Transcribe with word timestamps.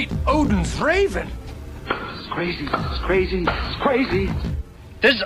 fight 0.00 0.18
Odin's 0.26 0.80
raven. 0.80 1.28
It's 1.86 2.28
crazy. 2.28 2.64
It's 2.64 2.98
crazy. 3.04 3.42
It's 3.42 3.76
crazy. 3.82 4.26
This 5.02 5.14
is, 5.14 5.22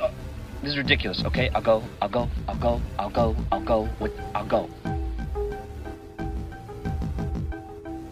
this 0.62 0.70
is 0.72 0.78
ridiculous. 0.78 1.24
Okay, 1.24 1.48
I'll 1.50 1.62
go. 1.62 1.82
I'll 2.02 2.08
go. 2.08 2.28
I'll 2.48 2.56
go. 2.56 2.80
I'll 2.98 3.10
go. 3.10 3.36
I'll 3.52 3.60
go. 3.60 3.88
With 4.00 4.12
I'll 4.34 4.46
go. 4.46 4.68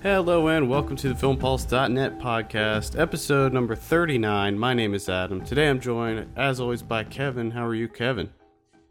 Hello 0.03 0.49
and 0.49 0.69
welcome 0.69 0.97
to 0.97 1.09
the 1.09 1.15
FilmPulse.net 1.15 2.19
podcast, 2.19 2.99
episode 2.99 3.53
number 3.53 3.77
39. 3.77 4.59
My 4.59 4.75
name 4.75 4.95
is 4.95 5.09
Adam. 5.09 5.45
Today 5.45 5.69
I'm 5.69 5.81
joined, 5.81 6.27
as 6.37 6.61
always, 6.61 6.83
by 6.83 7.05
Kevin. 7.05 7.53
How 7.53 7.67
are 7.67 7.75
you, 7.75 7.89
Kevin? 7.89 8.31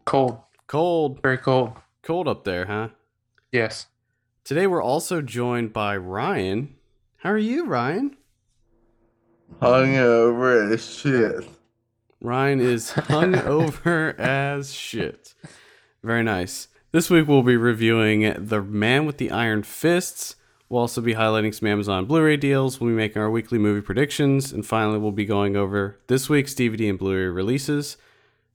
Cold. 0.05 0.39
Cold. 0.67 1.21
Very 1.21 1.38
cold. 1.38 1.73
Cold 2.01 2.27
up 2.29 2.45
there, 2.45 2.65
huh? 2.65 2.89
Yes. 3.51 3.88
Today 4.45 4.67
we're 4.67 4.81
also 4.81 5.21
joined 5.21 5.73
by 5.73 5.97
Ryan. 5.97 6.75
How 7.21 7.29
are 7.29 7.38
you, 7.38 7.67
Ryan? 7.67 8.17
Hungover 9.61 10.73
as 10.73 10.91
shit. 10.91 11.47
Ryan 12.20 12.59
is 12.59 12.94
hungover 12.94 14.17
as 14.20 14.73
shit. 14.73 15.35
Very 16.02 16.23
nice. 16.23 16.67
This 16.91 17.11
week 17.11 17.27
we'll 17.27 17.44
be 17.44 17.57
reviewing 17.57 18.47
The 18.47 18.63
Man 18.63 19.05
with 19.05 19.20
the 19.20 19.30
Iron 19.30 19.61
Fists. 19.61 20.35
We'll 20.67 20.81
also 20.81 20.99
be 20.99 21.13
highlighting 21.13 21.53
some 21.53 21.67
Amazon 21.67 22.05
Blu 22.05 22.23
ray 22.23 22.38
deals. 22.38 22.81
We'll 22.81 22.89
be 22.89 22.95
making 22.95 23.22
our 23.22 23.30
weekly 23.30 23.59
movie 23.59 23.81
predictions. 23.81 24.52
And 24.52 24.66
finally, 24.66 24.97
we'll 24.97 25.11
be 25.11 25.25
going 25.25 25.55
over 25.55 25.99
this 26.08 26.27
week's 26.27 26.55
DVD 26.55 26.89
and 26.89 26.97
Blu 26.97 27.13
ray 27.13 27.25
releases. 27.25 27.97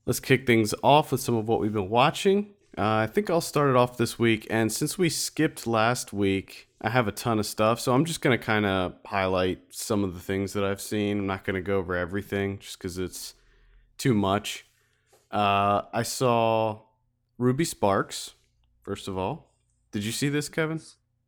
Let's 0.06 0.18
kick 0.18 0.44
things 0.44 0.74
off 0.82 1.12
with 1.12 1.20
some 1.20 1.36
of 1.36 1.46
what 1.46 1.60
we've 1.60 1.72
been 1.72 1.88
watching. 1.88 2.48
Uh, 2.76 2.82
I 2.82 3.06
think 3.06 3.30
I'll 3.30 3.40
start 3.40 3.70
it 3.70 3.76
off 3.76 3.96
this 3.96 4.18
week. 4.18 4.44
And 4.50 4.72
since 4.72 4.98
we 4.98 5.08
skipped 5.08 5.68
last 5.68 6.12
week, 6.12 6.65
I 6.80 6.90
have 6.90 7.08
a 7.08 7.12
ton 7.12 7.38
of 7.38 7.46
stuff. 7.46 7.80
So 7.80 7.94
I'm 7.94 8.04
just 8.04 8.20
going 8.20 8.38
to 8.38 8.44
kind 8.44 8.66
of 8.66 8.94
highlight 9.04 9.60
some 9.70 10.04
of 10.04 10.14
the 10.14 10.20
things 10.20 10.52
that 10.52 10.64
I've 10.64 10.80
seen. 10.80 11.20
I'm 11.20 11.26
not 11.26 11.44
going 11.44 11.54
to 11.54 11.62
go 11.62 11.78
over 11.78 11.96
everything 11.96 12.58
just 12.58 12.78
because 12.78 12.98
it's 12.98 13.34
too 13.98 14.14
much. 14.14 14.66
Uh, 15.30 15.82
I 15.92 16.02
saw 16.02 16.80
Ruby 17.38 17.64
Sparks, 17.64 18.34
first 18.82 19.08
of 19.08 19.16
all. 19.16 19.52
Did 19.90 20.04
you 20.04 20.12
see 20.12 20.28
this, 20.28 20.48
Kevin? 20.48 20.80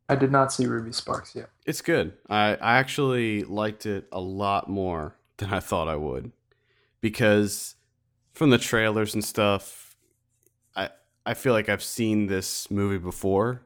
I 0.09 0.17
did 0.17 0.33
not 0.33 0.53
see 0.53 0.67
Ruby 0.67 0.93
Sparks 0.93 1.35
yet. 1.35 1.51
It's 1.67 1.83
good. 1.83 2.13
I, 2.29 2.55
I 2.55 2.79
actually 2.79 3.45
liked 3.45 3.87
it 3.87 4.07
a 4.13 4.21
lot 4.21 4.69
more 4.69 5.17
than 5.39 5.53
I 5.53 5.61
thought 5.61 5.89
I 5.89 5.97
would 5.97 6.33
because 7.01 7.75
from 8.33 8.51
the 8.51 8.59
trailers 8.59 9.15
and 9.15 9.25
stuff, 9.25 9.97
I 10.77 10.91
I 11.27 11.35
feel 11.35 11.53
like 11.53 11.69
I've 11.69 11.83
seen 11.83 12.27
this 12.27 12.71
movie 12.71 12.99
before. 12.99 13.63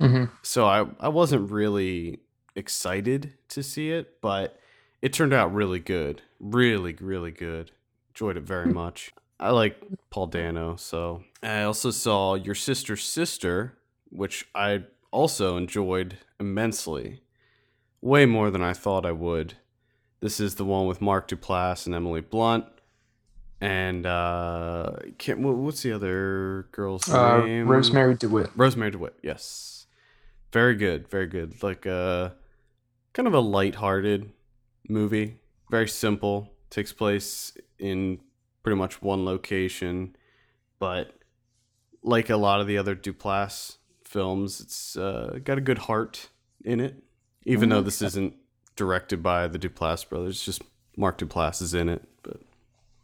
Mm-hmm. 0.00 0.24
So 0.42 0.66
I, 0.66 0.86
I 1.00 1.08
wasn't 1.08 1.50
really 1.50 2.20
excited 2.54 3.34
to 3.48 3.62
see 3.62 3.90
it, 3.90 4.20
but 4.20 4.58
it 5.02 5.12
turned 5.12 5.32
out 5.32 5.54
really 5.54 5.78
good. 5.78 6.22
Really, 6.40 6.94
really 7.00 7.30
good. 7.30 7.72
Enjoyed 8.10 8.36
it 8.36 8.44
very 8.44 8.72
much. 8.72 9.12
I 9.38 9.50
like 9.50 9.82
Paul 10.10 10.28
Dano, 10.28 10.76
so 10.76 11.22
I 11.42 11.62
also 11.62 11.90
saw 11.90 12.34
Your 12.34 12.54
Sister's 12.54 13.04
Sister, 13.04 13.76
which 14.10 14.46
I 14.54 14.84
also 15.10 15.56
enjoyed 15.58 16.16
immensely. 16.40 17.20
Way 18.00 18.24
more 18.24 18.50
than 18.50 18.62
I 18.62 18.72
thought 18.72 19.04
I 19.04 19.12
would. 19.12 19.54
This 20.20 20.40
is 20.40 20.54
the 20.54 20.64
one 20.64 20.86
with 20.86 21.02
Mark 21.02 21.28
Duplass 21.28 21.84
and 21.86 21.94
Emily 21.94 22.22
Blunt. 22.22 22.64
And 23.60 24.06
uh 24.06 24.92
can't, 25.18 25.40
what's 25.40 25.82
the 25.82 25.92
other 25.92 26.68
girl's 26.72 27.08
Uh, 27.08 27.44
name? 27.44 27.66
Rosemarie 27.66 28.18
DeWitt. 28.18 28.56
Rosemarie 28.56 28.92
DeWitt, 28.92 29.16
yes. 29.22 29.75
Very 30.52 30.74
good, 30.74 31.08
very 31.08 31.26
good. 31.26 31.62
Like 31.62 31.86
a 31.86 32.34
kind 33.12 33.26
of 33.26 33.34
a 33.34 33.40
light-hearted 33.40 34.30
movie. 34.88 35.40
Very 35.70 35.88
simple. 35.88 36.52
Takes 36.70 36.92
place 36.92 37.56
in 37.78 38.20
pretty 38.62 38.76
much 38.76 39.02
one 39.02 39.24
location, 39.24 40.16
but 40.78 41.12
like 42.02 42.30
a 42.30 42.36
lot 42.36 42.60
of 42.60 42.66
the 42.66 42.78
other 42.78 42.94
Duplass 42.96 43.76
films, 44.04 44.60
it's 44.60 44.96
uh, 44.96 45.38
got 45.44 45.58
a 45.58 45.60
good 45.60 45.78
heart 45.78 46.28
in 46.64 46.80
it. 46.80 47.02
Even 47.44 47.68
though 47.68 47.82
this 47.82 48.02
isn't 48.02 48.34
directed 48.74 49.22
by 49.22 49.46
the 49.46 49.58
Duplass 49.58 50.08
brothers, 50.08 50.42
just 50.42 50.62
Mark 50.96 51.18
Duplass 51.18 51.62
is 51.62 51.74
in 51.74 51.88
it, 51.88 52.02
but 52.22 52.40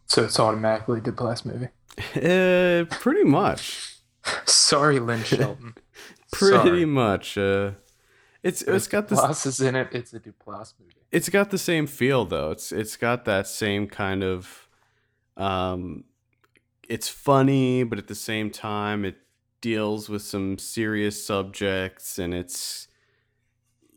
So 0.07 0.23
it's 0.23 0.39
automatically 0.39 0.99
a 0.99 1.01
Duplass 1.01 1.45
movie. 1.45 1.69
uh, 2.15 2.85
pretty 2.89 3.23
much. 3.23 3.97
Sorry, 4.45 4.99
Lynn 4.99 5.23
Shelton. 5.23 5.75
pretty 6.33 6.57
Sorry. 6.57 6.85
much 6.85 7.37
uh 7.37 7.71
it's 8.43 8.61
it's 8.61 8.87
got 8.87 9.07
this 9.07 9.19
Duplass 9.19 9.45
is 9.45 9.59
in 9.61 9.75
it. 9.75 9.87
It's 9.93 10.13
a 10.13 10.19
Duplass 10.19 10.73
movie. 10.79 10.93
it's 11.11 11.29
got 11.29 11.49
the 11.49 11.57
same 11.57 11.87
feel 11.87 12.25
though 12.25 12.51
it's 12.51 12.71
it's 12.71 12.97
got 12.97 13.25
that 13.25 13.47
same 13.47 13.87
kind 13.87 14.23
of 14.23 14.67
um 15.37 16.03
it's 16.89 17.07
funny 17.09 17.83
but 17.83 17.97
at 17.97 18.07
the 18.07 18.15
same 18.15 18.49
time 18.51 19.05
it 19.05 19.15
deals 19.61 20.09
with 20.09 20.21
some 20.21 20.57
serious 20.57 21.25
subjects 21.25 22.19
and 22.19 22.33
it's 22.33 22.87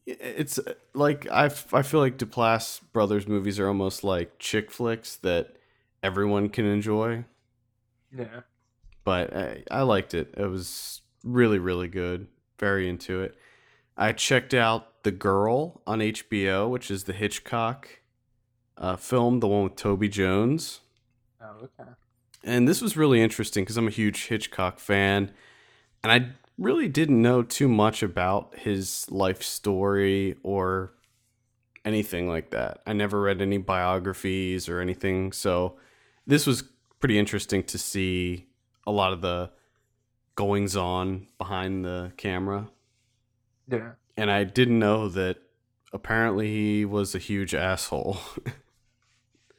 it's 0.06 0.60
like 0.94 1.28
I, 1.30 1.46
I 1.72 1.82
feel 1.82 1.98
like 1.98 2.16
Duplass 2.16 2.80
brothers 2.92 3.26
movies 3.26 3.58
are 3.58 3.66
almost 3.66 4.04
like 4.04 4.38
chick 4.38 4.70
flicks 4.70 5.16
that 5.16 5.56
everyone 6.04 6.48
can 6.48 6.64
enjoy 6.64 7.24
Yeah. 8.16 8.42
but 9.02 9.34
I, 9.36 9.64
I 9.68 9.82
liked 9.82 10.14
it. 10.14 10.32
It 10.36 10.46
was 10.46 11.00
really, 11.26 11.58
really 11.58 11.88
good. 11.88 12.28
Very 12.58 12.88
into 12.88 13.20
it. 13.20 13.36
I 13.96 14.12
checked 14.12 14.54
out 14.54 15.02
The 15.02 15.10
Girl 15.10 15.82
on 15.86 15.98
HBO, 15.98 16.70
which 16.70 16.90
is 16.90 17.04
the 17.04 17.12
Hitchcock 17.12 17.88
uh, 18.78 18.96
film, 18.96 19.40
the 19.40 19.48
one 19.48 19.64
with 19.64 19.76
Toby 19.76 20.08
Jones. 20.08 20.80
Oh, 21.40 21.64
okay. 21.64 21.90
And 22.44 22.68
this 22.68 22.80
was 22.80 22.96
really 22.96 23.20
interesting 23.20 23.64
because 23.64 23.76
I'm 23.76 23.88
a 23.88 23.90
huge 23.92 24.26
Hitchcock 24.26 24.78
fan. 24.78 25.32
And 26.02 26.12
I 26.12 26.30
really 26.58 26.88
didn't 26.88 27.20
know 27.20 27.42
too 27.42 27.68
much 27.68 28.02
about 28.02 28.56
his 28.58 29.10
life 29.10 29.42
story 29.42 30.36
or 30.42 30.92
anything 31.84 32.28
like 32.28 32.50
that. 32.50 32.80
I 32.86 32.92
never 32.92 33.20
read 33.20 33.40
any 33.40 33.58
biographies 33.58 34.68
or 34.68 34.80
anything. 34.80 35.32
So 35.32 35.76
this 36.26 36.46
was 36.46 36.64
pretty 37.00 37.18
interesting 37.18 37.62
to 37.64 37.78
see 37.78 38.46
a 38.86 38.92
lot 38.92 39.12
of 39.12 39.20
the 39.20 39.50
goings 40.36 40.76
on 40.76 41.26
behind 41.38 41.84
the 41.84 42.12
camera. 42.16 42.68
Yeah. 43.68 43.92
And 44.16 44.30
I 44.30 44.44
didn't 44.44 44.78
know 44.78 45.08
that 45.08 45.38
apparently 45.92 46.48
he 46.48 46.84
was 46.84 47.14
a 47.14 47.18
huge 47.18 47.54
asshole. 47.54 48.18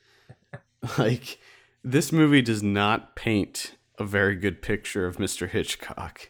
like, 0.98 1.40
this 1.84 2.12
movie 2.12 2.42
does 2.42 2.64
not 2.64 3.16
paint 3.16 3.76
a 4.00 4.06
very 4.06 4.36
good 4.36 4.62
picture 4.62 5.06
of 5.06 5.18
Mr. 5.18 5.50
Hitchcock. 5.50 6.30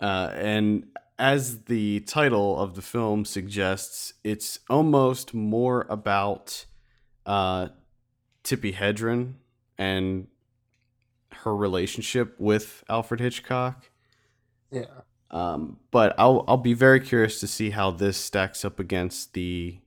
Uh, 0.00 0.30
and 0.34 0.86
as 1.18 1.62
the 1.64 2.00
title 2.00 2.58
of 2.60 2.74
the 2.74 2.82
film 2.82 3.24
suggests, 3.24 4.14
it's 4.22 4.58
almost 4.68 5.32
more 5.32 5.86
about 5.88 6.66
uh, 7.24 7.68
Tippi 8.42 8.74
Hedren 8.74 9.34
and 9.78 10.26
her 11.44 11.56
relationship 11.56 12.34
with 12.38 12.84
Alfred 12.88 13.20
Hitchcock. 13.20 13.90
Yeah. 14.70 14.86
Um, 15.30 15.78
but 15.90 16.14
I'll 16.18 16.44
I'll 16.46 16.56
be 16.56 16.74
very 16.74 17.00
curious 17.00 17.40
to 17.40 17.46
see 17.46 17.70
how 17.70 17.90
this 17.90 18.16
stacks 18.16 18.64
up 18.64 18.78
against 18.78 19.34
the 19.34 19.78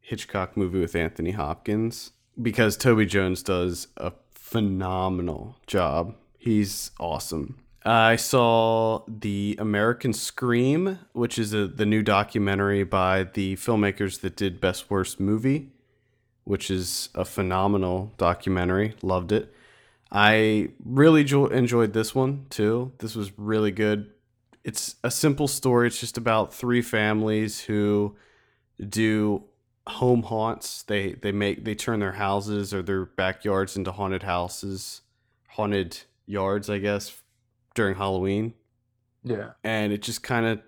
Hitchcock 0.00 0.56
movie 0.56 0.80
with 0.80 0.94
Anthony 0.94 1.32
Hopkins 1.32 2.12
because 2.40 2.76
Toby 2.76 3.06
Jones 3.06 3.42
does 3.42 3.88
a 3.96 4.12
phenomenal 4.34 5.56
job. 5.66 6.14
He's 6.38 6.90
awesome. 7.00 7.58
I 7.84 8.16
saw 8.16 9.02
the 9.06 9.56
American 9.60 10.12
Scream, 10.12 10.98
which 11.12 11.38
is 11.38 11.54
a, 11.54 11.68
the 11.68 11.86
new 11.86 12.02
documentary 12.02 12.82
by 12.82 13.24
the 13.24 13.54
filmmakers 13.56 14.20
that 14.22 14.36
did 14.36 14.60
Best 14.60 14.90
Worst 14.90 15.20
Movie, 15.20 15.70
which 16.42 16.68
is 16.68 17.10
a 17.14 17.24
phenomenal 17.24 18.12
documentary. 18.16 18.94
Loved 19.02 19.30
it. 19.30 19.54
I 20.10 20.68
really 20.84 21.24
jo- 21.24 21.46
enjoyed 21.46 21.92
this 21.92 22.14
one 22.14 22.46
too. 22.50 22.92
This 22.98 23.14
was 23.16 23.32
really 23.38 23.70
good. 23.72 24.10
It's 24.64 24.96
a 25.04 25.10
simple 25.10 25.48
story. 25.48 25.86
It's 25.88 26.00
just 26.00 26.16
about 26.18 26.54
three 26.54 26.82
families 26.82 27.60
who 27.62 28.16
do 28.88 29.44
home 29.86 30.22
haunts. 30.24 30.82
They 30.84 31.12
they 31.14 31.32
make 31.32 31.64
they 31.64 31.74
turn 31.74 32.00
their 32.00 32.12
houses 32.12 32.72
or 32.74 32.82
their 32.82 33.04
backyards 33.06 33.76
into 33.76 33.92
haunted 33.92 34.22
houses, 34.22 35.02
haunted 35.48 35.98
yards, 36.26 36.68
I 36.70 36.78
guess, 36.78 37.20
during 37.74 37.94
Halloween 37.96 38.54
Yeah. 39.22 39.50
and 39.62 39.92
it 39.92 40.02
just 40.02 40.22
kind 40.24 40.44
of 40.46 40.60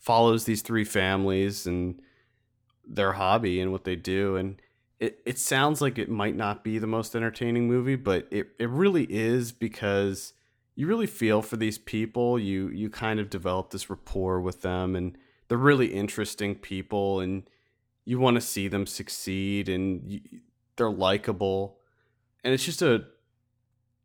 follows 0.00 0.44
these 0.44 0.62
three 0.62 0.84
families 0.84 1.66
and 1.66 2.00
their 2.86 3.12
hobby 3.12 3.60
and 3.60 3.70
what 3.72 3.84
they 3.84 3.94
do 3.96 4.36
and 4.36 4.60
it, 5.04 5.20
it 5.24 5.38
sounds 5.38 5.80
like 5.80 5.98
it 5.98 6.08
might 6.08 6.36
not 6.36 6.64
be 6.64 6.78
the 6.78 6.86
most 6.86 7.14
entertaining 7.14 7.68
movie 7.68 7.96
but 7.96 8.26
it, 8.30 8.48
it 8.58 8.68
really 8.68 9.04
is 9.04 9.52
because 9.52 10.34
you 10.76 10.86
really 10.86 11.06
feel 11.06 11.42
for 11.42 11.56
these 11.56 11.78
people. 11.78 12.38
You 12.38 12.68
you 12.68 12.90
kind 12.90 13.20
of 13.20 13.30
develop 13.30 13.70
this 13.70 13.88
rapport 13.88 14.40
with 14.40 14.62
them 14.62 14.96
and 14.96 15.16
they're 15.48 15.58
really 15.58 15.94
interesting 15.94 16.54
people 16.54 17.20
and 17.20 17.48
you 18.04 18.18
want 18.18 18.36
to 18.36 18.40
see 18.40 18.68
them 18.68 18.86
succeed 18.86 19.68
and 19.68 20.02
you, 20.10 20.20
they're 20.76 20.90
likable. 20.90 21.78
And 22.42 22.52
it's 22.52 22.64
just 22.64 22.82
a 22.82 23.04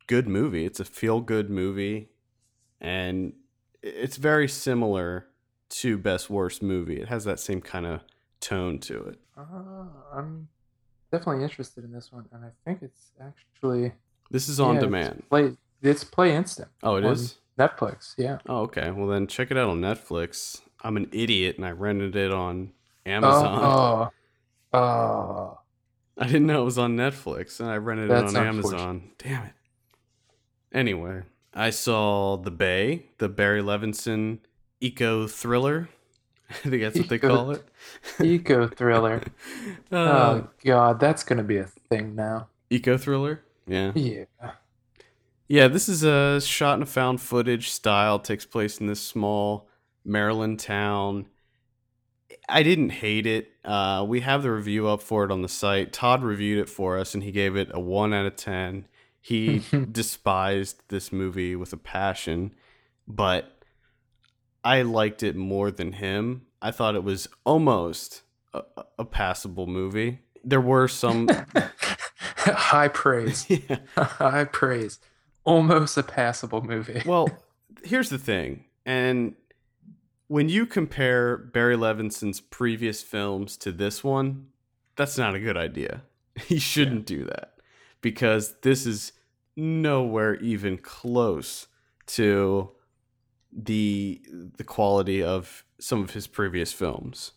good 0.08 0.28
movie. 0.28 0.66
It's 0.66 0.80
a 0.80 0.86
feel 0.86 1.22
good 1.22 1.50
movie 1.50 2.10
and 2.80 3.34
it's 3.82 4.18
very 4.18 4.48
similar 4.48 5.28
to 5.70 5.98
best 5.98 6.30
worst 6.30 6.62
movie. 6.62 7.02
It 7.02 7.08
has 7.08 7.26
that 7.26 7.40
same 7.40 7.62
kind 7.62 7.86
of 7.86 8.02
tone 8.40 8.80
to 8.80 9.04
it. 9.06 9.20
Uh, 9.38 9.86
I'm 10.14 10.48
definitely 11.12 11.44
interested 11.44 11.84
in 11.84 11.92
this 11.92 12.12
one, 12.12 12.26
and 12.32 12.44
I 12.44 12.50
think 12.66 12.82
it's 12.82 13.12
actually 13.22 13.94
this 14.32 14.48
is 14.50 14.60
on 14.60 14.76
yeah, 14.76 14.80
it's 14.80 14.86
demand 14.86 15.24
Play 15.30 15.58
it's 15.82 16.04
Play 16.04 16.36
Instant. 16.36 16.70
oh 16.84 16.96
it 16.96 17.06
on 17.06 17.12
is 17.14 17.38
Netflix. 17.58 18.14
Yeah. 18.18 18.38
oh 18.48 18.62
okay 18.62 18.92
well 18.92 19.08
then 19.08 19.28
check 19.28 19.52
it 19.52 19.58
out 19.58 19.70
on 19.70 19.82
netflix 19.82 20.62
i'm 20.82 20.96
an 20.96 21.10
idiot 21.12 21.58
and 21.58 21.66
i 21.66 21.72
rented 21.72 22.16
it 22.16 22.32
on 22.32 22.72
amazon 23.06 23.60
Oh, 23.62 24.78
oh, 24.78 24.78
oh. 24.80 25.60
I 26.18 26.28
didn't 26.28 26.48
know 26.48 26.62
it 26.62 26.66
was 26.66 26.78
on 26.78 26.98
Netflix, 26.98 27.62
and 27.62 27.70
I 27.70 27.78
rented 27.78 28.10
That's 28.10 28.34
it 28.34 28.38
on. 28.38 28.46
Amazon. 28.46 29.12
Damn 29.20 29.46
it. 29.46 29.54
Anyway, 30.74 31.22
I 31.54 31.70
saw 31.70 32.36
The 32.36 32.52
Bay, 32.52 33.06
the 33.20 33.30
Barry 33.30 33.62
Levinson 33.62 34.40
eco 34.82 35.28
thriller. 35.28 35.88
I 36.66 36.70
think 36.70 36.82
that's 36.82 36.98
what 36.98 37.10
they 37.10 37.16
Eco- 37.18 37.28
call 37.36 37.52
it. 37.52 37.64
Eco 38.22 38.68
thriller. 38.68 39.22
uh, 39.92 39.96
oh 39.96 40.48
God, 40.66 41.00
that's 41.00 41.24
gonna 41.24 41.44
be 41.44 41.58
a 41.58 41.66
thing 41.66 42.16
now. 42.16 42.48
eco 42.70 42.98
thriller. 42.98 43.42
Yeah, 43.68 43.92
Yeah. 43.94 44.26
yeah. 45.48 45.68
This 45.68 45.88
is 45.88 46.04
a 46.04 46.42
shot 46.42 46.78
in 46.78 46.84
a 46.84 46.88
found 46.88 47.22
footage 47.22 47.70
style. 47.70 48.18
Takes 48.20 48.46
place 48.46 48.80
in 48.80 48.88
this 48.88 49.00
small 49.02 49.68
Maryland 50.04 50.60
town. 50.60 51.28
I 52.48 52.64
didn't 52.64 52.90
hate 52.90 53.28
it. 53.28 53.52
Uh, 53.64 54.04
we 54.08 54.22
have 54.22 54.42
the 54.42 54.52
review 54.52 54.88
up 54.88 55.04
for 55.04 55.24
it 55.24 55.32
on 55.32 55.44
the 55.44 55.48
site. 55.50 55.94
Todd 55.94 56.24
reviewed 56.24 56.58
it 56.60 56.70
for 56.70 56.98
us, 56.98 57.14
and 57.14 57.22
he 57.24 57.32
gave 57.32 57.56
it 57.56 57.70
a 57.72 57.80
one 57.80 58.12
out 58.12 58.26
of 58.26 58.36
ten. 58.36 58.88
He 59.22 59.62
despised 59.92 60.82
this 60.88 61.12
movie 61.12 61.56
with 61.56 61.74
a 61.74 61.78
passion, 61.78 62.56
but 63.08 63.59
I 64.64 64.82
liked 64.82 65.24
it 65.24 65.36
more 65.36 65.72
than 65.72 65.94
him. 65.94 66.44
I 66.62 66.72
thought 66.72 66.96
it 66.96 67.04
was 67.04 67.28
almost 67.46 68.24
a, 68.54 68.64
a 68.98 69.06
passable 69.06 69.68
movie. 69.68 70.20
There 70.44 70.62
were 70.62 70.88
some, 70.88 71.30
High 72.46 72.88
praise. 72.88 73.46
yeah. 73.50 73.78
High 73.98 74.46
praise. 74.46 75.00
Almost 75.44 75.98
a 75.98 76.04
passable 76.04 76.62
movie. 76.62 77.02
Well, 77.06 77.30
here's 77.84 78.10
the 78.10 78.18
thing, 78.18 78.66
and 78.86 79.36
when 80.28 80.48
you 80.48 80.66
compare 80.66 81.38
Barry 81.38 81.76
Levinson's 81.76 82.40
previous 82.40 83.02
films 83.02 83.58
to 83.58 83.72
this 83.72 84.04
one, 84.04 84.48
that's 84.96 85.18
not 85.18 85.34
a 85.34 85.40
good 85.40 85.58
idea. 85.58 86.04
You 86.48 86.60
shouldn't 86.60 87.06
do 87.06 87.26
that 87.26 87.56
because 88.02 88.56
this 88.62 88.86
is 88.86 89.12
nowhere 89.56 90.36
even 90.36 90.78
close 90.78 91.68
to 92.08 92.72
the 93.52 94.22
the 94.58 94.64
quality 94.64 95.24
of 95.24 95.64
some 95.80 96.04
of 96.04 96.12
his 96.12 96.28
previous 96.28 96.74
films. 96.74 97.32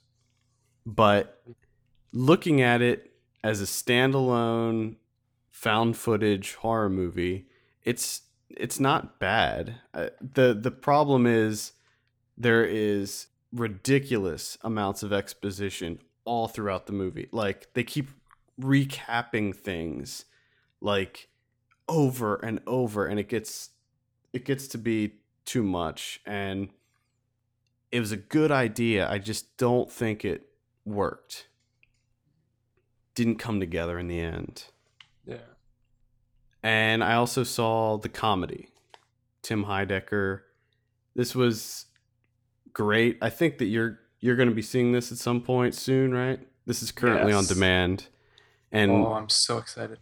But 0.85 1.43
looking 2.12 2.61
at 2.61 2.82
it 2.82 3.12
as 3.43 3.61
a 3.61 3.64
standalone 3.64 4.97
found 5.50 5.97
footage 5.97 6.55
horror 6.55 6.91
movie, 6.91 7.47
it's 7.82 8.23
it's 8.50 8.79
not 8.79 9.19
bad. 9.19 9.76
Uh, 9.94 10.09
the 10.20 10.55
The 10.55 10.70
problem 10.70 11.26
is 11.26 11.73
there 12.37 12.65
is 12.65 13.29
ridiculous 13.53 14.58
amounts 14.62 15.03
of 15.03 15.12
exposition 15.12 16.00
all 16.25 16.49
throughout 16.49 16.87
the 16.87 16.93
movie. 16.93 17.29
Like 17.32 17.73
they 17.75 17.85
keep 17.85 18.08
recapping 18.61 19.55
things 19.55 20.25
like 20.81 21.29
over 21.88 22.37
and 22.37 22.61
over 22.67 23.06
and 23.06 23.19
it 23.19 23.29
gets 23.29 23.70
it 24.32 24.44
gets 24.44 24.67
to 24.69 24.79
be 24.79 25.12
too 25.44 25.62
much 25.62 26.21
and 26.27 26.69
it 27.93 28.00
was 28.00 28.11
a 28.11 28.17
good 28.17 28.50
idea. 28.50 29.09
I 29.09 29.19
just 29.19 29.56
don't 29.59 29.93
think 29.93 30.25
it 30.25 30.47
worked. 30.85 31.47
Didn't 33.15 33.37
come 33.37 33.61
together 33.61 33.99
in 33.99 34.09
the 34.09 34.19
end. 34.19 34.65
yeah. 35.27 35.37
And 36.62 37.05
I 37.05 37.15
also 37.15 37.43
saw 37.43 37.99
the 37.99 38.09
comedy, 38.09 38.69
Tim 39.43 39.67
Heidecker. 39.67 40.41
This 41.15 41.35
was 41.35 41.87
great. 42.73 43.19
I 43.21 43.29
think 43.29 43.59
that 43.59 43.67
you're 43.67 43.99
you're 44.21 44.37
going 44.37 44.49
to 44.49 44.55
be 44.55 44.62
seeing 44.62 44.93
this 44.93 45.12
at 45.12 45.19
some 45.19 45.43
point 45.43 45.75
soon, 45.75 46.15
right? 46.15 46.41
This 46.65 46.83
is 46.83 46.93
currently 46.93 47.33
on 47.33 47.44
demand, 47.44 48.06
and 48.71 48.91
oh, 48.93 49.12
I'm 49.12 49.29
so 49.29 49.59
excited. 49.59 49.99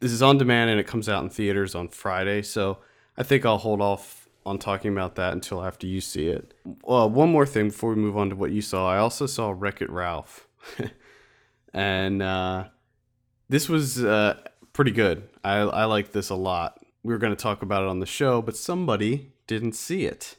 this 0.00 0.10
is 0.12 0.20
on 0.20 0.36
demand 0.36 0.70
and 0.70 0.80
it 0.80 0.86
comes 0.86 1.08
out 1.08 1.22
in 1.22 1.30
theaters 1.30 1.74
on 1.74 1.88
Friday. 1.88 2.42
So 2.42 2.78
I 3.16 3.22
think 3.22 3.46
I'll 3.46 3.58
hold 3.58 3.80
off 3.80 4.23
on 4.46 4.58
talking 4.58 4.92
about 4.92 5.14
that 5.16 5.32
until 5.32 5.64
after 5.64 5.86
you 5.86 6.00
see 6.00 6.28
it. 6.28 6.54
Well, 6.82 7.08
one 7.08 7.30
more 7.30 7.46
thing 7.46 7.68
before 7.68 7.90
we 7.90 7.96
move 7.96 8.16
on 8.16 8.30
to 8.30 8.36
what 8.36 8.52
you 8.52 8.60
saw. 8.62 8.90
I 8.90 8.98
also 8.98 9.26
saw 9.26 9.54
Wreck 9.56 9.80
It 9.80 9.90
Ralph, 9.90 10.48
and 11.74 12.22
uh, 12.22 12.64
this 13.48 13.68
was 13.68 14.04
uh, 14.04 14.40
pretty 14.72 14.90
good. 14.90 15.28
I 15.42 15.58
I 15.58 15.84
like 15.84 16.12
this 16.12 16.30
a 16.30 16.34
lot. 16.34 16.78
We 17.02 17.12
were 17.12 17.18
going 17.18 17.34
to 17.34 17.42
talk 17.42 17.62
about 17.62 17.82
it 17.82 17.88
on 17.88 18.00
the 18.00 18.06
show, 18.06 18.42
but 18.42 18.56
somebody 18.56 19.32
didn't 19.46 19.72
see 19.72 20.04
it. 20.04 20.36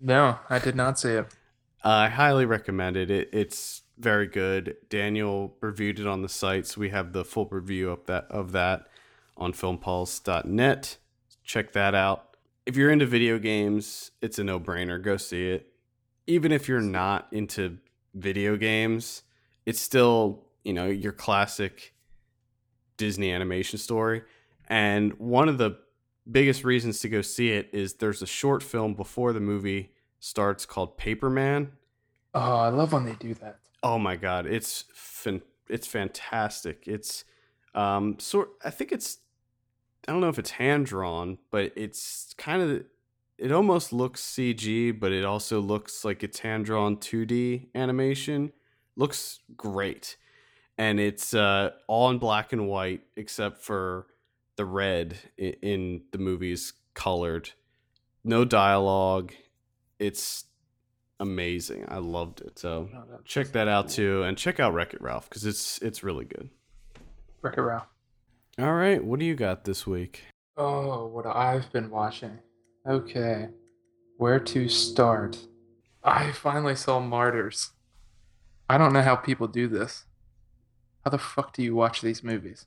No, 0.00 0.38
I 0.50 0.58
did 0.58 0.76
not 0.76 0.98
see 0.98 1.10
it. 1.10 1.34
I 1.82 2.08
highly 2.08 2.46
recommend 2.46 2.96
it. 2.96 3.10
it. 3.10 3.28
It's 3.32 3.82
very 3.98 4.26
good. 4.26 4.76
Daniel 4.88 5.56
reviewed 5.60 5.98
it 5.98 6.06
on 6.06 6.22
the 6.22 6.28
site, 6.28 6.66
so 6.66 6.80
we 6.80 6.90
have 6.90 7.12
the 7.12 7.24
full 7.24 7.46
review 7.46 7.90
of 7.90 8.06
that 8.06 8.26
of 8.30 8.52
that 8.52 8.86
on 9.36 9.52
filmpulse.net. 9.52 10.96
Check 11.44 11.72
that 11.72 11.94
out. 11.94 12.25
If 12.66 12.76
you're 12.76 12.90
into 12.90 13.06
video 13.06 13.38
games, 13.38 14.10
it's 14.20 14.38
a 14.38 14.44
no-brainer. 14.44 15.00
Go 15.00 15.16
see 15.16 15.50
it. 15.50 15.68
Even 16.26 16.50
if 16.50 16.68
you're 16.68 16.80
not 16.80 17.28
into 17.30 17.78
video 18.14 18.56
games, 18.56 19.22
it's 19.64 19.80
still, 19.80 20.44
you 20.64 20.72
know, 20.72 20.86
your 20.86 21.12
classic 21.12 21.94
Disney 22.96 23.30
animation 23.30 23.78
story. 23.78 24.22
And 24.68 25.12
one 25.18 25.48
of 25.48 25.58
the 25.58 25.78
biggest 26.30 26.64
reasons 26.64 27.00
to 27.00 27.08
go 27.08 27.22
see 27.22 27.50
it 27.50 27.70
is 27.72 27.94
there's 27.94 28.22
a 28.22 28.26
short 28.26 28.62
film 28.62 28.94
before 28.94 29.32
the 29.32 29.40
movie 29.40 29.92
starts 30.18 30.66
called 30.66 30.98
Paperman. 30.98 31.68
Oh, 32.34 32.56
I 32.56 32.68
love 32.68 32.92
when 32.92 33.04
they 33.04 33.14
do 33.14 33.34
that. 33.34 33.60
Oh 33.82 33.98
my 33.98 34.16
god, 34.16 34.46
it's 34.46 34.84
fan- 34.92 35.42
it's 35.68 35.86
fantastic. 35.86 36.84
It's 36.86 37.24
um 37.74 38.18
sort 38.18 38.50
I 38.64 38.70
think 38.70 38.90
it's 38.90 39.18
I 40.08 40.12
don't 40.12 40.20
know 40.20 40.28
if 40.28 40.38
it's 40.38 40.52
hand 40.52 40.86
drawn, 40.86 41.38
but 41.50 41.72
it's 41.76 42.34
kind 42.38 42.62
of 42.62 42.84
it 43.38 43.52
almost 43.52 43.92
looks 43.92 44.22
CG, 44.22 44.98
but 44.98 45.12
it 45.12 45.24
also 45.24 45.60
looks 45.60 46.04
like 46.04 46.22
it's 46.22 46.38
hand 46.40 46.64
drawn 46.64 46.96
2D 46.96 47.68
animation. 47.74 48.52
Looks 48.96 49.40
great. 49.56 50.16
And 50.78 51.00
it's 51.00 51.34
uh 51.34 51.70
all 51.86 52.10
in 52.10 52.18
black 52.18 52.52
and 52.52 52.68
white 52.68 53.02
except 53.16 53.62
for 53.62 54.06
the 54.56 54.64
red 54.64 55.18
in, 55.36 56.02
the 56.12 56.18
movie's 56.18 56.72
colored. 56.94 57.50
No 58.24 58.44
dialogue. 58.44 59.32
It's 59.98 60.44
amazing. 61.20 61.84
I 61.88 61.98
loved 61.98 62.40
it. 62.40 62.58
So 62.58 62.88
Oh, 62.94 63.18
check 63.24 63.52
that 63.52 63.68
out 63.68 63.88
too, 63.88 64.22
and 64.22 64.36
check 64.36 64.60
out 64.60 64.72
Wreck 64.74 64.94
It 64.94 65.02
Ralph 65.02 65.28
because 65.28 65.44
it's 65.44 65.78
it's 65.82 66.02
really 66.02 66.24
good. 66.24 66.48
Wreck-It 67.42 67.60
Ralph. 67.60 67.86
All 68.58 68.74
right, 68.74 69.04
what 69.04 69.20
do 69.20 69.26
you 69.26 69.34
got 69.34 69.64
this 69.64 69.86
week? 69.86 70.24
Oh, 70.56 71.06
what 71.06 71.26
I've 71.26 71.70
been 71.72 71.90
watching. 71.90 72.38
Okay. 72.88 73.48
Where 74.16 74.40
to 74.40 74.68
start? 74.68 75.36
I 76.02 76.32
finally 76.32 76.76
saw 76.76 77.00
Martyrs. 77.00 77.72
I 78.70 78.78
don't 78.78 78.92
know 78.92 79.02
how 79.02 79.16
people 79.16 79.46
do 79.46 79.68
this. 79.68 80.04
How 81.04 81.10
the 81.10 81.18
fuck 81.18 81.52
do 81.52 81.62
you 81.62 81.74
watch 81.74 82.00
these 82.00 82.24
movies? 82.24 82.66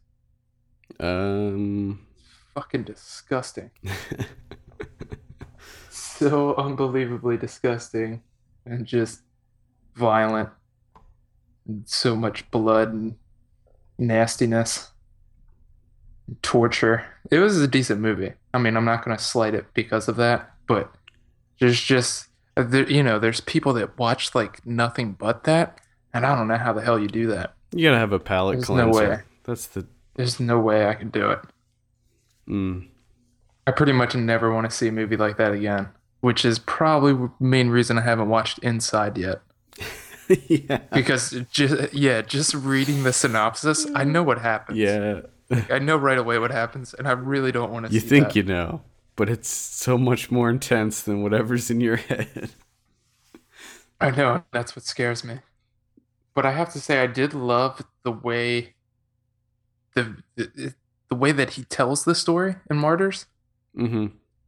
Um, 0.99 2.05
Fucking 2.53 2.83
disgusting. 2.83 3.71
So 6.19 6.53
unbelievably 6.55 7.37
disgusting 7.37 8.23
and 8.65 8.85
just 8.85 9.21
violent. 9.95 10.49
And 11.65 11.87
so 11.87 12.13
much 12.13 12.51
blood 12.51 12.91
and 12.91 13.15
nastiness 13.97 14.91
torture. 16.41 17.05
It 17.31 17.39
was 17.39 17.61
a 17.61 17.67
decent 17.67 18.01
movie. 18.01 18.33
I 18.53 18.57
mean, 18.57 18.75
I'm 18.75 18.85
not 18.85 19.03
going 19.03 19.15
to 19.15 19.23
slight 19.23 19.53
it 19.53 19.65
because 19.73 20.07
of 20.07 20.15
that, 20.17 20.51
but 20.67 20.91
there's 21.59 21.81
just 21.81 22.27
there, 22.55 22.89
you 22.89 23.03
know, 23.03 23.19
there's 23.19 23.41
people 23.41 23.73
that 23.73 23.97
watch 23.97 24.33
like 24.35 24.65
nothing 24.65 25.13
but 25.13 25.43
that, 25.45 25.79
and 26.13 26.25
I 26.25 26.35
don't 26.35 26.47
know 26.47 26.57
how 26.57 26.73
the 26.73 26.81
hell 26.81 26.99
you 26.99 27.07
do 27.07 27.27
that. 27.27 27.53
you 27.71 27.87
gotta 27.87 27.99
have 27.99 28.11
a 28.11 28.19
palate 28.19 28.57
There's 28.57 28.69
no 28.69 28.89
way. 28.89 29.19
That's 29.43 29.67
the 29.67 29.85
There's 30.15 30.39
no 30.39 30.59
way 30.59 30.87
I 30.87 30.93
could 30.95 31.11
do 31.11 31.31
it. 31.31 31.39
mm, 32.47 32.87
I 33.67 33.71
pretty 33.71 33.93
much 33.93 34.15
never 34.15 34.53
want 34.53 34.69
to 34.69 34.75
see 34.75 34.87
a 34.87 34.91
movie 34.91 35.17
like 35.17 35.37
that 35.37 35.53
again, 35.53 35.89
which 36.21 36.43
is 36.43 36.59
probably 36.59 37.13
the 37.13 37.31
main 37.39 37.69
reason 37.69 37.97
I 37.97 38.01
haven't 38.01 38.29
watched 38.29 38.59
Inside 38.59 39.17
yet. 39.17 39.41
yeah. 40.47 40.79
because 40.91 41.31
just 41.51 41.93
yeah, 41.93 42.21
just 42.21 42.53
reading 42.53 43.03
the 43.03 43.13
synopsis, 43.13 43.87
I 43.95 44.03
know 44.03 44.23
what 44.23 44.39
happens. 44.39 44.77
Yeah. 44.79 45.21
I 45.69 45.79
know 45.79 45.97
right 45.97 46.17
away 46.17 46.37
what 46.39 46.51
happens, 46.51 46.93
and 46.93 47.07
I 47.07 47.11
really 47.11 47.51
don't 47.51 47.71
want 47.71 47.87
to. 47.87 47.91
You 47.91 47.99
see 47.99 48.07
think 48.07 48.27
that. 48.27 48.35
you 48.35 48.43
know, 48.43 48.81
but 49.15 49.29
it's 49.29 49.49
so 49.49 49.97
much 49.97 50.31
more 50.31 50.49
intense 50.49 51.01
than 51.01 51.23
whatever's 51.23 51.69
in 51.71 51.81
your 51.81 51.95
head. 51.97 52.51
I 53.99 54.11
know 54.11 54.43
that's 54.51 54.75
what 54.75 54.85
scares 54.85 55.23
me. 55.23 55.39
But 56.33 56.45
I 56.45 56.51
have 56.51 56.71
to 56.73 56.79
say, 56.79 57.01
I 57.01 57.07
did 57.07 57.33
love 57.33 57.85
the 58.03 58.11
way 58.11 58.75
the 59.93 60.23
the, 60.35 60.73
the 61.09 61.15
way 61.15 61.31
that 61.31 61.51
he 61.51 61.63
tells 61.63 62.05
the 62.05 62.15
story 62.15 62.55
in 62.69 62.77
Martyrs. 62.77 63.25
Mm-hmm. 63.75 64.07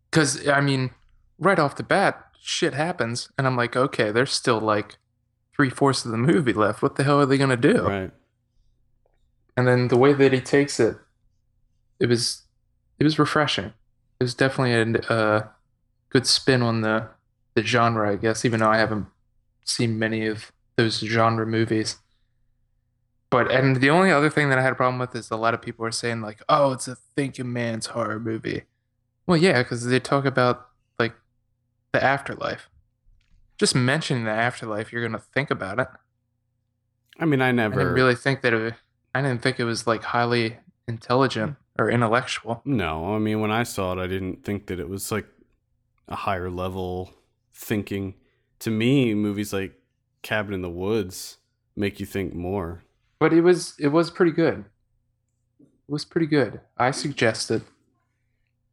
Because 0.10 0.48
I 0.48 0.62
mean, 0.62 0.91
right 1.39 1.60
off 1.60 1.75
the 1.75 1.84
bat, 1.84 2.24
shit 2.39 2.74
happens, 2.74 3.29
and 3.38 3.48
I'm 3.48 3.58
like, 3.58 3.75
okay, 3.75 4.12
there's 4.12 4.31
still 4.31 4.60
like 4.60 4.98
three 5.55 5.70
fourths 5.70 6.05
of 6.05 6.12
the 6.12 6.17
movie 6.17 6.53
left. 6.53 6.81
What 6.81 6.96
the 6.96 7.03
hell 7.03 7.20
are 7.20 7.25
they 7.25 7.38
gonna 7.38 7.58
do? 7.58 7.81
Right. 7.81 8.12
And 9.58 9.67
then 9.67 9.89
the 9.89 9.98
way 9.98 10.13
that 10.13 10.34
he 10.34 10.41
takes 10.41 10.79
it, 10.79 10.98
it 12.00 12.08
was 12.08 12.43
it 13.00 13.03
was 13.03 13.20
refreshing. 13.20 13.74
It 14.20 14.24
was 14.24 14.36
definitely 14.36 14.74
a 14.74 15.12
uh, 15.12 15.48
good 16.10 16.27
spin 16.27 16.62
on 16.62 16.81
the 16.81 17.10
the 17.53 17.63
genre, 17.63 18.12
I 18.12 18.15
guess. 18.15 18.46
Even 18.46 18.60
though 18.60 18.70
I 18.70 18.77
haven't 18.77 19.08
seen 19.65 20.00
many 20.00 20.25
of 20.25 20.51
those 20.75 21.00
genre 21.00 21.46
movies. 21.46 21.98
But 23.29 23.50
and 23.50 23.77
the 23.77 23.89
only 23.89 24.12
other 24.12 24.29
thing 24.29 24.50
that 24.50 24.60
I 24.60 24.62
had 24.62 24.74
a 24.74 24.75
problem 24.75 25.00
with 25.00 25.15
is 25.15 25.31
a 25.31 25.38
lot 25.38 25.53
of 25.53 25.62
people 25.62 25.86
are 25.86 25.91
saying 25.91 26.22
like, 26.22 26.41
"Oh, 26.50 26.74
it's 26.74 26.88
a 26.88 26.96
thinking 26.96 27.51
man's 27.53 27.88
horror 27.88 28.20
movie." 28.20 28.63
Well, 29.25 29.38
yeah, 29.38 29.63
because 29.63 29.86
they 29.86 30.00
talk 30.00 30.25
about 30.25 30.67
like 31.00 31.13
the 31.93 32.03
afterlife. 32.03 32.70
Just 33.58 33.75
mentioning 33.75 34.25
the 34.25 34.31
afterlife, 34.31 34.91
you're 34.91 35.05
gonna 35.05 35.20
think 35.20 35.50
about 35.50 35.79
it. 35.79 35.88
I 37.20 37.25
mean, 37.25 37.41
I 37.41 37.50
I 37.50 37.51
never 37.51 37.79
didn't 37.79 37.93
really 37.93 38.15
think 38.15 38.41
that 38.41 38.53
it. 38.53 38.74
I 39.13 39.22
didn't 39.22 39.41
think 39.41 39.60
it 39.60 39.65
was 39.65 39.88
like 39.88 40.03
highly 40.03 40.58
intelligent 40.88 41.51
mm. 41.51 41.56
or 41.80 41.89
intellectual. 41.89 42.62
No, 42.65 43.15
I 43.15 43.20
mean, 43.20 43.41
when 43.41 43.51
I 43.51 43.63
saw 43.63 43.94
it, 43.94 44.00
I 44.00 44.08
didn't 44.08 44.44
think 44.44 44.68
that 44.68 44.80
it 44.80 44.89
was 44.89 45.12
like 45.12 45.27
a 46.08 46.15
higher 46.15 46.50
level 46.50 47.13
thinking. 47.53 48.15
To 48.60 48.70
me, 48.70 49.13
movies 49.13 49.53
like 49.53 49.74
Cabin 50.22 50.53
in 50.53 50.62
the 50.62 50.70
Woods 50.70 51.38
make 51.75 52.00
you 52.00 52.06
think 52.06 52.34
more. 52.34 52.84
But 53.20 53.34
it 53.34 53.41
was 53.41 53.75
it 53.80 53.89
was 53.89 54.10
pretty 54.10 54.32
good. 54.32 54.65
It 55.60 55.68
was 55.88 56.06
pretty 56.06 56.27
good. 56.27 56.62
I 56.77 56.91
suggest 56.91 57.51
it. 57.51 57.63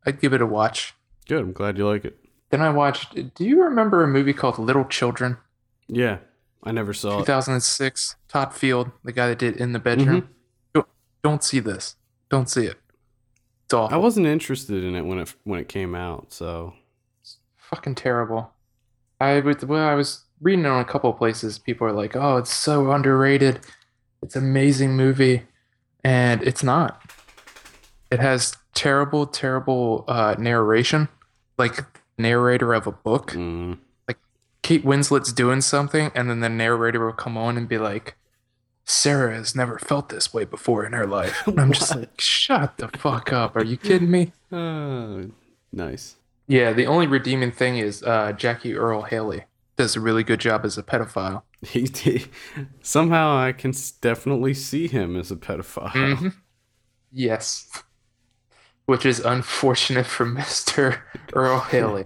I'd 0.06 0.20
give 0.20 0.32
it 0.32 0.42
a 0.42 0.46
watch. 0.46 0.94
Good. 1.26 1.42
I'm 1.42 1.52
glad 1.52 1.76
you 1.76 1.86
like 1.86 2.04
it. 2.04 2.18
Then 2.50 2.62
I 2.62 2.70
watched. 2.70 3.34
Do 3.34 3.44
you 3.44 3.62
remember 3.62 4.02
a 4.02 4.08
movie 4.08 4.32
called 4.32 4.58
Little 4.58 4.84
Children? 4.84 5.36
Yeah, 5.86 6.18
I 6.62 6.72
never 6.72 6.92
saw 6.92 7.16
it. 7.18 7.26
2006. 7.26 8.16
Todd 8.28 8.52
Field, 8.54 8.90
the 9.04 9.12
guy 9.12 9.28
that 9.28 9.38
did 9.38 9.56
In 9.56 9.72
the 9.72 9.78
Bedroom. 9.78 10.28
Don't, 10.74 10.86
don't 11.22 11.44
see 11.44 11.60
this. 11.60 11.96
Don't 12.28 12.48
see 12.50 12.66
it. 12.66 12.76
It's 13.64 13.74
awful. 13.74 13.94
I 13.94 13.98
wasn't 13.98 14.26
interested 14.26 14.82
in 14.82 14.94
it 14.94 15.02
when 15.02 15.18
it 15.18 15.34
when 15.44 15.60
it 15.60 15.68
came 15.68 15.94
out. 15.94 16.32
So 16.32 16.74
it's 17.20 17.38
fucking 17.56 17.96
terrible. 17.96 18.52
I 19.20 19.40
would 19.40 19.62
well, 19.62 19.86
I 19.86 19.94
was 19.94 20.24
reading 20.40 20.64
it 20.64 20.68
on 20.68 20.80
a 20.80 20.84
couple 20.84 21.10
of 21.10 21.16
places. 21.18 21.58
People 21.58 21.86
are 21.86 21.92
like, 21.92 22.16
"Oh, 22.16 22.38
it's 22.38 22.52
so 22.52 22.90
underrated. 22.90 23.60
It's 24.22 24.36
an 24.36 24.44
amazing 24.44 24.96
movie," 24.96 25.42
and 26.02 26.42
it's 26.42 26.62
not. 26.62 27.02
It 28.10 28.20
has 28.20 28.56
terrible, 28.74 29.26
terrible 29.26 30.04
uh, 30.08 30.34
narration, 30.38 31.08
like 31.58 31.84
narrator 32.16 32.72
of 32.72 32.86
a 32.86 32.92
book. 32.92 33.32
mm, 33.32 33.78
Kate 34.68 34.84
Winslet's 34.84 35.32
doing 35.32 35.62
something, 35.62 36.10
and 36.14 36.28
then 36.28 36.40
the 36.40 36.48
narrator 36.50 37.06
will 37.06 37.14
come 37.14 37.38
on 37.38 37.56
and 37.56 37.66
be 37.66 37.78
like, 37.78 38.18
"Sarah 38.84 39.34
has 39.34 39.54
never 39.56 39.78
felt 39.78 40.10
this 40.10 40.34
way 40.34 40.44
before 40.44 40.84
in 40.84 40.92
her 40.92 41.06
life." 41.06 41.42
And 41.46 41.58
I'm 41.58 41.72
just 41.72 41.96
like, 41.96 42.20
"Shut 42.20 42.76
the 42.76 42.88
fuck 42.88 43.32
up! 43.32 43.56
Are 43.56 43.64
you 43.64 43.78
kidding 43.78 44.10
me?" 44.10 44.32
uh, 44.52 45.22
nice. 45.72 46.16
Yeah, 46.46 46.74
the 46.74 46.84
only 46.84 47.06
redeeming 47.06 47.50
thing 47.50 47.78
is 47.78 48.02
uh, 48.02 48.32
Jackie 48.32 48.74
Earle 48.74 49.04
Haley 49.04 49.44
does 49.78 49.96
a 49.96 50.00
really 50.00 50.22
good 50.22 50.38
job 50.40 50.66
as 50.66 50.76
a 50.76 50.82
pedophile. 50.82 51.44
He 51.62 51.84
did. 51.84 52.28
Somehow 52.82 53.38
I 53.38 53.52
can 53.52 53.72
definitely 54.02 54.52
see 54.52 54.86
him 54.86 55.16
as 55.16 55.30
a 55.30 55.36
pedophile. 55.36 55.92
Mhm. 55.92 56.34
Yes. 57.10 57.66
Which 58.84 59.06
is 59.06 59.20
unfortunate 59.20 60.04
for 60.04 60.26
Mr. 60.26 61.00
Earle 61.32 61.60
Haley. 61.60 62.04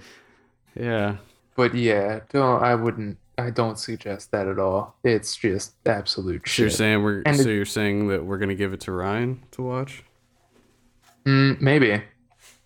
Yeah. 0.77 1.17
But 1.57 1.75
yeah, 1.75 2.21
don't 2.31 2.63
I 2.63 2.75
wouldn't 2.75 3.19
I 3.39 3.51
don't 3.51 3.79
suggest 3.79 4.31
that 4.33 4.47
at 4.49 4.59
all. 4.59 4.97
It's 5.05 5.35
just 5.37 5.73
absolute 5.87 6.47
So 6.49 6.63
you're 6.63 6.71
saying 6.71 7.03
we're 7.03 7.23
And 7.27 7.37
so 7.37 7.49
it- 7.49 7.55
you're 7.55 7.65
saying 7.65 8.09
that 8.09 8.25
we're 8.25 8.39
gonna 8.39 8.55
give 8.55 8.73
it 8.73 8.81
to 8.83 8.93
Ryan 8.93 9.43
to 9.53 9.63
watch? 9.63 10.05
Mm, 11.27 11.61
maybe. 11.61 12.03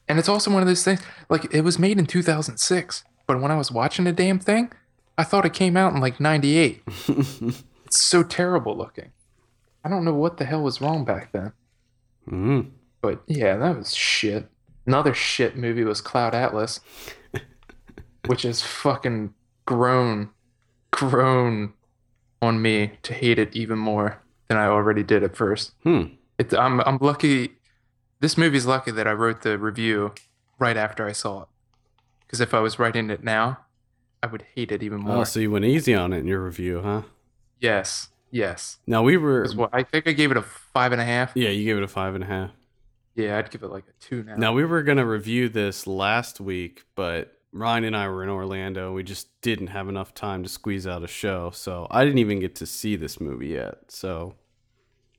And 0.08 0.18
it's 0.18 0.28
also 0.28 0.50
one 0.52 0.62
of 0.62 0.68
those 0.68 0.84
things 0.84 1.00
like 1.28 1.52
it 1.52 1.62
was 1.62 1.78
made 1.78 1.98
in 1.98 2.06
2006, 2.06 3.04
but 3.26 3.40
when 3.40 3.50
I 3.50 3.56
was 3.56 3.70
watching 3.72 4.04
the 4.04 4.12
damn 4.12 4.38
thing, 4.38 4.72
I 5.18 5.24
thought 5.24 5.44
it 5.44 5.52
came 5.52 5.76
out 5.76 5.94
in 5.94 6.00
like 6.00 6.20
98. 6.20 6.82
It's 7.86 8.02
so 8.02 8.24
terrible 8.24 8.76
looking. 8.76 9.12
I 9.84 9.88
don't 9.88 10.04
know 10.04 10.12
what 10.12 10.38
the 10.38 10.44
hell 10.44 10.60
was 10.62 10.80
wrong 10.80 11.04
back 11.04 11.30
then. 11.30 11.52
mm. 12.28 12.70
But 13.00 13.22
yeah, 13.28 13.56
that 13.58 13.76
was 13.78 13.94
shit. 13.94 14.48
Another 14.86 15.14
shit 15.14 15.56
movie 15.56 15.84
was 15.84 16.00
Cloud 16.00 16.34
Atlas, 16.34 16.80
which 18.26 18.42
has 18.42 18.62
fucking 18.62 19.34
grown, 19.66 20.30
grown 20.90 21.72
on 22.42 22.60
me 22.62 22.92
to 23.02 23.14
hate 23.14 23.38
it 23.38 23.54
even 23.56 23.78
more 23.78 24.22
than 24.48 24.58
I 24.58 24.66
already 24.66 25.02
did 25.02 25.22
at 25.22 25.36
first. 25.36 25.72
Hmm. 25.82 26.04
It's 26.38 26.54
I'm 26.54 26.80
I'm 26.80 26.98
lucky. 27.00 27.52
This 28.20 28.36
movie's 28.36 28.66
lucky 28.66 28.90
that 28.90 29.06
I 29.06 29.12
wrote 29.12 29.42
the 29.42 29.58
review 29.58 30.12
right 30.58 30.76
after 30.76 31.06
I 31.06 31.12
saw 31.12 31.42
it, 31.42 31.48
because 32.20 32.40
if 32.40 32.54
I 32.54 32.60
was 32.60 32.78
writing 32.78 33.10
it 33.10 33.22
now, 33.24 33.58
I 34.22 34.26
would 34.26 34.44
hate 34.54 34.72
it 34.72 34.82
even 34.82 35.00
more. 35.00 35.18
Oh, 35.18 35.24
so 35.24 35.40
you 35.40 35.50
went 35.50 35.64
easy 35.64 35.94
on 35.94 36.12
it 36.12 36.18
in 36.18 36.26
your 36.26 36.42
review, 36.42 36.82
huh? 36.82 37.02
yes, 37.60 38.08
yes. 38.30 38.78
Now 38.86 39.02
we 39.02 39.16
were. 39.16 39.46
what 39.54 39.70
I 39.72 39.82
think 39.82 40.06
I 40.06 40.12
gave 40.12 40.30
it 40.30 40.36
a 40.36 40.42
five 40.42 40.92
and 40.92 41.00
a 41.00 41.04
half. 41.04 41.32
Yeah, 41.34 41.50
you 41.50 41.64
gave 41.64 41.78
it 41.78 41.82
a 41.82 41.88
five 41.88 42.14
and 42.14 42.24
a 42.24 42.26
half. 42.26 42.50
Yeah, 43.14 43.38
I'd 43.38 43.50
give 43.50 43.62
it 43.62 43.68
like 43.68 43.84
a 43.88 43.92
two 44.04 44.22
now. 44.22 44.36
Now 44.36 44.52
we 44.52 44.64
were 44.64 44.82
gonna 44.82 45.06
review 45.06 45.48
this 45.48 45.86
last 45.86 46.38
week, 46.40 46.84
but 46.94 47.35
Ryan 47.58 47.84
and 47.84 47.96
I 47.96 48.08
were 48.08 48.22
in 48.22 48.28
Orlando. 48.28 48.92
We 48.92 49.02
just 49.02 49.28
didn't 49.40 49.68
have 49.68 49.88
enough 49.88 50.14
time 50.14 50.42
to 50.42 50.48
squeeze 50.48 50.86
out 50.86 51.02
a 51.02 51.06
show, 51.08 51.50
so 51.50 51.86
I 51.90 52.04
didn't 52.04 52.18
even 52.18 52.40
get 52.40 52.54
to 52.56 52.66
see 52.66 52.96
this 52.96 53.20
movie 53.20 53.48
yet. 53.48 53.78
So 53.88 54.34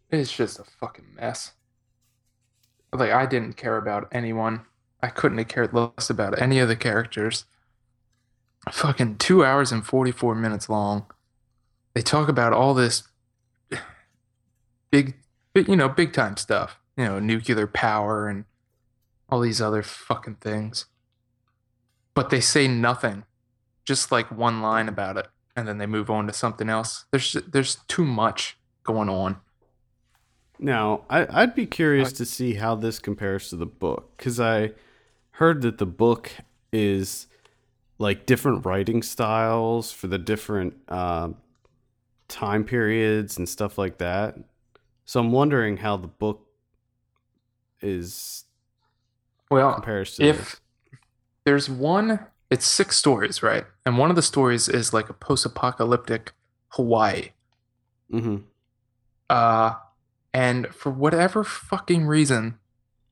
It's 0.10 0.32
just 0.36 0.60
a 0.60 0.64
fucking 0.64 1.16
mess. 1.16 1.54
Like 2.94 3.12
I 3.12 3.26
didn't 3.26 3.54
care 3.58 3.78
about 3.78 4.08
anyone. 4.12 4.62
I 5.02 5.08
couldn't 5.08 5.38
have 5.38 5.48
cared 5.48 5.74
less 5.74 6.10
about 6.10 6.42
any 6.42 6.60
of 6.60 6.68
the 6.68 6.76
characters. 6.76 7.46
Fucking 8.72 9.18
two 9.18 9.44
hours 9.46 9.72
and 9.72 9.86
forty 9.86 10.12
four 10.12 10.36
minutes 10.36 10.70
long. 10.70 11.06
They 11.94 12.02
talk 12.02 12.30
about 12.30 12.54
all 12.54 12.74
this 12.74 13.04
big, 14.92 15.16
big, 15.54 15.68
you 15.68 15.76
know, 15.76 15.90
big 15.90 16.14
time 16.14 16.38
stuff. 16.38 16.80
You 16.98 17.06
know, 17.06 17.20
nuclear 17.20 17.68
power 17.68 18.28
and 18.28 18.46
all 19.30 19.40
these 19.40 19.62
other 19.62 19.84
fucking 19.84 20.36
things. 20.36 20.86
But 22.18 22.32
they 22.32 22.42
say 22.42 22.68
nothing, 22.68 23.26
just 23.86 24.12
like 24.12 24.32
one 24.32 24.60
line 24.60 24.90
about 24.90 25.18
it, 25.18 25.28
and 25.56 25.68
then 25.68 25.78
they 25.78 25.86
move 25.86 26.10
on 26.10 26.26
to 26.26 26.34
something 26.34 26.68
else. 26.68 27.06
There's 27.12 27.34
there's 27.48 27.76
too 27.88 28.04
much 28.06 28.58
going 28.84 29.08
on. 29.08 29.38
now 30.58 31.04
I, 31.12 31.28
I'd 31.30 31.54
be 31.54 31.68
curious 31.68 32.12
to 32.14 32.26
see 32.26 32.56
how 32.56 32.74
this 32.74 32.98
compares 32.98 33.52
to 33.52 33.56
the 33.56 33.68
book 33.68 34.18
because 34.18 34.40
I 34.40 34.72
heard 35.34 35.62
that 35.62 35.78
the 35.78 35.86
book 35.86 36.32
is 36.74 37.28
like 38.00 38.26
different 38.26 38.66
writing 38.66 39.04
styles 39.04 39.92
for 39.92 40.08
the 40.08 40.18
different 40.18 40.74
uh, 40.88 41.30
time 42.28 42.64
periods 42.64 43.38
and 43.38 43.48
stuff 43.48 43.78
like 43.78 44.00
that. 44.00 44.40
So 45.06 45.20
I'm 45.20 45.32
wondering 45.32 45.78
how 45.78 45.98
the 45.98 46.08
book 46.08 46.48
is 47.80 48.46
Well, 49.52 49.76
compares 49.76 50.16
to 50.16 50.24
if 50.24 50.38
this. 50.38 50.62
There's 51.48 51.70
one 51.70 52.20
it's 52.50 52.66
six 52.66 52.96
stories 52.98 53.42
right? 53.42 53.66
And 53.86 53.98
one 53.98 54.10
of 54.10 54.16
the 54.16 54.22
stories 54.34 54.68
is 54.70 54.94
like 54.94 55.10
a 55.10 55.14
post-apocalyptic 55.14 56.34
hawaii. 56.76 57.30
Hmm 58.12 58.38
uh 59.30 59.74
and 60.34 60.68
for 60.68 60.92
whatever 60.92 61.44
fucking 61.44 62.06
reason 62.06 62.60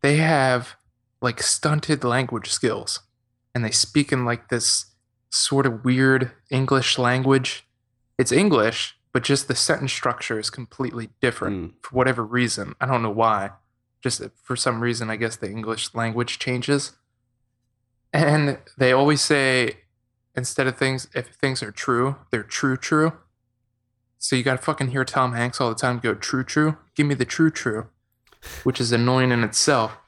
they 0.01 0.17
have 0.17 0.75
like 1.21 1.41
stunted 1.41 2.03
language 2.03 2.49
skills. 2.51 2.99
And 3.53 3.63
they 3.65 3.71
speak 3.71 4.11
in 4.11 4.25
like 4.25 4.49
this 4.49 4.67
sort 5.29 5.65
of 5.65 5.83
weird 5.85 6.31
english 6.49 6.97
language. 6.97 7.65
It's 8.17 8.31
english 8.31 8.97
but 9.13 9.23
just 9.23 9.47
the 9.47 9.55
sentence 9.55 9.93
structure 9.93 10.37
is 10.39 10.49
completely 10.49 11.09
different 11.21 11.55
Mm. 11.57 11.73
for 11.81 11.91
whatever 11.95 12.23
reason. 12.39 12.75
I 12.81 12.85
don't 12.85 13.01
know 13.01 13.17
why. 13.25 13.51
Just 14.03 14.21
for 14.43 14.55
some 14.55 14.81
reason 14.81 15.09
i 15.09 15.15
guess 15.15 15.35
the 15.37 15.49
english 15.49 15.93
language 15.95 16.37
changes 16.37 16.81
and 18.15 18.57
they 18.77 18.91
always 18.93 19.21
say 19.21 19.77
instead 20.35 20.67
of 20.67 20.77
things 20.77 21.07
if 21.13 21.27
things 21.27 21.61
are 21.63 21.71
true 21.71 22.15
they're 22.31 22.43
true 22.43 22.77
true 22.77 23.13
So 24.19 24.35
you 24.35 24.43
got 24.43 24.57
to 24.57 24.63
fucking 24.63 24.89
hear 24.89 25.05
Tom 25.05 25.33
Hanks 25.33 25.61
all 25.61 25.69
the 25.69 25.75
time 25.75 25.99
go, 25.99 26.15
true, 26.15 26.43
true. 26.43 26.77
Give 26.95 27.05
me 27.05 27.13
the 27.13 27.25
true, 27.25 27.51
true, 27.51 27.87
which 28.63 28.81
is 28.81 28.91
annoying 28.91 29.31
in 29.31 29.43
itself. 29.43 29.97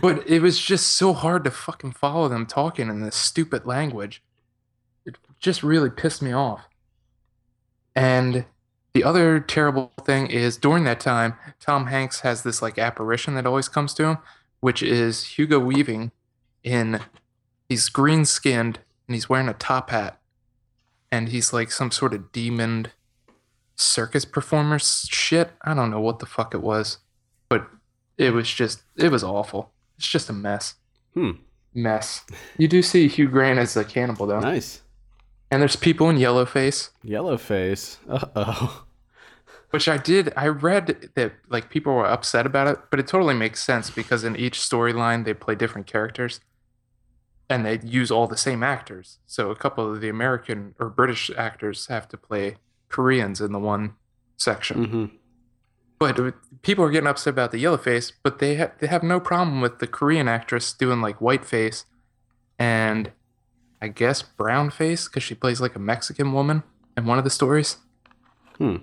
But 0.00 0.28
it 0.28 0.40
was 0.40 0.60
just 0.60 0.88
so 0.90 1.12
hard 1.14 1.42
to 1.44 1.50
fucking 1.50 1.92
follow 1.92 2.28
them 2.28 2.46
talking 2.46 2.88
in 2.88 3.00
this 3.02 3.16
stupid 3.16 3.66
language. 3.66 4.22
It 5.04 5.16
just 5.40 5.64
really 5.64 5.90
pissed 5.90 6.22
me 6.22 6.32
off. 6.32 6.68
And 7.96 8.44
the 8.94 9.02
other 9.02 9.40
terrible 9.40 9.92
thing 10.04 10.28
is 10.28 10.56
during 10.58 10.84
that 10.84 11.00
time, 11.00 11.34
Tom 11.58 11.88
Hanks 11.88 12.20
has 12.20 12.44
this 12.44 12.62
like 12.62 12.78
apparition 12.78 13.34
that 13.34 13.46
always 13.46 13.68
comes 13.68 13.94
to 13.94 14.04
him, 14.04 14.18
which 14.60 14.80
is 14.82 15.24
Hugo 15.38 15.58
Weaving 15.58 16.12
in 16.62 17.00
he's 17.70 17.88
green 17.88 18.26
skinned 18.26 18.80
and 19.06 19.14
he's 19.14 19.30
wearing 19.30 19.48
a 19.48 19.54
top 19.54 19.88
hat. 19.88 20.20
And 21.10 21.30
he's 21.30 21.52
like 21.52 21.70
some 21.70 21.90
sort 21.90 22.12
of 22.12 22.30
demon 22.32 22.88
circus 23.76 24.26
performer 24.26 24.78
shit. 24.78 25.52
I 25.62 25.72
don't 25.72 25.90
know 25.90 26.00
what 26.00 26.18
the 26.18 26.26
fuck 26.26 26.52
it 26.52 26.60
was. 26.60 26.98
But 27.48 27.66
it 28.18 28.34
was 28.34 28.52
just 28.52 28.82
it 28.96 29.10
was 29.10 29.24
awful. 29.24 29.72
It's 29.96 30.06
just 30.06 30.28
a 30.28 30.34
mess. 30.34 30.74
Hmm. 31.14 31.30
Mess. 31.72 32.24
You 32.58 32.68
do 32.68 32.82
see 32.82 33.08
Hugh 33.08 33.28
Grant 33.28 33.58
as 33.58 33.76
a 33.76 33.84
cannibal 33.84 34.26
though. 34.26 34.40
Nice. 34.40 34.82
And 35.50 35.62
there's 35.62 35.76
people 35.76 36.10
in 36.10 36.16
yellow 36.16 36.44
face. 36.44 36.90
Yellow 37.02 37.38
face. 37.38 37.98
Uh 38.08 38.26
oh. 38.36 38.84
Which 39.70 39.88
I 39.88 39.98
did. 39.98 40.32
I 40.36 40.48
read 40.48 41.10
that 41.14 41.32
like 41.48 41.70
people 41.70 41.94
were 41.94 42.06
upset 42.06 42.44
about 42.44 42.66
it, 42.66 42.78
but 42.90 42.98
it 42.98 43.06
totally 43.06 43.34
makes 43.34 43.62
sense 43.62 43.90
because 43.90 44.24
in 44.24 44.34
each 44.34 44.58
storyline 44.58 45.24
they 45.24 45.34
play 45.34 45.54
different 45.54 45.86
characters, 45.86 46.40
and 47.50 47.66
they 47.66 47.78
use 47.84 48.10
all 48.10 48.26
the 48.26 48.36
same 48.38 48.62
actors. 48.62 49.18
So 49.26 49.50
a 49.50 49.56
couple 49.56 49.92
of 49.92 50.00
the 50.00 50.08
American 50.08 50.74
or 50.78 50.88
British 50.88 51.30
actors 51.36 51.86
have 51.88 52.08
to 52.08 52.16
play 52.16 52.56
Koreans 52.88 53.40
in 53.42 53.52
the 53.52 53.58
one 53.58 53.94
section. 54.38 54.84
hmm 54.84 55.04
But 55.98 56.34
people 56.62 56.84
are 56.84 56.90
getting 56.90 57.06
upset 57.08 57.32
about 57.34 57.50
the 57.50 57.58
yellow 57.58 57.76
face, 57.76 58.10
but 58.22 58.38
they 58.38 58.56
ha- 58.56 58.70
they 58.78 58.86
have 58.86 59.02
no 59.02 59.20
problem 59.20 59.60
with 59.60 59.80
the 59.80 59.86
Korean 59.86 60.28
actress 60.28 60.72
doing 60.72 61.02
like 61.02 61.20
white 61.20 61.44
face, 61.44 61.84
and 62.58 63.12
I 63.82 63.88
guess 63.88 64.22
brown 64.22 64.70
face 64.70 65.08
because 65.08 65.22
she 65.22 65.34
plays 65.34 65.60
like 65.60 65.74
a 65.76 65.78
Mexican 65.78 66.32
woman 66.32 66.62
in 66.96 67.04
one 67.04 67.18
of 67.18 67.24
the 67.24 67.30
stories. 67.30 67.76
Hmm. 68.58 68.76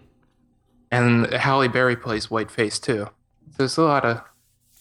And 0.91 1.27
Halle 1.33 1.67
Berry 1.67 1.95
plays 1.95 2.29
white 2.31 2.49
face 2.51 2.79
too. 2.79 3.05
So 3.51 3.55
there's 3.57 3.77
a 3.77 3.83
lot 3.83 4.05
of 4.05 4.21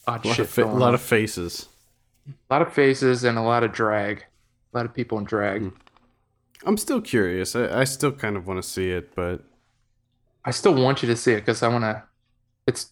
odd 0.07 0.23
A 0.23 0.27
lot, 0.27 0.35
shit 0.35 0.45
of, 0.45 0.49
fa- 0.51 0.63
going 0.63 0.79
lot 0.79 0.87
on. 0.89 0.93
of 0.95 1.01
faces. 1.01 1.67
A 2.27 2.53
lot 2.53 2.61
of 2.61 2.73
faces 2.73 3.23
and 3.23 3.37
a 3.37 3.41
lot 3.41 3.63
of 3.63 3.71
drag. 3.71 4.25
A 4.73 4.77
lot 4.77 4.85
of 4.85 4.93
people 4.93 5.17
in 5.17 5.23
drag. 5.23 5.61
Hmm. 5.61 5.69
I'm 6.65 6.77
still 6.77 7.01
curious. 7.01 7.55
I, 7.55 7.81
I 7.81 7.83
still 7.83 8.11
kind 8.11 8.35
of 8.35 8.47
want 8.47 8.61
to 8.61 8.67
see 8.67 8.91
it, 8.91 9.15
but 9.15 9.43
I 10.43 10.51
still 10.51 10.73
want 10.73 11.01
you 11.03 11.07
to 11.09 11.15
see 11.15 11.33
it 11.33 11.41
because 11.41 11.61
I 11.63 11.67
want 11.67 11.83
to. 11.83 12.03
It's, 12.65 12.91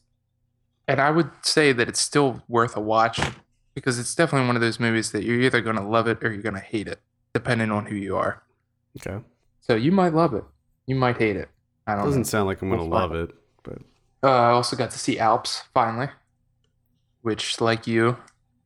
and 0.87 1.01
I 1.01 1.11
would 1.11 1.31
say 1.41 1.71
that 1.73 1.89
it's 1.89 1.99
still 1.99 2.43
worth 2.47 2.77
a 2.77 2.81
watch 2.81 3.19
because 3.73 3.99
it's 3.99 4.13
definitely 4.15 4.47
one 4.47 4.55
of 4.55 4.61
those 4.61 4.79
movies 4.79 5.11
that 5.11 5.23
you're 5.23 5.41
either 5.41 5.61
going 5.61 5.75
to 5.75 5.83
love 5.83 6.07
it 6.07 6.23
or 6.23 6.31
you're 6.31 6.41
going 6.43 6.55
to 6.55 6.61
hate 6.61 6.87
it, 6.87 7.01
depending 7.33 7.71
on 7.71 7.87
who 7.87 7.95
you 7.95 8.15
are. 8.15 8.43
okay. 8.99 9.23
So 9.61 9.75
you 9.75 9.91
might 9.91 10.13
love 10.13 10.33
it, 10.35 10.43
you 10.85 10.95
might 10.95 11.17
hate 11.17 11.35
it. 11.35 11.49
I 11.87 11.93
don't 11.93 12.01
know. 12.01 12.05
Doesn't 12.05 12.21
know. 12.21 12.25
sound 12.25 12.45
like 12.47 12.61
I'm 12.61 12.69
gonna 12.69 12.83
love 12.83 13.13
it, 13.15 13.31
but 13.63 13.79
Uh, 14.23 14.29
I 14.29 14.49
also 14.51 14.75
got 14.77 14.91
to 14.91 14.99
see 14.99 15.17
Alps 15.17 15.63
finally, 15.73 16.09
which, 17.23 17.59
like 17.59 17.87
you, 17.87 18.17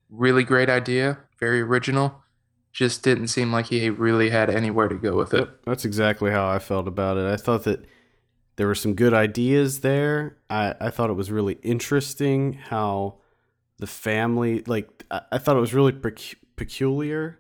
really 0.09 0.43
great 0.43 0.69
idea, 0.69 1.19
very 1.39 1.61
original. 1.61 2.23
Just 2.71 3.03
didn't 3.03 3.27
seem 3.29 3.51
like 3.51 3.67
he 3.67 3.89
really 3.89 4.29
had 4.29 4.49
anywhere 4.49 4.87
to 4.87 4.95
go 4.95 5.15
with 5.15 5.33
it. 5.33 5.49
That's 5.65 5.85
exactly 5.85 6.31
how 6.31 6.47
I 6.47 6.59
felt 6.59 6.87
about 6.87 7.17
it. 7.17 7.25
I 7.25 7.35
thought 7.35 7.63
that 7.63 7.83
there 8.57 8.67
were 8.67 8.75
some 8.75 8.93
good 8.93 9.13
ideas 9.13 9.79
there. 9.81 10.37
I, 10.49 10.75
I 10.79 10.89
thought 10.91 11.09
it 11.09 11.13
was 11.13 11.31
really 11.31 11.57
interesting 11.63 12.53
how 12.53 13.15
the 13.77 13.87
family, 13.87 14.63
like, 14.67 15.03
I, 15.09 15.21
I 15.31 15.37
thought 15.39 15.57
it 15.57 15.61
was 15.61 15.73
really 15.73 15.93
pecu- 15.93 16.35
peculiar, 16.57 17.39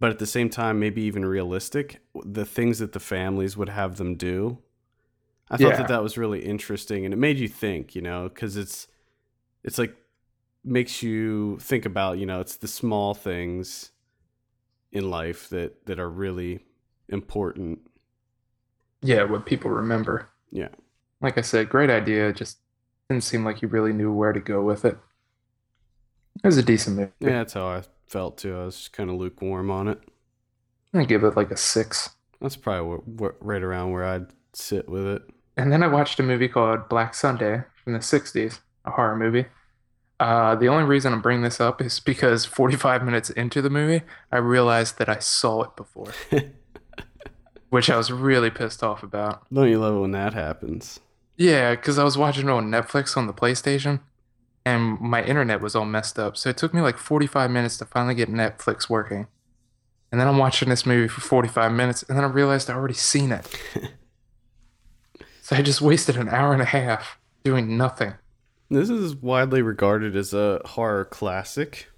but 0.00 0.10
at 0.10 0.18
the 0.18 0.26
same 0.26 0.48
time, 0.48 0.78
maybe 0.78 1.02
even 1.02 1.24
realistic. 1.24 2.00
The 2.24 2.44
things 2.46 2.78
that 2.78 2.92
the 2.92 3.00
families 3.00 3.56
would 3.56 3.68
have 3.68 3.96
them 3.96 4.14
do. 4.14 4.58
I 5.50 5.56
thought 5.56 5.70
Yeah. 5.72 5.76
that 5.78 5.88
that 5.88 6.02
was 6.02 6.16
really 6.16 6.40
interesting, 6.44 7.04
and 7.04 7.12
it 7.12 7.18
made 7.18 7.38
you 7.38 7.48
think, 7.48 7.94
you 7.94 8.02
know, 8.02 8.28
because 8.28 8.56
it's 8.56 8.86
it's 9.64 9.78
like 9.78 9.94
makes 10.64 11.02
you 11.02 11.58
think 11.60 11.86
about, 11.86 12.18
you 12.18 12.26
know, 12.26 12.40
it's 12.40 12.56
the 12.56 12.68
small 12.68 13.14
things 13.14 13.90
in 14.92 15.10
life 15.10 15.48
that 15.50 15.86
that 15.86 15.98
are 15.98 16.10
really 16.10 16.60
important. 17.08 17.80
Yeah, 19.02 19.24
what 19.24 19.46
people 19.46 19.70
remember. 19.70 20.28
Yeah. 20.50 20.68
Like 21.20 21.38
I 21.38 21.42
said, 21.42 21.68
great 21.68 21.90
idea. 21.90 22.32
Just 22.32 22.58
didn't 23.08 23.24
seem 23.24 23.44
like 23.44 23.62
you 23.62 23.68
really 23.68 23.92
knew 23.92 24.12
where 24.12 24.32
to 24.32 24.40
go 24.40 24.62
with 24.62 24.84
it. 24.84 24.98
It 26.42 26.46
was 26.46 26.56
a 26.56 26.62
decent 26.62 26.96
movie. 26.96 27.12
Yeah, 27.20 27.30
that's 27.38 27.54
how 27.54 27.66
I 27.66 27.82
felt 28.06 28.38
too. 28.38 28.56
I 28.56 28.64
was 28.64 28.76
just 28.76 28.92
kind 28.92 29.10
of 29.10 29.16
lukewarm 29.16 29.70
on 29.70 29.88
it. 29.88 30.00
I'm 30.94 31.04
give 31.04 31.24
it 31.24 31.36
like 31.36 31.50
a 31.50 31.56
six. 31.56 32.10
That's 32.40 32.56
probably 32.56 32.98
wh- 32.98 33.20
wh- 33.20 33.44
right 33.44 33.62
around 33.62 33.92
where 33.92 34.04
I'd 34.04 34.26
sit 34.52 34.88
with 34.88 35.06
it. 35.06 35.22
And 35.56 35.72
then 35.72 35.82
I 35.82 35.88
watched 35.88 36.20
a 36.20 36.22
movie 36.22 36.48
called 36.48 36.88
Black 36.88 37.14
Sunday 37.14 37.62
from 37.82 37.92
the 37.92 37.98
60s, 37.98 38.60
a 38.84 38.92
horror 38.92 39.16
movie. 39.16 39.46
Uh, 40.20 40.56
the 40.56 40.66
only 40.66 40.84
reason 40.84 41.12
I'm 41.12 41.20
bringing 41.20 41.44
this 41.44 41.60
up 41.60 41.80
is 41.80 42.00
because 42.00 42.44
45 42.44 43.04
minutes 43.04 43.30
into 43.30 43.62
the 43.62 43.70
movie, 43.70 44.04
I 44.32 44.38
realized 44.38 44.98
that 44.98 45.08
I 45.08 45.20
saw 45.20 45.62
it 45.62 45.76
before, 45.76 46.12
which 47.70 47.88
I 47.88 47.96
was 47.96 48.10
really 48.10 48.50
pissed 48.50 48.82
off 48.82 49.02
about. 49.02 49.46
Don't 49.52 49.68
you 49.68 49.78
love 49.78 49.94
it 49.94 50.00
when 50.00 50.10
that 50.12 50.34
happens? 50.34 50.98
Yeah, 51.36 51.76
because 51.76 51.98
I 51.98 52.04
was 52.04 52.18
watching 52.18 52.48
it 52.48 52.50
on 52.50 52.68
Netflix 52.68 53.16
on 53.16 53.28
the 53.28 53.32
PlayStation, 53.32 54.00
and 54.66 55.00
my 55.00 55.22
internet 55.22 55.60
was 55.60 55.76
all 55.76 55.84
messed 55.84 56.18
up. 56.18 56.36
So 56.36 56.50
it 56.50 56.56
took 56.56 56.74
me 56.74 56.80
like 56.80 56.98
45 56.98 57.48
minutes 57.50 57.78
to 57.78 57.84
finally 57.84 58.16
get 58.16 58.28
Netflix 58.28 58.90
working. 58.90 59.28
And 60.10 60.20
then 60.20 60.26
I'm 60.26 60.38
watching 60.38 60.68
this 60.68 60.84
movie 60.84 61.06
for 61.06 61.20
45 61.20 61.70
minutes, 61.70 62.02
and 62.02 62.16
then 62.16 62.24
I 62.24 62.28
realized 62.28 62.68
I 62.68 62.74
already 62.74 62.94
seen 62.94 63.30
it. 63.30 63.46
so 65.42 65.54
I 65.54 65.62
just 65.62 65.80
wasted 65.80 66.16
an 66.16 66.28
hour 66.28 66.52
and 66.52 66.62
a 66.62 66.66
half 66.66 67.18
doing 67.44 67.76
nothing. 67.76 68.14
This 68.70 68.90
is 68.90 69.16
widely 69.16 69.62
regarded 69.62 70.14
as 70.14 70.34
a 70.34 70.60
horror 70.64 71.04
classic. 71.06 71.88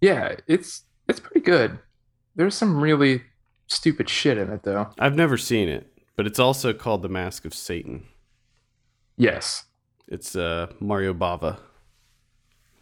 Yeah, 0.00 0.36
it's 0.46 0.82
it's 1.08 1.20
pretty 1.20 1.40
good. 1.40 1.78
There's 2.36 2.54
some 2.54 2.80
really 2.80 3.22
stupid 3.66 4.08
shit 4.08 4.38
in 4.38 4.50
it 4.50 4.62
though. 4.62 4.88
I've 4.98 5.16
never 5.16 5.36
seen 5.36 5.68
it, 5.68 5.92
but 6.16 6.26
it's 6.26 6.38
also 6.38 6.72
called 6.72 7.02
The 7.02 7.08
Mask 7.08 7.44
of 7.44 7.54
Satan. 7.54 8.04
Yes. 9.16 9.64
It's 10.08 10.36
uh, 10.36 10.68
Mario 10.80 11.14
Bava. 11.14 11.58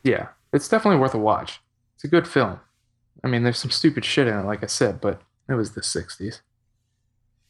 Yeah. 0.02 0.28
It's 0.52 0.68
definitely 0.68 1.00
worth 1.00 1.14
a 1.14 1.18
watch. 1.18 1.60
It's 1.94 2.04
a 2.04 2.08
good 2.08 2.26
film. 2.26 2.60
I 3.22 3.28
mean, 3.28 3.42
there's 3.42 3.58
some 3.58 3.70
stupid 3.70 4.04
shit 4.04 4.26
in 4.26 4.38
it, 4.38 4.46
like 4.46 4.62
I 4.62 4.66
said, 4.66 5.00
but 5.00 5.22
it 5.48 5.54
was 5.54 5.72
the 5.72 5.80
60s. 5.80 6.40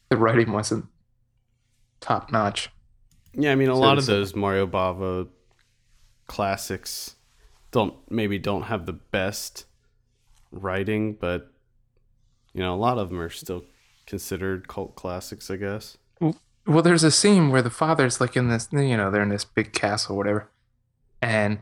The 0.09 0.17
writing 0.17 0.51
wasn't 0.51 0.85
top 2.01 2.31
notch. 2.31 2.69
Yeah, 3.33 3.51
I 3.51 3.55
mean, 3.55 3.69
a 3.69 3.75
So 3.75 3.81
lot 3.81 3.97
of 3.97 4.05
those 4.05 4.35
Mario 4.35 4.67
Bava 4.67 5.27
classics 6.27 7.15
don't 7.71 7.95
maybe 8.09 8.37
don't 8.37 8.63
have 8.63 8.85
the 8.85 8.93
best 8.93 9.65
writing, 10.51 11.13
but 11.13 11.51
you 12.53 12.61
know, 12.61 12.73
a 12.73 12.77
lot 12.77 12.97
of 12.97 13.09
them 13.09 13.19
are 13.19 13.29
still 13.29 13.65
considered 14.05 14.67
cult 14.67 14.95
classics, 14.95 15.49
I 15.49 15.55
guess. 15.55 15.97
Well, 16.67 16.83
there's 16.83 17.03
a 17.03 17.11
scene 17.11 17.49
where 17.49 17.61
the 17.61 17.69
father's 17.69 18.21
like 18.21 18.35
in 18.35 18.49
this, 18.49 18.67
you 18.71 18.97
know, 18.97 19.09
they're 19.09 19.23
in 19.23 19.29
this 19.29 19.45
big 19.45 19.73
castle, 19.73 20.15
whatever, 20.15 20.49
and 21.21 21.59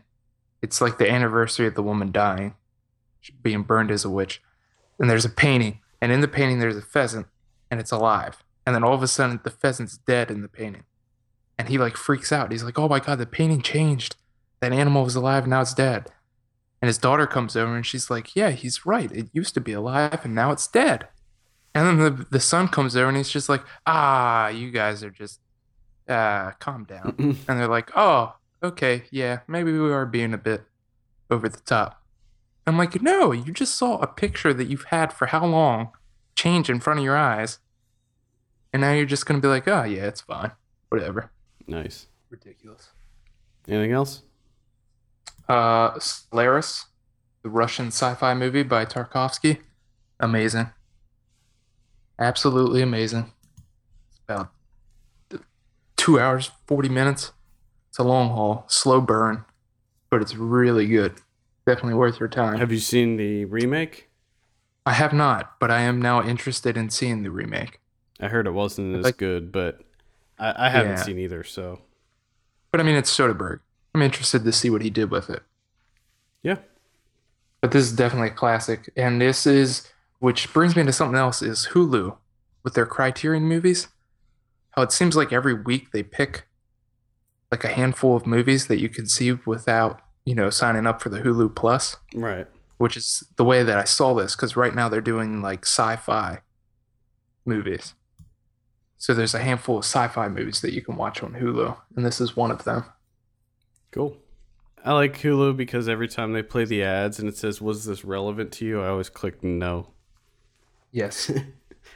it's 0.61 0.81
like 0.81 0.97
the 0.97 1.09
anniversary 1.09 1.67
of 1.67 1.75
the 1.75 1.83
woman 1.83 2.11
dying, 2.11 2.55
being 3.41 3.63
burned 3.63 3.91
as 3.91 4.03
a 4.03 4.09
witch, 4.09 4.41
and 4.99 5.09
there's 5.09 5.25
a 5.25 5.29
painting, 5.29 5.79
and 6.01 6.11
in 6.11 6.21
the 6.21 6.27
painting 6.27 6.59
there's 6.59 6.75
a 6.75 6.81
pheasant, 6.81 7.27
and 7.71 7.79
it's 7.79 7.91
alive, 7.91 8.43
and 8.65 8.75
then 8.75 8.83
all 8.83 8.93
of 8.93 9.03
a 9.03 9.07
sudden 9.07 9.39
the 9.43 9.49
pheasant's 9.49 9.97
dead 9.97 10.29
in 10.29 10.41
the 10.41 10.49
painting, 10.49 10.83
and 11.59 11.69
he 11.69 11.77
like 11.77 11.95
freaks 11.95 12.31
out. 12.31 12.51
He's 12.51 12.63
like, 12.63 12.79
"Oh 12.79 12.89
my 12.89 12.99
god, 12.99 13.19
the 13.19 13.27
painting 13.27 13.61
changed. 13.61 14.15
That 14.61 14.73
animal 14.73 15.03
was 15.03 15.15
alive, 15.15 15.45
now 15.45 15.61
it's 15.61 15.75
dead." 15.75 16.11
And 16.81 16.87
his 16.87 16.97
daughter 16.97 17.27
comes 17.27 17.55
over 17.55 17.75
and 17.75 17.85
she's 17.85 18.09
like, 18.09 18.35
"Yeah, 18.35 18.49
he's 18.49 18.85
right. 18.85 19.11
It 19.11 19.29
used 19.33 19.53
to 19.53 19.61
be 19.61 19.73
alive, 19.73 20.21
and 20.23 20.33
now 20.33 20.51
it's 20.51 20.67
dead." 20.67 21.09
And 21.75 21.85
then 21.85 21.97
the 21.97 22.25
the 22.29 22.39
son 22.39 22.67
comes 22.67 22.95
over 22.95 23.07
and 23.07 23.17
he's 23.17 23.29
just 23.29 23.49
like, 23.49 23.63
ah, 23.85 24.47
you 24.47 24.71
guys 24.71 25.03
are 25.03 25.09
just, 25.09 25.39
uh, 26.07 26.51
calm 26.59 26.85
down. 26.85 27.15
And 27.47 27.59
they're 27.59 27.67
like, 27.67 27.91
oh, 27.95 28.35
okay, 28.63 29.03
yeah, 29.11 29.39
maybe 29.47 29.71
we 29.71 29.91
are 29.91 30.05
being 30.05 30.33
a 30.33 30.37
bit 30.37 30.63
over 31.29 31.47
the 31.47 31.59
top. 31.61 32.03
I'm 32.65 32.77
like, 32.77 33.01
no, 33.01 33.31
you 33.31 33.51
just 33.53 33.75
saw 33.75 33.97
a 33.99 34.07
picture 34.07 34.53
that 34.53 34.67
you've 34.67 34.85
had 34.85 35.13
for 35.13 35.27
how 35.27 35.45
long 35.45 35.89
change 36.35 36.69
in 36.69 36.79
front 36.79 36.99
of 36.99 37.05
your 37.05 37.17
eyes. 37.17 37.59
And 38.73 38.81
now 38.81 38.93
you're 38.93 39.05
just 39.05 39.25
going 39.25 39.39
to 39.41 39.45
be 39.45 39.49
like, 39.49 39.67
oh, 39.67 39.83
yeah, 39.83 40.05
it's 40.05 40.21
fine. 40.21 40.51
Whatever. 40.89 41.31
Nice. 41.69 42.07
Ridiculous. 42.29 42.89
Anything 43.67 43.91
else? 43.91 44.23
Uh, 45.47 45.97
Solaris, 45.99 46.85
the 47.43 47.49
Russian 47.49 47.87
sci 47.87 48.13
fi 48.15 48.33
movie 48.33 48.63
by 48.63 48.85
Tarkovsky. 48.85 49.59
Amazing. 50.19 50.69
Absolutely 52.19 52.81
amazing. 52.81 53.31
It's 54.11 54.19
about 54.27 54.49
two 55.97 56.19
hours, 56.19 56.51
40 56.67 56.89
minutes. 56.89 57.31
It's 57.89 57.97
a 57.97 58.03
long 58.03 58.29
haul, 58.29 58.65
slow 58.67 59.01
burn, 59.01 59.45
but 60.09 60.21
it's 60.21 60.35
really 60.35 60.85
good. 60.87 61.15
Definitely 61.65 61.95
worth 61.95 62.19
your 62.19 62.29
time. 62.29 62.57
Have 62.59 62.71
you 62.71 62.79
seen 62.79 63.17
the 63.17 63.45
remake? 63.45 64.09
I 64.85 64.93
have 64.93 65.13
not, 65.13 65.53
but 65.59 65.71
I 65.71 65.81
am 65.81 66.01
now 66.01 66.21
interested 66.23 66.75
in 66.77 66.89
seeing 66.89 67.23
the 67.23 67.31
remake. 67.31 67.79
I 68.19 68.27
heard 68.27 68.47
it 68.47 68.51
wasn't 68.53 68.95
as 68.97 69.05
Like- 69.05 69.17
good, 69.17 69.51
but 69.51 69.81
I, 70.39 70.67
I 70.67 70.69
haven't 70.69 70.93
Yeah. 70.93 71.03
seen 71.03 71.19
either. 71.19 71.43
So 71.43 71.81
But 72.71 72.79
I 72.81 72.83
mean, 72.83 72.95
it's 72.95 73.15
Soderbergh. 73.15 73.59
I'm 73.93 74.01
interested 74.01 74.43
to 74.43 74.51
see 74.51 74.69
what 74.69 74.81
he 74.81 74.89
did 74.89 75.09
with 75.11 75.29
it. 75.29 75.41
yeah, 76.43 76.57
But 77.61 77.71
this 77.71 77.83
is 77.83 77.91
definitely 77.91 78.29
a 78.29 78.31
classic. 78.33 78.89
And 78.95 79.19
this 79.21 79.45
is, 79.47 79.91
which 80.19 80.53
brings 80.53 80.75
me 80.75 80.83
to 80.85 80.93
something 80.93 81.17
else, 81.17 81.41
is 81.41 81.69
Hulu 81.71 82.15
with 82.63 82.75
their 82.75 82.85
Criterion 82.85 83.43
movies. 83.43 83.87
How 84.71 84.83
it 84.83 84.91
seems 84.91 85.15
like 85.15 85.33
every 85.33 85.53
week 85.55 85.91
they 85.91 86.03
pick 86.03 86.47
like 87.51 87.63
a 87.63 87.69
handful 87.69 88.15
of 88.15 88.27
movies 88.27 88.67
that 88.67 88.79
you 88.79 88.87
can 88.89 89.07
see 89.07 89.31
without, 89.33 90.01
you 90.23 90.35
know, 90.35 90.51
signing 90.51 90.85
up 90.85 91.01
for 91.01 91.09
the 91.09 91.19
Hulu 91.21 91.55
Plus, 91.55 91.97
right. 92.13 92.45
which 92.77 92.95
is 92.95 93.23
the 93.37 93.43
way 93.43 93.63
that 93.63 93.77
I 93.79 93.85
saw 93.85 94.13
this. 94.13 94.35
Because 94.35 94.55
right 94.55 94.75
now 94.75 94.87
they're 94.87 95.01
doing 95.01 95.41
like 95.41 95.65
sci 95.65 95.95
fi 95.95 96.39
movies. 97.45 97.95
So 98.99 99.13
there's 99.13 99.33
a 99.33 99.39
handful 99.39 99.77
of 99.77 99.85
sci 99.85 100.07
fi 100.09 100.27
movies 100.27 100.61
that 100.61 100.73
you 100.73 100.81
can 100.81 100.95
watch 100.95 101.23
on 101.23 101.33
Hulu. 101.33 101.75
And 101.95 102.05
this 102.05 102.21
is 102.21 102.35
one 102.35 102.51
of 102.51 102.65
them. 102.65 102.83
Cool. 103.91 104.17
I 104.85 104.93
like 104.93 105.17
Hulu 105.19 105.57
because 105.57 105.89
every 105.89 106.07
time 106.07 106.33
they 106.33 106.43
play 106.43 106.65
the 106.65 106.83
ads 106.83 107.17
and 107.17 107.27
it 107.27 107.35
says, 107.35 107.61
"Was 107.61 107.85
this 107.85 108.05
relevant 108.05 108.51
to 108.53 108.65
you?" 108.65 108.81
I 108.81 108.89
always 108.89 109.09
click 109.09 109.43
no. 109.43 109.87
Yes. 110.91 111.31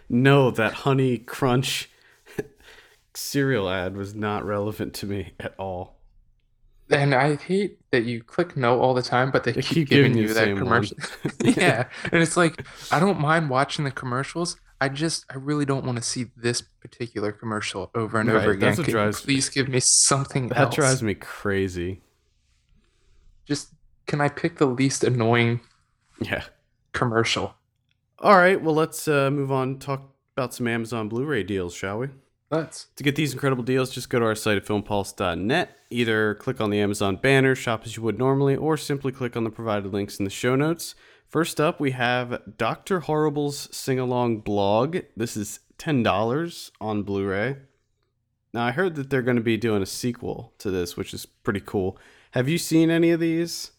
No, 0.09 0.51
that 0.51 0.73
Honey 0.73 1.17
Crunch 1.17 1.89
cereal 3.13 3.69
ad 3.69 3.95
was 3.95 4.13
not 4.13 4.45
relevant 4.45 4.93
to 4.95 5.05
me 5.05 5.33
at 5.39 5.55
all. 5.57 5.99
And 6.89 7.15
I 7.15 7.35
hate 7.35 7.79
that 7.91 8.03
you 8.03 8.21
click 8.21 8.55
no 8.57 8.79
all 8.79 8.93
the 8.93 9.01
time, 9.01 9.31
but 9.31 9.43
they, 9.43 9.53
They 9.53 9.61
keep, 9.61 9.89
giving, 9.89 10.15
you 10.17 10.33
that 10.33 10.55
commercial. 10.57 10.97
yeah. 11.43 11.87
And 12.11 12.21
it's 12.21 12.37
like, 12.37 12.63
I 12.91 12.99
don't 12.99 13.19
mind 13.19 13.49
watching 13.49 13.85
the 13.85 13.91
commercials. 13.91 14.57
I 14.83 14.89
just, 14.89 15.25
I 15.29 15.35
really 15.37 15.63
don't 15.63 15.85
want 15.85 15.97
to 15.97 16.03
see 16.03 16.25
this 16.35 16.61
particular 16.61 17.31
commercial 17.31 17.89
over 17.95 18.19
and 18.19 18.27
Right, 18.29 18.41
over 18.41 18.51
again. 18.51 18.69
that's 18.69 18.79
what 18.79 18.87
drives- 18.89 19.21
please 19.21 19.47
give 19.49 19.69
me 19.69 19.79
something 19.79 20.49
That 20.49 20.57
else. 20.57 20.75
drives 20.75 21.01
me 21.01 21.13
crazy. 21.13 22.01
Just, 23.45 23.69
can 24.07 24.19
I 24.19 24.27
pick 24.27 24.57
the 24.57 24.65
least 24.65 25.05
annoying 25.05 25.61
Yeah. 26.19 26.43
commercial? 26.91 27.55
All 28.19 28.35
right. 28.35 28.61
Well, 28.61 28.75
let's 28.75 29.07
uh, 29.07 29.31
move 29.31 29.51
on. 29.53 29.79
Talk 29.79 30.01
about 30.35 30.53
some 30.53 30.67
Amazon 30.67 31.07
Blu-ray 31.07 31.43
deals, 31.43 31.73
shall 31.73 31.99
we? 31.99 32.07
Let's. 32.51 32.87
To 32.97 33.03
get 33.03 33.15
these 33.15 33.31
incredible 33.33 33.63
deals, 33.63 33.89
just 33.89 34.09
go 34.09 34.19
to 34.19 34.25
our 34.25 34.35
site 34.35 34.57
at 34.57 34.65
filmpulse.net. 34.65 35.77
Either 35.91 36.35
click 36.35 36.59
on 36.59 36.69
the 36.71 36.79
Amazon 36.81 37.15
banner, 37.15 37.55
shop 37.55 37.83
as 37.85 37.95
you 37.95 38.03
would 38.03 38.19
normally, 38.19 38.55
or 38.57 38.75
simply 38.75 39.11
click 39.13 39.37
on 39.37 39.43
the 39.45 39.49
provided 39.49 39.93
links 39.93 40.19
in 40.19 40.25
the 40.25 40.29
show 40.31 40.55
notes. 40.57 40.93
First 41.33 41.59
up, 41.59 41.79
we 41.79 41.89
have 41.93 42.43
Dr. 42.59 42.99
Horrible's 42.99 43.67
Sing 43.75 43.97
Along 43.97 44.41
blog. 44.41 44.99
This 45.17 45.35
is 45.35 45.61
$10 45.79 46.71
on 46.79 47.01
Blu 47.01 47.25
ray. 47.25 47.57
Now, 48.53 48.65
I 48.65 48.69
heard 48.69 48.93
that 48.93 49.09
they're 49.09 49.23
going 49.23 49.37
to 49.37 49.41
be 49.41 49.57
doing 49.57 49.81
a 49.81 49.87
sequel 49.87 50.53
to 50.59 50.69
this, 50.69 50.95
which 50.95 51.11
is 51.11 51.25
pretty 51.25 51.59
cool. 51.59 51.97
Have 52.33 52.47
you 52.47 52.59
seen 52.59 52.91
any 52.91 53.09
of 53.09 53.19
these? 53.19 53.71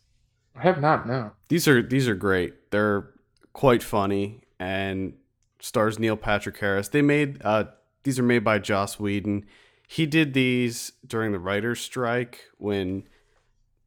I 0.56 0.62
have 0.62 0.80
not, 0.80 1.06
no. 1.06 1.30
These 1.48 1.68
are 1.68 1.80
these 1.80 2.08
are 2.08 2.16
great. 2.16 2.72
They're 2.72 3.10
quite 3.52 3.84
funny 3.84 4.40
and 4.58 5.14
stars 5.60 5.96
Neil 6.00 6.16
Patrick 6.16 6.58
Harris. 6.58 6.88
They 6.88 7.02
made 7.02 7.40
uh 7.44 7.66
these 8.02 8.18
are 8.18 8.24
made 8.24 8.42
by 8.42 8.58
Joss 8.58 8.98
Whedon. 8.98 9.46
He 9.86 10.06
did 10.06 10.34
these 10.34 10.90
during 11.06 11.30
the 11.30 11.38
writers' 11.38 11.80
strike 11.80 12.40
when 12.58 13.04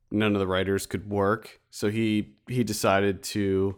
none 0.10 0.36
of 0.36 0.40
the 0.40 0.48
writers 0.48 0.86
could 0.86 1.10
work. 1.10 1.60
So 1.78 1.92
he 1.92 2.34
he 2.48 2.64
decided 2.64 3.22
to 3.38 3.76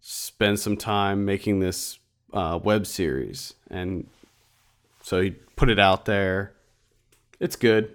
spend 0.00 0.58
some 0.58 0.76
time 0.76 1.24
making 1.24 1.60
this 1.60 2.00
uh, 2.32 2.58
web 2.60 2.88
series, 2.88 3.54
and 3.70 4.08
so 5.04 5.20
he 5.20 5.30
put 5.54 5.70
it 5.70 5.78
out 5.78 6.06
there. 6.06 6.54
It's 7.38 7.54
good. 7.54 7.94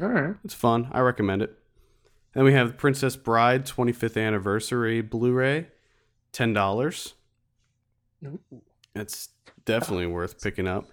All 0.00 0.06
right. 0.06 0.36
It's 0.44 0.54
fun. 0.54 0.86
I 0.92 1.00
recommend 1.00 1.42
it. 1.42 1.58
Then 2.32 2.44
we 2.44 2.52
have 2.52 2.68
the 2.68 2.74
Princess 2.74 3.16
Bride 3.16 3.66
25th 3.66 4.24
Anniversary 4.24 5.00
Blu-ray, 5.00 5.66
ten 6.30 6.52
dollars. 6.52 7.14
It's 8.94 9.30
definitely 9.64 10.06
worth 10.06 10.40
picking 10.40 10.68
up. 10.68 10.88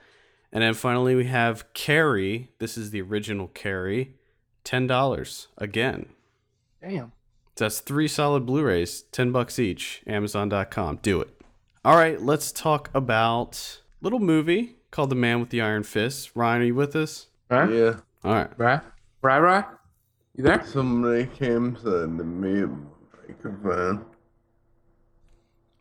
And 0.51 0.63
then 0.63 0.73
finally 0.73 1.13
we 1.13 1.25
have 1.25 1.71
Carrie. 1.75 2.49
This 2.57 2.75
is 2.75 2.89
the 2.89 3.03
original 3.03 3.49
Carrie, 3.49 4.15
ten 4.63 4.87
dollars 4.87 5.49
again. 5.59 6.07
Damn. 6.81 7.11
That's 7.55 7.79
three 7.81 8.07
solid 8.07 8.45
Blu-rays, 8.45 9.03
ten 9.11 9.31
bucks 9.31 9.59
each. 9.59 10.01
Amazon.com. 10.07 10.99
Do 11.01 11.21
it. 11.21 11.29
All 11.85 11.95
right, 11.95 12.21
let's 12.21 12.51
talk 12.51 12.89
about 12.93 13.81
little 14.01 14.19
movie 14.19 14.75
called 14.91 15.09
The 15.09 15.15
Man 15.15 15.39
with 15.39 15.49
the 15.49 15.61
Iron 15.61 15.83
Fist. 15.83 16.31
Ryan, 16.35 16.61
are 16.61 16.65
you 16.65 16.75
with 16.75 16.95
us? 16.95 17.27
Right? 17.49 17.69
Yeah, 17.69 17.93
All 18.23 18.33
right. 18.33 18.49
Right? 18.57 18.81
Right, 19.21 19.39
right? 19.39 19.65
You 20.35 20.43
there? 20.45 20.63
somebody 20.65 21.27
came 21.27 21.75
to 21.83 22.07
me 22.07 22.65
microphone. 23.27 24.05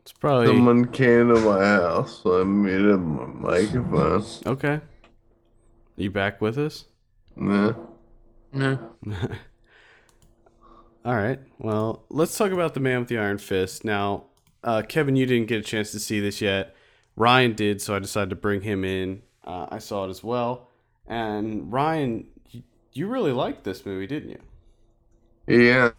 It's 0.00 0.12
probably 0.12 0.48
Someone 0.48 0.86
came 0.88 1.28
to 1.28 1.40
my 1.40 1.64
house, 1.64 2.20
so 2.22 2.40
I 2.40 2.44
muted 2.44 3.00
my 3.00 3.26
microphone. 3.26 4.24
okay. 4.46 4.74
Are 4.74 4.82
you 5.96 6.10
back 6.10 6.40
with 6.40 6.58
us? 6.58 6.86
Yeah. 7.40 7.72
No. 8.52 8.78
All 11.04 11.14
right. 11.16 11.40
Well, 11.58 12.04
let's 12.10 12.36
talk 12.36 12.52
about 12.52 12.74
the 12.74 12.80
Man 12.80 13.00
with 13.00 13.08
the 13.08 13.18
Iron 13.18 13.38
Fist. 13.38 13.84
Now, 13.84 14.26
uh, 14.62 14.82
Kevin, 14.88 15.16
you 15.16 15.26
didn't 15.26 15.48
get 15.48 15.58
a 15.58 15.62
chance 15.62 15.90
to 15.92 15.98
see 15.98 16.20
this 16.20 16.40
yet. 16.40 16.76
Ryan 17.16 17.54
did, 17.54 17.82
so 17.82 17.94
I 17.94 17.98
decided 17.98 18.30
to 18.30 18.36
bring 18.36 18.62
him 18.62 18.84
in. 18.84 19.22
Uh, 19.44 19.66
I 19.70 19.78
saw 19.78 20.04
it 20.06 20.10
as 20.10 20.22
well. 20.22 20.68
And 21.08 21.72
Ryan, 21.72 22.28
you, 22.50 22.62
you 22.92 23.06
really 23.08 23.32
liked 23.32 23.64
this 23.64 23.84
movie, 23.84 24.06
didn't 24.06 24.30
you? 24.30 24.40
Yeah, 25.48 25.90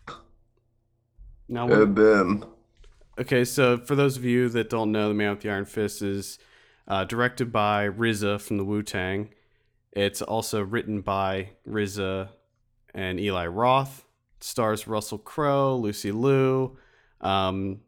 Now, 1.50 1.68
what- 1.68 1.94
did. 1.96 2.44
okay, 3.20 3.44
so 3.44 3.78
for 3.78 3.96
those 3.96 4.16
of 4.16 4.24
you 4.24 4.48
that 4.50 4.70
don't 4.70 4.94
know, 4.94 5.10
The 5.10 5.14
Man 5.14 5.32
with 5.32 5.42
the 5.42 5.50
Iron 5.50 5.66
Fist 5.66 6.02
is 6.02 6.40
uh, 6.88 7.04
directed 7.04 7.52
by 7.52 7.90
RZA 7.90 8.40
from 8.42 8.58
the 8.58 8.64
Wu 8.64 8.82
Tang. 8.84 9.30
It's 9.92 10.22
also 10.22 10.62
written 10.64 11.02
by 11.02 11.50
RZA 11.68 12.30
and 12.96 13.20
Eli 13.20 13.48
Roth. 13.48 14.06
Stars 14.44 14.88
Russell 14.88 15.20
Crowe, 15.20 15.78
Lucy 15.78 16.12
Liu, 16.12 16.78
um, 17.22 17.80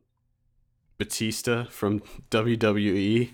Batista 0.98 1.66
from 1.66 2.00
WWE. 2.32 3.32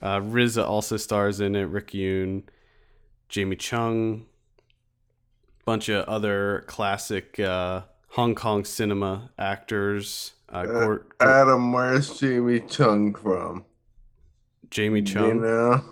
Uh, 0.00 0.20
RZA 0.20 0.64
also 0.64 0.96
stars 0.96 1.40
in 1.40 1.56
it. 1.56 1.64
Rick 1.64 1.88
Yune, 1.88 2.44
Jamie 3.28 3.56
Chung, 3.56 4.26
bunch 5.64 5.88
of 5.88 6.04
other 6.04 6.62
classic 6.68 7.40
uh, 7.40 7.82
Hong 8.10 8.36
Kong 8.36 8.64
cinema 8.64 9.30
actors. 9.36 10.34
Uh, 10.48 10.66
Gor- 10.66 11.06
Adam, 11.20 11.72
where's 11.72 12.20
Jamie 12.20 12.60
Chung 12.60 13.14
from? 13.14 13.64
Jamie 14.70 15.00
You 15.00 15.06
Chung. 15.06 15.42
know? 15.42 15.82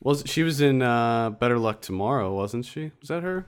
Was 0.00 0.24
she 0.26 0.42
was 0.42 0.60
in 0.60 0.82
uh, 0.82 1.30
Better 1.30 1.58
Luck 1.58 1.80
Tomorrow, 1.80 2.34
wasn't 2.34 2.64
she? 2.64 2.90
Was 3.00 3.08
that 3.10 3.22
her? 3.22 3.46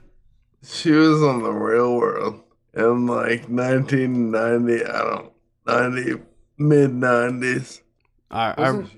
She 0.67 0.91
was 0.91 1.21
on 1.21 1.43
the 1.43 1.51
real 1.51 1.95
world 1.95 2.41
in 2.73 3.05
like 3.07 3.47
1990, 3.49 4.85
I 4.85 5.01
don't 5.01 5.31
90, 5.67 6.21
mid 6.57 6.91
90s. 6.91 7.81
I, 8.31 8.51
I 8.57 8.61
Wasn't- 8.71 8.89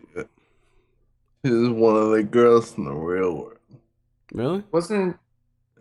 She 1.45 1.51
was 1.51 1.69
one 1.69 1.95
of 1.95 2.09
the 2.11 2.23
girls 2.23 2.77
in 2.77 2.85
the 2.85 2.93
real 2.93 3.35
world. 3.35 3.57
really. 4.33 4.63
Wasn't. 4.71 5.17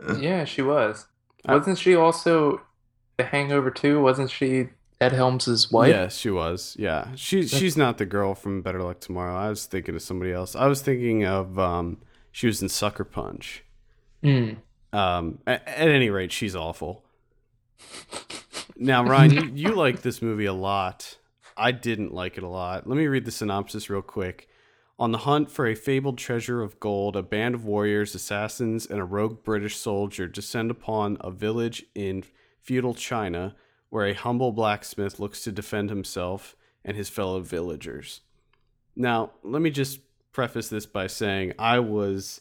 Yeah. 0.09 0.17
Yeah, 0.17 0.45
she 0.45 0.63
was. 0.63 1.07
I- 1.47 1.57
Wasn't 1.57 1.79
she 1.79 1.95
also 1.95 2.61
The 3.17 3.25
Hangover 3.25 3.71
2? 3.71 4.01
Wasn't 4.03 4.31
she 4.31 4.69
Ed 5.01 5.13
Helms' 5.13 5.71
wife? 5.73 5.89
Yes, 5.89 6.17
she 6.17 6.31
was. 6.31 6.77
Yeah, 6.79 7.09
she 7.17 7.47
she's 7.47 7.77
not 7.77 7.99
the 7.99 8.07
girl 8.07 8.35
from 8.35 8.63
Better 8.63 8.83
Luck 8.83 9.01
Tomorrow. 9.01 9.37
I 9.37 9.49
was 9.49 9.67
thinking 9.67 9.95
of 9.95 10.03
somebody 10.03 10.33
else. 10.33 10.55
I 10.57 10.67
was 10.67 10.83
thinking 10.83 11.25
of 11.25 11.59
um, 11.59 11.99
she 12.33 12.47
was 12.47 12.61
in 12.63 12.69
Sucker 12.69 13.05
Punch. 13.05 13.63
Mm. 14.23 14.57
Um, 14.93 15.39
at, 15.47 15.67
at 15.67 15.89
any 15.89 16.11
rate, 16.11 16.33
she's 16.33 16.57
awful. 16.57 17.05
Now, 18.77 19.05
Ryan, 19.05 19.31
you, 19.31 19.69
you 19.69 19.75
like 19.75 20.03
this 20.03 20.23
movie 20.23 20.47
a 20.47 20.53
lot. 20.53 21.19
I 21.57 21.73
didn't 21.73 22.13
like 22.13 22.37
it 22.37 22.45
a 22.45 22.49
lot. 22.49 22.87
Let 22.87 22.97
me 22.97 23.07
read 23.07 23.25
the 23.25 23.31
synopsis 23.31 23.89
real 23.89 24.03
quick. 24.03 24.49
On 24.99 25.13
the 25.13 25.19
hunt 25.19 25.51
for 25.51 25.67
a 25.67 25.75
fabled 25.75 26.17
treasure 26.17 26.63
of 26.63 26.81
gold, 26.81 27.17
a 27.17 27.23
band 27.23 27.55
of 27.55 27.65
warriors, 27.65 28.15
assassins, 28.15 28.87
and 28.87 28.99
a 28.99 29.05
rogue 29.05 29.43
British 29.43 29.77
soldier 29.77 30.27
descend 30.27 30.71
upon 30.71 31.19
a 31.21 31.31
village 31.31 31.85
in 31.95 32.25
feudal 32.63 32.95
China 32.95 33.55
where 33.91 34.07
a 34.07 34.15
humble 34.15 34.53
blacksmith 34.53 35.21
looks 35.21 35.45
to 35.45 35.53
defend 35.53 35.91
himself 35.91 36.57
and 36.85 36.97
his 36.97 37.09
fellow 37.09 37.41
villagers. 37.41 38.23
Now, 38.95 39.33
let 39.43 39.61
me 39.61 39.71
just 39.71 40.01
preface 40.33 40.69
this 40.69 40.87
by 40.87 41.07
saying 41.07 41.53
I 41.59 41.79
was 41.79 42.41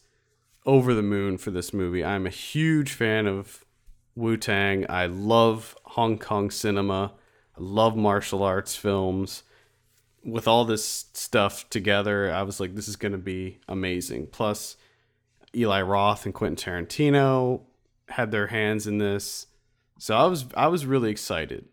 over 0.65 0.93
the 0.93 1.03
moon 1.03 1.37
for 1.37 1.51
this 1.51 1.73
movie. 1.73 2.03
I'm 2.03 2.25
a 2.25 2.31
huge 2.31 2.91
fan 2.91 3.27
of 3.27 3.65
Wu 4.15 4.37
Tang. 4.37 4.85
I 4.89 5.05
love 5.05 5.77
Hong 5.83 6.17
Kong 6.17 6.49
cinema. 6.49 7.13
I 7.57 7.61
love 7.61 7.95
martial 7.95 8.43
arts 8.43 8.75
films. 8.75 9.43
With 10.23 10.47
all 10.47 10.65
this 10.65 11.05
stuff 11.13 11.69
together, 11.69 12.31
I 12.31 12.41
was 12.43 12.59
like, 12.59 12.73
this 12.73 12.87
is 12.87 12.95
going 12.95 13.11
to 13.11 13.17
be 13.17 13.59
amazing. 13.67 14.27
Plus, 14.27 14.75
Eli 15.55 15.81
Roth 15.81 16.25
and 16.25 16.33
Quentin 16.33 16.55
Tarantino 16.57 17.61
had 18.09 18.31
their 18.31 18.47
hands 18.47 18.87
in 18.87 18.97
this. 18.97 19.47
So 19.99 20.15
I 20.15 20.25
was 20.25 20.45
I 20.55 20.67
was 20.67 20.85
really 20.85 21.11
excited. 21.11 21.65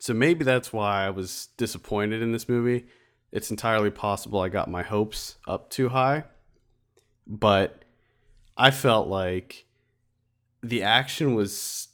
So 0.00 0.12
maybe 0.12 0.44
that's 0.44 0.72
why 0.72 1.06
I 1.06 1.10
was 1.10 1.48
disappointed 1.56 2.20
in 2.20 2.32
this 2.32 2.48
movie. 2.48 2.86
It's 3.30 3.50
entirely 3.50 3.90
possible 3.90 4.40
I 4.40 4.48
got 4.48 4.70
my 4.70 4.82
hopes 4.82 5.36
up 5.46 5.70
too 5.70 5.90
high. 5.90 6.24
But 7.26 7.84
I 8.56 8.70
felt 8.70 9.08
like 9.08 9.66
the 10.62 10.82
action 10.82 11.34
was 11.34 11.88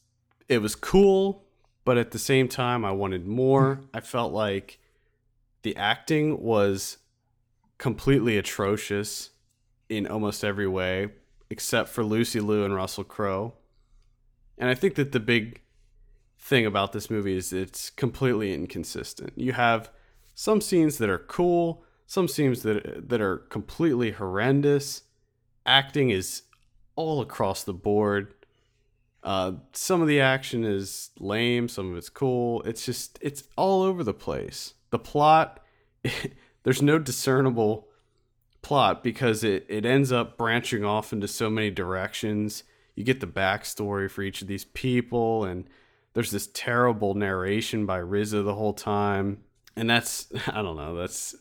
it 0.48 0.58
was 0.60 0.74
cool, 0.74 1.44
but 1.84 1.96
at 1.96 2.10
the 2.10 2.18
same 2.18 2.48
time 2.48 2.84
I 2.84 2.92
wanted 2.92 3.26
more. 3.26 3.76
Mm-hmm. 3.76 3.86
I 3.94 4.00
felt 4.00 4.32
like 4.32 4.78
the 5.62 5.76
acting 5.76 6.42
was 6.42 6.98
completely 7.78 8.36
atrocious 8.36 9.30
in 9.88 10.06
almost 10.06 10.44
every 10.44 10.68
way, 10.68 11.08
except 11.50 11.88
for 11.88 12.04
Lucy 12.04 12.40
Liu 12.40 12.64
and 12.64 12.74
Russell 12.74 13.04
Crowe. 13.04 13.54
And 14.58 14.68
I 14.68 14.74
think 14.74 14.94
that 14.96 15.12
the 15.12 15.20
big 15.20 15.62
thing 16.38 16.66
about 16.66 16.92
this 16.92 17.10
movie 17.10 17.36
is 17.36 17.52
it's 17.52 17.90
completely 17.90 18.52
inconsistent. 18.52 19.32
You 19.36 19.52
have 19.52 19.90
some 20.34 20.60
scenes 20.60 20.98
that 20.98 21.08
are 21.08 21.18
cool, 21.18 21.84
some 22.06 22.28
scenes 22.28 22.62
that 22.62 23.08
that 23.08 23.20
are 23.20 23.38
completely 23.38 24.12
horrendous. 24.12 25.02
Acting 25.66 26.10
is 26.10 26.42
all 26.96 27.20
across 27.20 27.64
the 27.64 27.74
board. 27.74 28.34
Uh, 29.22 29.52
some 29.72 30.00
of 30.00 30.08
the 30.08 30.20
action 30.20 30.64
is 30.64 31.10
lame, 31.18 31.68
some 31.68 31.92
of 31.92 31.96
it's 31.96 32.08
cool. 32.08 32.62
It's 32.62 32.84
just 32.84 33.18
it's 33.20 33.44
all 33.56 33.82
over 33.82 34.02
the 34.02 34.14
place. 34.14 34.74
The 34.90 34.98
plot, 34.98 35.60
there's 36.62 36.82
no 36.82 36.98
discernible 36.98 37.88
plot 38.62 39.02
because 39.02 39.44
it, 39.44 39.66
it 39.68 39.84
ends 39.84 40.12
up 40.12 40.36
branching 40.36 40.84
off 40.84 41.12
into 41.12 41.28
so 41.28 41.50
many 41.50 41.70
directions. 41.70 42.64
You 42.94 43.04
get 43.04 43.20
the 43.20 43.26
backstory 43.26 44.10
for 44.10 44.22
each 44.22 44.42
of 44.42 44.48
these 44.48 44.64
people, 44.64 45.44
and 45.44 45.68
there's 46.14 46.30
this 46.30 46.48
terrible 46.52 47.14
narration 47.14 47.86
by 47.86 48.00
RZA 48.00 48.44
the 48.44 48.54
whole 48.54 48.74
time. 48.74 49.42
And 49.76 49.88
that's, 49.88 50.30
I 50.48 50.62
don't 50.62 50.76
know, 50.76 50.94
that's, 50.94 51.34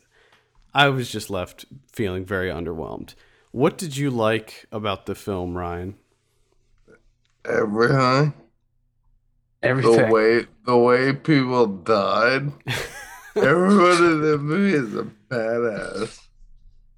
I 0.72 0.88
was 0.88 1.10
just 1.10 1.30
left 1.30 1.64
feeling 1.92 2.24
very 2.24 2.48
underwhelmed. 2.48 3.14
What 3.52 3.78
did 3.78 3.96
you 3.96 4.10
like 4.10 4.66
about 4.70 5.06
the 5.06 5.14
film, 5.14 5.56
Ryan? 5.56 5.96
Everything. 7.44 8.32
Everything. 9.62 9.96
The 9.96 10.12
way 10.12 10.46
the 10.64 10.76
way 10.76 11.12
people 11.12 11.66
died. 11.66 12.52
Everyone 13.36 14.04
in 14.04 14.20
the 14.22 14.38
movie 14.38 14.76
is 14.76 14.94
a 14.94 15.06
badass. 15.28 16.20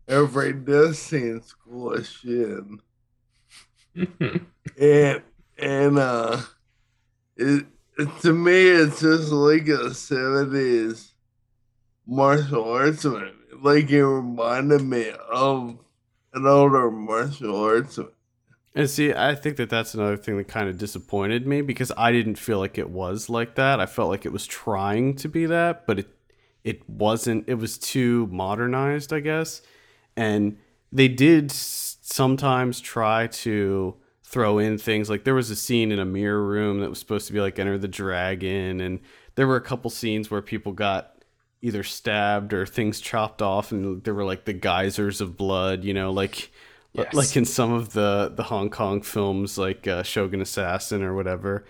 Every 0.09 0.53
death 0.53 0.97
scene's 0.97 1.55
cool 1.55 1.95
as 1.95 2.09
shit. 2.09 2.65
and 4.79 5.23
and 5.59 5.99
uh 5.99 6.41
it, 7.37 7.67
it 7.99 8.21
to 8.23 8.33
me 8.33 8.69
it's 8.69 9.01
just 9.01 9.31
like 9.31 9.69
a 9.69 9.95
seventies 9.95 11.15
martial 12.07 12.71
arts 12.71 13.05
movie. 13.05 13.33
Like 13.61 13.91
it 13.91 14.05
reminded 14.05 14.83
me 14.83 15.12
of 15.31 15.79
an 16.35 16.47
older 16.47 16.90
martial 16.90 17.57
arts. 17.57 17.99
And 18.75 18.88
see, 18.88 19.12
I 19.12 19.35
think 19.35 19.57
that 19.59 19.68
that's 19.68 19.95
another 19.95 20.16
thing 20.16 20.38
that 20.38 20.49
kind 20.49 20.68
of 20.68 20.79
disappointed 20.79 21.47
me 21.47 21.61
because 21.61 21.92
I 21.97 22.11
didn't 22.11 22.37
feel 22.37 22.59
like 22.59 22.79
it 22.79 22.88
was 22.88 23.29
like 23.29 23.55
that. 23.57 23.81
I 23.81 23.87
felt 23.87 24.09
like 24.09 24.25
it 24.25 24.33
was 24.33 24.47
trying 24.47 25.14
to 25.16 25.29
be 25.29 25.45
that, 25.47 25.87
but 25.87 25.99
it 25.99 26.09
it 26.64 26.88
wasn't. 26.88 27.45
It 27.49 27.55
was 27.55 27.77
too 27.77 28.29
modernized, 28.31 29.12
I 29.12 29.21
guess. 29.21 29.62
And 30.16 30.59
they 30.90 31.09
did 31.09 31.51
sometimes 31.51 32.81
try 32.81 33.27
to 33.27 33.97
throw 34.23 34.59
in 34.59 34.79
things 34.79 35.11
like 35.11 35.25
there 35.25 35.35
was 35.35 35.51
a 35.51 35.57
scene 35.57 35.92
in 35.92 35.99
a 35.99 36.05
mirror 36.05 36.42
room 36.42 36.81
that 36.81 36.88
was 36.88 36.99
supposed 36.99 37.27
to 37.27 37.33
be 37.33 37.40
like 37.40 37.59
Enter 37.59 37.79
the 37.79 37.88
Dragon, 37.88 38.81
and 38.81 39.01
there 39.35 39.47
were 39.47 39.57
a 39.57 39.62
couple 39.62 39.90
scenes 39.90 40.31
where 40.31 40.42
people 40.42 40.73
got 40.73 41.22
either 41.62 41.83
stabbed 41.83 42.53
or 42.53 42.66
things 42.66 43.01
chopped 43.01 43.40
off, 43.40 43.72
and 43.72 44.03
there 44.05 44.14
were 44.14 44.25
like 44.25 44.44
the 44.44 44.53
geysers 44.53 45.20
of 45.20 45.37
blood, 45.37 45.85
you 45.85 45.94
know, 45.94 46.12
like 46.12 46.51
Yes. 46.94 47.14
like 47.14 47.37
in 47.38 47.46
some 47.46 47.72
of 47.72 47.94
the 47.94 48.31
the 48.35 48.42
Hong 48.42 48.68
Kong 48.68 49.01
films, 49.01 49.57
like 49.57 49.87
uh, 49.88 50.03
Shogun 50.03 50.42
Assassin 50.42 51.03
or 51.03 51.14
whatever. 51.14 51.64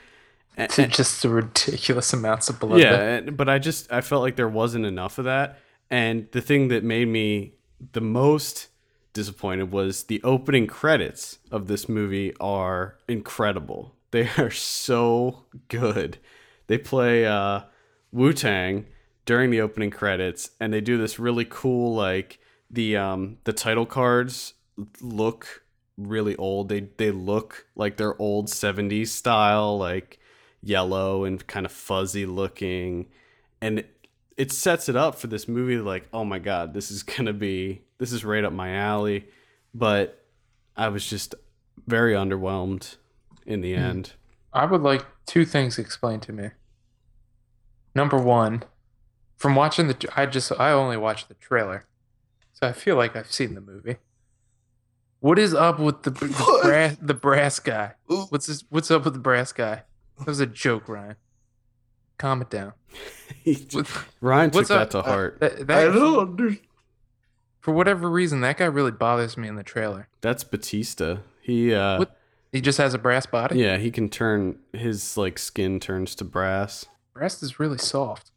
And- 0.56 0.70
to 0.72 0.86
just 0.88 1.22
the 1.22 1.28
ridiculous 1.28 2.12
amounts 2.12 2.48
of 2.50 2.58
blood. 2.58 2.80
yeah, 2.80 3.00
and- 3.00 3.36
but 3.36 3.48
I 3.48 3.58
just 3.60 3.92
I 3.92 4.00
felt 4.00 4.22
like 4.22 4.34
there 4.36 4.48
wasn't 4.48 4.84
enough 4.84 5.18
of 5.18 5.24
that. 5.26 5.58
And 5.90 6.26
the 6.32 6.40
thing 6.40 6.68
that 6.68 6.82
made 6.82 7.06
me 7.08 7.52
the 7.92 8.00
most 8.00 8.68
disappointed 9.12 9.70
was 9.70 10.04
the 10.04 10.20
opening 10.24 10.66
credits 10.66 11.38
of 11.50 11.68
this 11.68 11.88
movie 11.88 12.32
are 12.40 12.96
incredible. 13.08 13.94
They 14.10 14.28
are 14.38 14.50
so 14.50 15.44
good. 15.68 16.18
They 16.66 16.78
play 16.78 17.26
uh, 17.26 17.60
Wu 18.10 18.32
Tang 18.32 18.86
during 19.24 19.50
the 19.50 19.60
opening 19.60 19.90
credits, 19.90 20.50
and 20.60 20.72
they 20.72 20.80
do 20.80 20.98
this 20.98 21.18
really 21.18 21.46
cool 21.48 21.94
like 21.94 22.38
the 22.70 22.96
um 22.96 23.38
the 23.44 23.52
title 23.52 23.86
cards 23.86 24.54
look 25.00 25.62
really 25.96 26.36
old. 26.36 26.68
They 26.68 26.88
they 26.96 27.10
look 27.10 27.66
like 27.76 27.96
they're 27.96 28.20
old 28.20 28.48
70s 28.48 29.08
style, 29.08 29.78
like 29.78 30.18
yellow 30.62 31.24
and 31.24 31.46
kind 31.46 31.66
of 31.66 31.72
fuzzy 31.72 32.26
looking. 32.26 33.08
And 33.60 33.80
it, 33.80 34.08
it 34.36 34.52
sets 34.52 34.88
it 34.88 34.96
up 34.96 35.14
for 35.16 35.26
this 35.26 35.46
movie 35.46 35.76
like, 35.76 36.08
oh 36.12 36.24
my 36.24 36.38
god, 36.38 36.74
this 36.74 36.90
is 36.90 37.02
gonna 37.02 37.32
be 37.32 37.82
this 37.98 38.12
is 38.12 38.24
right 38.24 38.44
up 38.44 38.52
my 38.52 38.74
alley. 38.74 39.28
But 39.74 40.24
I 40.76 40.88
was 40.88 41.08
just 41.08 41.34
very 41.86 42.14
underwhelmed 42.14 42.96
in 43.46 43.60
the 43.60 43.74
end. 43.74 44.12
I 44.52 44.66
would 44.66 44.82
like 44.82 45.04
two 45.26 45.44
things 45.44 45.78
explained 45.78 46.22
to 46.22 46.32
me. 46.32 46.50
Number 47.94 48.18
one, 48.18 48.64
from 49.42 49.54
watching 49.56 49.88
the, 49.88 50.08
I 50.16 50.26
just, 50.26 50.52
I 50.58 50.70
only 50.72 50.96
watched 50.96 51.28
the 51.28 51.34
trailer, 51.34 51.84
so 52.52 52.68
I 52.68 52.72
feel 52.72 52.96
like 52.96 53.16
I've 53.16 53.30
seen 53.32 53.54
the 53.54 53.60
movie. 53.60 53.96
What 55.20 55.38
is 55.38 55.54
up 55.54 55.78
with 55.78 56.02
the 56.02 56.10
the, 56.10 56.60
brass, 56.62 56.96
the 57.00 57.14
brass 57.14 57.58
guy? 57.60 57.92
What's 58.06 58.46
this? 58.46 58.64
What's 58.70 58.90
up 58.90 59.04
with 59.04 59.14
the 59.14 59.20
brass 59.20 59.52
guy? 59.52 59.82
That 60.18 60.26
was 60.26 60.40
a 60.40 60.46
joke, 60.46 60.88
Ryan. 60.88 61.16
Calm 62.18 62.42
it 62.42 62.50
down. 62.50 62.72
What- 63.72 63.88
Ryan 64.20 64.50
took 64.50 64.68
that 64.68 64.80
up? 64.82 64.90
to 64.90 65.02
heart. 65.02 65.38
That, 65.40 65.70
I 65.70 65.84
don't 65.84 66.18
understand. 66.18 66.66
for 67.60 67.72
whatever 67.72 68.10
reason, 68.10 68.40
that 68.42 68.58
guy 68.58 68.64
really 68.66 68.90
bothers 68.90 69.36
me 69.36 69.46
in 69.48 69.54
the 69.56 69.62
trailer. 69.62 70.08
That's 70.20 70.44
Batista. 70.44 71.18
He 71.40 71.72
uh 71.72 71.98
What? 72.00 72.16
He 72.52 72.60
just 72.60 72.76
has 72.78 72.92
a 72.92 72.98
brass 72.98 73.24
body. 73.26 73.58
yeah, 73.60 73.78
he 73.78 73.90
can 73.90 74.08
turn 74.10 74.58
his 74.72 75.16
like 75.16 75.38
skin 75.38 75.78
turns 75.80 76.14
to 76.16 76.24
brass. 76.24 76.84
Brass 77.14 77.42
is 77.44 77.58
really 77.60 77.78
soft. 77.78 78.30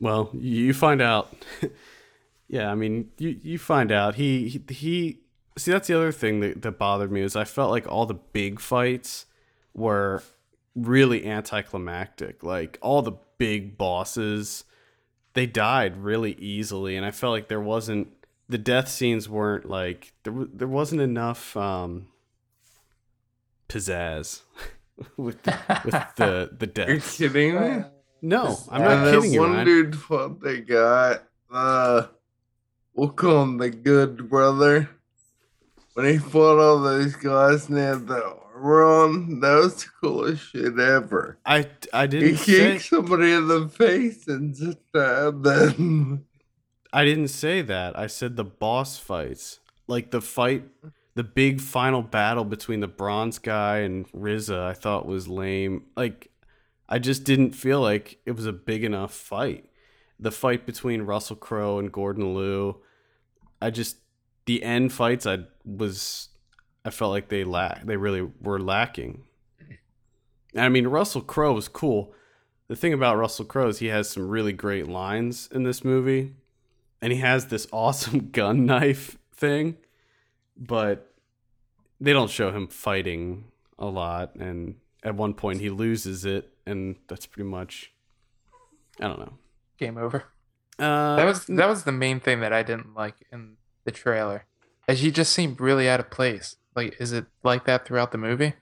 Well, 0.00 0.30
you 0.32 0.74
find 0.74 1.00
out. 1.00 1.34
yeah, 2.48 2.70
I 2.70 2.74
mean, 2.74 3.10
you 3.18 3.38
you 3.42 3.58
find 3.58 3.90
out 3.90 4.16
he 4.16 4.48
he, 4.48 4.62
he 4.74 5.20
see 5.56 5.70
that's 5.70 5.88
the 5.88 5.96
other 5.96 6.12
thing 6.12 6.40
that, 6.40 6.62
that 6.62 6.78
bothered 6.78 7.10
me 7.10 7.22
is 7.22 7.36
I 7.36 7.44
felt 7.44 7.70
like 7.70 7.90
all 7.90 8.06
the 8.06 8.14
big 8.14 8.60
fights 8.60 9.26
were 9.74 10.22
really 10.74 11.26
anticlimactic. 11.26 12.42
Like 12.42 12.78
all 12.82 13.02
the 13.02 13.16
big 13.38 13.78
bosses, 13.78 14.64
they 15.34 15.46
died 15.46 15.96
really 15.96 16.32
easily, 16.32 16.96
and 16.96 17.06
I 17.06 17.10
felt 17.10 17.32
like 17.32 17.48
there 17.48 17.60
wasn't 17.60 18.08
the 18.48 18.58
death 18.58 18.88
scenes 18.88 19.28
weren't 19.28 19.68
like 19.68 20.12
there 20.22 20.34
there 20.52 20.68
wasn't 20.68 21.00
enough 21.00 21.56
um 21.56 22.06
pizzazz 23.68 24.42
with 25.16 25.42
the, 25.42 25.58
with 25.84 25.94
the 26.16 26.50
the 26.58 26.84
You're 26.88 27.30
kidding 27.30 27.60
me? 27.60 27.84
No, 28.26 28.58
I'm 28.70 28.82
not 28.82 29.12
kidding 29.12 29.32
you. 29.32 29.40
one 29.40 29.52
Ryan. 29.52 29.64
dude 29.66 29.96
fought 29.96 30.40
the 30.40 30.58
guy. 30.58 31.18
Uh, 31.50 32.06
we'll 32.92 33.10
call 33.10 33.42
him 33.42 33.58
the 33.58 33.70
good 33.70 34.28
brother. 34.28 34.90
When 35.94 36.06
he 36.06 36.18
fought 36.18 36.58
all 36.58 36.80
those 36.82 37.14
guys 37.14 37.68
and 37.68 37.78
they 37.78 37.82
had 37.82 38.06
the 38.08 38.36
armor 38.54 38.84
on, 38.84 39.40
that 39.40 39.54
was 39.54 39.84
the 39.84 39.90
coolest 40.00 40.50
shit 40.50 40.78
ever. 40.78 41.38
I 41.46 41.68
I 41.92 42.06
didn't 42.06 42.38
say 42.38 42.72
kicked 42.72 42.86
somebody 42.86 43.30
in 43.32 43.46
the 43.48 43.68
face 43.68 44.26
and 44.26 44.56
stabbed 44.56 45.44
them. 45.44 46.26
I 46.92 47.04
didn't 47.04 47.28
say 47.28 47.62
that. 47.62 47.98
I 47.98 48.08
said 48.08 48.36
the 48.36 48.44
boss 48.44 48.98
fights, 48.98 49.60
like 49.86 50.10
the 50.10 50.20
fight, 50.20 50.64
the 51.14 51.24
big 51.24 51.60
final 51.60 52.02
battle 52.02 52.44
between 52.44 52.80
the 52.80 52.88
bronze 52.88 53.38
guy 53.38 53.78
and 53.78 54.10
RZA. 54.12 54.64
I 54.66 54.72
thought 54.72 55.06
was 55.06 55.28
lame. 55.28 55.84
Like 55.96 56.28
I 56.88 56.98
just 56.98 57.24
didn't 57.24 57.52
feel 57.52 57.80
like 57.80 58.18
it 58.26 58.32
was 58.32 58.46
a 58.46 58.52
big 58.52 58.84
enough 58.84 59.12
fight. 59.12 59.66
The 60.18 60.30
fight 60.30 60.66
between 60.66 61.02
Russell 61.02 61.36
Crowe 61.36 61.78
and 61.78 61.92
Gordon 61.92 62.34
Liu, 62.34 62.76
I 63.60 63.70
just 63.70 63.98
the 64.46 64.62
end 64.62 64.92
fights 64.92 65.26
I 65.26 65.40
was 65.64 66.28
I 66.84 66.90
felt 66.90 67.10
like 67.10 67.28
they 67.28 67.44
lack 67.44 67.84
they 67.84 67.96
really 67.96 68.22
were 68.40 68.60
lacking. 68.60 69.24
I 70.56 70.68
mean 70.68 70.86
Russell 70.86 71.22
Crowe 71.22 71.52
was 71.52 71.68
cool. 71.68 72.14
The 72.68 72.76
thing 72.76 72.92
about 72.92 73.16
Russell 73.16 73.44
Crowe 73.44 73.68
is 73.68 73.78
he 73.78 73.88
has 73.88 74.08
some 74.08 74.28
really 74.28 74.52
great 74.52 74.88
lines 74.88 75.48
in 75.52 75.64
this 75.64 75.84
movie. 75.84 76.34
And 77.02 77.12
he 77.12 77.18
has 77.18 77.46
this 77.46 77.66
awesome 77.72 78.30
gun 78.30 78.64
knife 78.64 79.18
thing, 79.34 79.76
but 80.56 81.12
they 82.00 82.12
don't 82.12 82.30
show 82.30 82.52
him 82.52 82.68
fighting 82.68 83.44
a 83.78 83.86
lot 83.86 84.34
and 84.36 84.76
at 85.02 85.14
one 85.14 85.34
point 85.34 85.60
he 85.60 85.68
loses 85.68 86.24
it 86.24 86.55
and 86.66 86.96
that's 87.08 87.26
pretty 87.26 87.48
much 87.48 87.92
I 89.00 89.08
don't 89.08 89.18
know. 89.20 89.34
Game 89.78 89.98
over. 89.98 90.24
Uh, 90.78 91.16
That 91.16 91.24
was 91.24 91.46
that 91.46 91.68
was 91.68 91.84
the 91.84 91.92
main 91.92 92.20
thing 92.20 92.40
that 92.40 92.52
I 92.52 92.62
didn't 92.62 92.94
like 92.94 93.14
in 93.32 93.56
the 93.84 93.92
trailer. 93.92 94.44
As 94.88 95.00
he 95.00 95.10
just 95.10 95.32
seemed 95.32 95.60
really 95.60 95.88
out 95.88 96.00
of 96.00 96.10
place. 96.10 96.56
Like, 96.74 96.96
is 97.00 97.12
it 97.12 97.26
like 97.42 97.64
that 97.64 97.86
throughout 97.86 98.12
the 98.12 98.18
movie? 98.18 98.54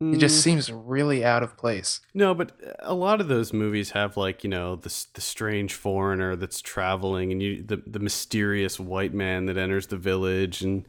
He 0.00 0.16
just 0.16 0.40
mm, 0.40 0.42
seems 0.42 0.72
really 0.72 1.24
out 1.24 1.44
of 1.44 1.56
place. 1.56 2.00
No, 2.12 2.34
but 2.34 2.50
a 2.80 2.92
lot 2.92 3.20
of 3.20 3.28
those 3.28 3.52
movies 3.52 3.92
have 3.92 4.16
like 4.16 4.42
you 4.42 4.50
know 4.50 4.74
the 4.74 5.06
the 5.14 5.20
strange 5.20 5.74
foreigner 5.74 6.34
that's 6.34 6.60
traveling, 6.60 7.30
and 7.30 7.40
you 7.40 7.62
the 7.62 7.82
the 7.86 8.00
mysterious 8.00 8.80
white 8.80 9.14
man 9.14 9.46
that 9.46 9.56
enters 9.56 9.86
the 9.86 9.96
village, 9.96 10.60
and 10.62 10.86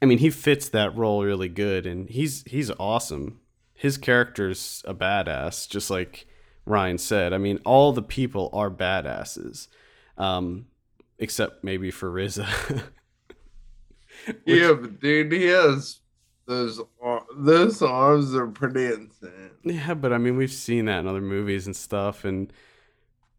I 0.00 0.06
mean 0.06 0.18
he 0.18 0.30
fits 0.30 0.70
that 0.70 0.96
role 0.96 1.22
really 1.22 1.50
good, 1.50 1.86
and 1.86 2.08
he's 2.08 2.42
he's 2.44 2.70
awesome. 2.80 3.40
His 3.76 3.98
character's 3.98 4.82
a 4.86 4.94
badass, 4.94 5.68
just 5.68 5.90
like 5.90 6.26
Ryan 6.64 6.98
said. 6.98 7.32
I 7.32 7.38
mean, 7.38 7.60
all 7.64 7.92
the 7.92 8.02
people 8.02 8.50
are 8.52 8.70
badasses, 8.70 9.68
um, 10.18 10.66
except 11.18 11.62
maybe 11.62 11.90
for 11.90 12.10
RZA. 12.10 12.82
yeah, 14.46 14.72
but 14.72 14.98
dude, 15.00 15.32
he 15.32 15.44
has 15.44 16.00
those 16.46 16.80
those 17.36 17.82
arms 17.82 18.34
are 18.34 18.46
pretty 18.46 18.86
insane. 18.86 19.50
Yeah, 19.62 19.94
but 19.94 20.12
I 20.12 20.18
mean, 20.18 20.36
we've 20.36 20.52
seen 20.52 20.86
that 20.86 21.00
in 21.00 21.06
other 21.06 21.20
movies 21.20 21.66
and 21.66 21.76
stuff, 21.76 22.24
and 22.24 22.52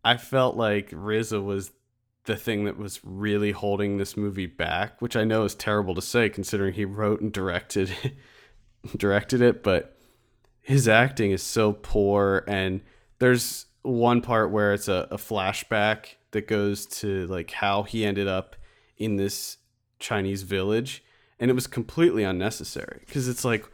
I 0.04 0.18
felt 0.18 0.56
like 0.56 0.92
RZA 0.92 1.44
was 1.44 1.72
the 2.26 2.36
thing 2.36 2.66
that 2.66 2.78
was 2.78 3.00
really 3.04 3.52
holding 3.52 3.98
this 3.98 4.18
movie 4.18 4.46
back, 4.46 5.02
which 5.02 5.16
I 5.16 5.24
know 5.24 5.44
is 5.46 5.56
terrible 5.56 5.96
to 5.96 6.02
say 6.02 6.30
considering 6.30 6.74
he 6.74 6.86
wrote 6.86 7.22
and 7.22 7.32
directed 7.32 7.92
directed 8.98 9.42
it, 9.42 9.64
but 9.64 9.97
his 10.68 10.86
acting 10.88 11.32
is 11.32 11.42
so 11.42 11.72
poor, 11.72 12.44
and 12.46 12.82
there's 13.20 13.68
one 13.84 14.20
part 14.22 14.52
where 14.52 14.74
it's 14.74 14.90
a, 14.90 15.08
a 15.10 15.16
flashback 15.18 16.16
that 16.32 16.46
goes 16.46 16.86
to 16.86 17.26
like 17.28 17.52
how 17.52 17.84
he 17.84 18.04
ended 18.06 18.28
up 18.28 18.58
in 18.98 19.16
this 19.16 19.58
Chinese 19.98 20.44
village, 20.44 21.04
and 21.40 21.50
it 21.50 21.54
was 21.54 21.68
completely 21.68 22.24
unnecessary 22.24 23.02
because 23.06 23.30
it's 23.30 23.46
like 23.46 23.66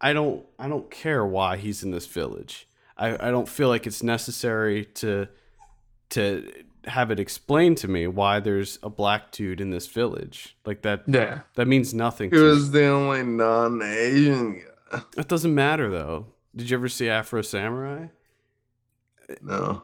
I 0.00 0.12
don't 0.12 0.46
I 0.60 0.68
don't 0.68 0.88
care 0.92 1.26
why 1.26 1.56
he's 1.56 1.82
in 1.82 1.90
this 1.90 2.06
village. 2.06 2.68
I, 2.96 3.14
I 3.28 3.30
don't 3.32 3.48
feel 3.48 3.68
like 3.68 3.84
it's 3.84 4.02
necessary 4.04 4.84
to 5.02 5.26
to 6.10 6.50
have 6.86 7.10
it 7.10 7.18
explained 7.18 7.78
to 7.78 7.88
me 7.88 8.06
why 8.06 8.38
there's 8.38 8.78
a 8.84 8.88
black 8.88 9.32
dude 9.32 9.60
in 9.60 9.70
this 9.70 9.88
village. 9.88 10.56
Like 10.64 10.82
that 10.82 11.02
Yeah. 11.08 11.40
that 11.56 11.66
means 11.66 11.92
nothing 11.92 12.30
He 12.30 12.36
to 12.36 12.42
me. 12.42 12.48
was 12.48 12.70
the 12.70 12.86
only 12.86 13.24
non-Asian 13.24 14.52
guy. 14.54 14.64
It 15.16 15.28
doesn't 15.28 15.54
matter 15.54 15.90
though. 15.90 16.26
Did 16.56 16.70
you 16.70 16.76
ever 16.76 16.88
see 16.88 17.08
Afro 17.08 17.42
Samurai? 17.42 18.06
No, 19.42 19.82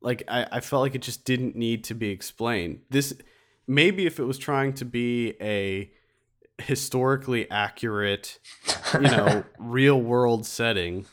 Like 0.00 0.22
I, 0.28 0.46
I 0.52 0.60
felt 0.60 0.82
like 0.82 0.94
it 0.94 1.02
just 1.02 1.24
didn't 1.24 1.56
need 1.56 1.82
to 1.84 1.94
be 1.94 2.10
explained. 2.10 2.80
This 2.90 3.12
maybe 3.66 4.06
if 4.06 4.20
it 4.20 4.24
was 4.24 4.38
trying 4.38 4.74
to 4.74 4.84
be 4.84 5.34
a 5.40 5.90
historically 6.62 7.50
accurate, 7.50 8.38
you 8.94 9.00
know, 9.00 9.44
real 9.58 10.00
world 10.00 10.46
setting, 10.46 11.06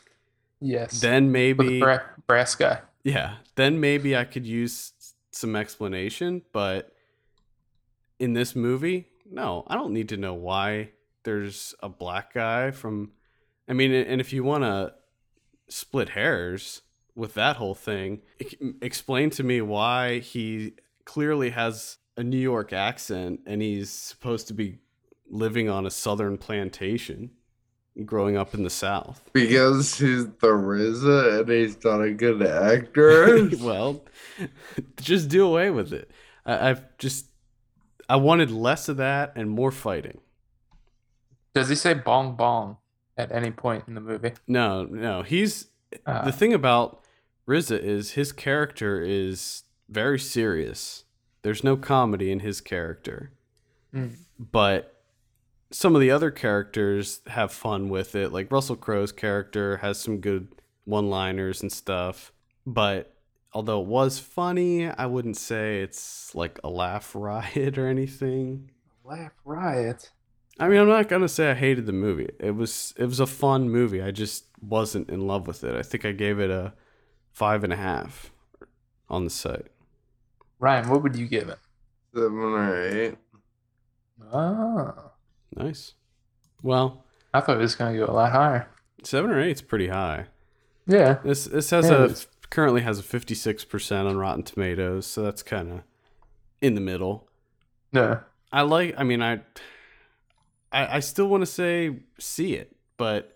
yes. 0.60 1.00
then 1.00 1.24
With 1.24 1.32
maybe 1.32 1.68
the 1.68 1.80
bra- 1.80 1.98
brass 2.28 2.54
guy. 2.54 2.80
yeah, 3.02 3.36
then 3.56 3.80
maybe 3.80 4.16
I 4.16 4.24
could 4.24 4.46
use 4.46 4.92
some 5.32 5.56
explanation, 5.56 6.42
but 6.52 6.92
in 8.20 8.32
this 8.34 8.54
movie, 8.54 9.08
no, 9.28 9.64
I 9.66 9.74
don't 9.74 9.92
need 9.92 10.10
to 10.10 10.16
know 10.16 10.34
why 10.34 10.90
there's 11.24 11.74
a 11.82 11.88
black 11.88 12.32
guy 12.34 12.70
from 12.70 13.10
I 13.68 13.72
mean, 13.72 13.92
and 13.92 14.20
if 14.20 14.32
you 14.32 14.44
want 14.44 14.64
to 14.64 14.94
split 15.68 16.10
hairs 16.10 16.82
with 17.14 17.34
that 17.34 17.56
whole 17.56 17.74
thing, 17.74 18.22
explain 18.82 19.30
to 19.30 19.42
me 19.42 19.60
why 19.60 20.18
he 20.18 20.74
clearly 21.04 21.50
has 21.50 21.98
a 22.16 22.22
New 22.22 22.38
York 22.38 22.72
accent 22.72 23.40
and 23.46 23.62
he's 23.62 23.90
supposed 23.90 24.48
to 24.48 24.54
be 24.54 24.78
living 25.28 25.68
on 25.68 25.86
a 25.86 25.90
southern 25.90 26.36
plantation 26.38 27.30
growing 28.04 28.36
up 28.36 28.54
in 28.54 28.64
the 28.64 28.70
south. 28.70 29.22
because 29.32 29.98
he's 29.98 30.26
the 30.26 30.48
RZA 30.48 31.40
and 31.40 31.48
he's 31.48 31.82
not 31.84 32.00
a 32.00 32.12
good 32.12 32.42
actor. 32.42 33.48
well, 33.60 34.04
just 35.00 35.28
do 35.28 35.46
away 35.46 35.70
with 35.70 35.92
it. 35.92 36.10
I, 36.44 36.70
I've 36.70 36.98
just 36.98 37.26
I 38.08 38.16
wanted 38.16 38.50
less 38.50 38.88
of 38.88 38.96
that 38.98 39.32
and 39.36 39.48
more 39.48 39.70
fighting. 39.70 40.20
Does 41.54 41.68
he 41.68 41.76
say 41.76 41.94
bong 41.94 42.34
bong 42.36 42.78
at 43.16 43.30
any 43.32 43.50
point 43.50 43.84
in 43.88 43.94
the 43.94 44.00
movie? 44.00 44.32
No, 44.46 44.84
no, 44.84 45.22
he's 45.22 45.68
Uh, 46.06 46.24
the 46.24 46.32
thing 46.32 46.52
about 46.52 47.00
RZA 47.48 47.78
is 47.78 48.12
his 48.12 48.32
character 48.32 49.00
is 49.02 49.62
very 49.88 50.18
serious. 50.18 51.04
There's 51.42 51.62
no 51.62 51.76
comedy 51.76 52.32
in 52.32 52.40
his 52.40 52.60
character, 52.60 53.32
Mm. 53.94 54.16
but 54.38 55.02
some 55.70 55.94
of 55.94 56.00
the 56.00 56.10
other 56.10 56.30
characters 56.30 57.20
have 57.28 57.52
fun 57.52 57.88
with 57.88 58.14
it. 58.16 58.32
Like 58.32 58.50
Russell 58.50 58.76
Crowe's 58.76 59.12
character 59.12 59.76
has 59.78 59.98
some 60.00 60.18
good 60.20 60.48
one-liners 60.84 61.62
and 61.62 61.70
stuff, 61.72 62.32
but 62.66 63.14
although 63.52 63.80
it 63.82 63.86
was 63.86 64.18
funny, 64.18 64.88
I 64.88 65.06
wouldn't 65.06 65.36
say 65.36 65.80
it's 65.82 66.34
like 66.34 66.58
a 66.64 66.68
laugh 66.68 67.14
riot 67.14 67.78
or 67.78 67.86
anything. 67.88 68.70
Laugh 69.04 69.32
riot. 69.44 70.10
I 70.58 70.68
mean, 70.68 70.80
I'm 70.80 70.88
not 70.88 71.08
gonna 71.08 71.28
say 71.28 71.50
I 71.50 71.54
hated 71.54 71.86
the 71.86 71.92
movie. 71.92 72.28
It 72.38 72.52
was 72.52 72.94
it 72.96 73.06
was 73.06 73.20
a 73.20 73.26
fun 73.26 73.68
movie. 73.70 74.00
I 74.02 74.10
just 74.12 74.44
wasn't 74.60 75.10
in 75.10 75.26
love 75.26 75.46
with 75.46 75.64
it. 75.64 75.74
I 75.74 75.82
think 75.82 76.04
I 76.04 76.12
gave 76.12 76.38
it 76.38 76.50
a 76.50 76.72
five 77.32 77.64
and 77.64 77.72
a 77.72 77.76
half 77.76 78.30
on 79.08 79.24
the 79.24 79.30
site. 79.30 79.66
Ryan, 80.60 80.88
what 80.88 81.02
would 81.02 81.16
you 81.16 81.26
give 81.26 81.48
it? 81.48 81.58
Seven 82.14 82.38
or 82.38 82.82
eight. 82.82 83.16
Oh. 84.32 85.10
Nice. 85.56 85.94
Well, 86.62 87.04
I 87.32 87.40
thought 87.40 87.56
it 87.56 87.60
was 87.60 87.74
going 87.74 87.92
to 87.94 88.06
go 88.06 88.10
a 88.10 88.14
lot 88.14 88.32
higher. 88.32 88.68
seven 89.02 89.30
or 89.30 89.40
eight's 89.40 89.60
pretty 89.62 89.88
high. 89.88 90.26
Yeah. 90.86 91.18
This 91.24 91.44
this 91.46 91.70
has 91.70 91.88
Yeah, 91.90 92.04
a 92.06 92.46
currently 92.50 92.82
has 92.82 92.98
a 92.98 93.02
56 93.02 93.64
percent 93.64 94.06
on 94.08 94.16
Rotten 94.16 94.42
Tomatoes, 94.44 95.06
so 95.06 95.22
that's 95.22 95.42
kind 95.42 95.70
of 95.72 95.80
in 96.60 96.74
the 96.74 96.80
middle. 96.80 97.28
No. 97.92 98.20
I 98.52 98.62
like. 98.62 98.94
I 98.96 99.02
mean, 99.02 99.22
I 99.22 99.40
I, 100.74 100.96
I 100.96 101.00
still 101.00 101.26
want 101.26 101.42
to 101.42 101.46
say 101.46 102.00
see 102.18 102.54
it, 102.54 102.76
but 102.96 103.34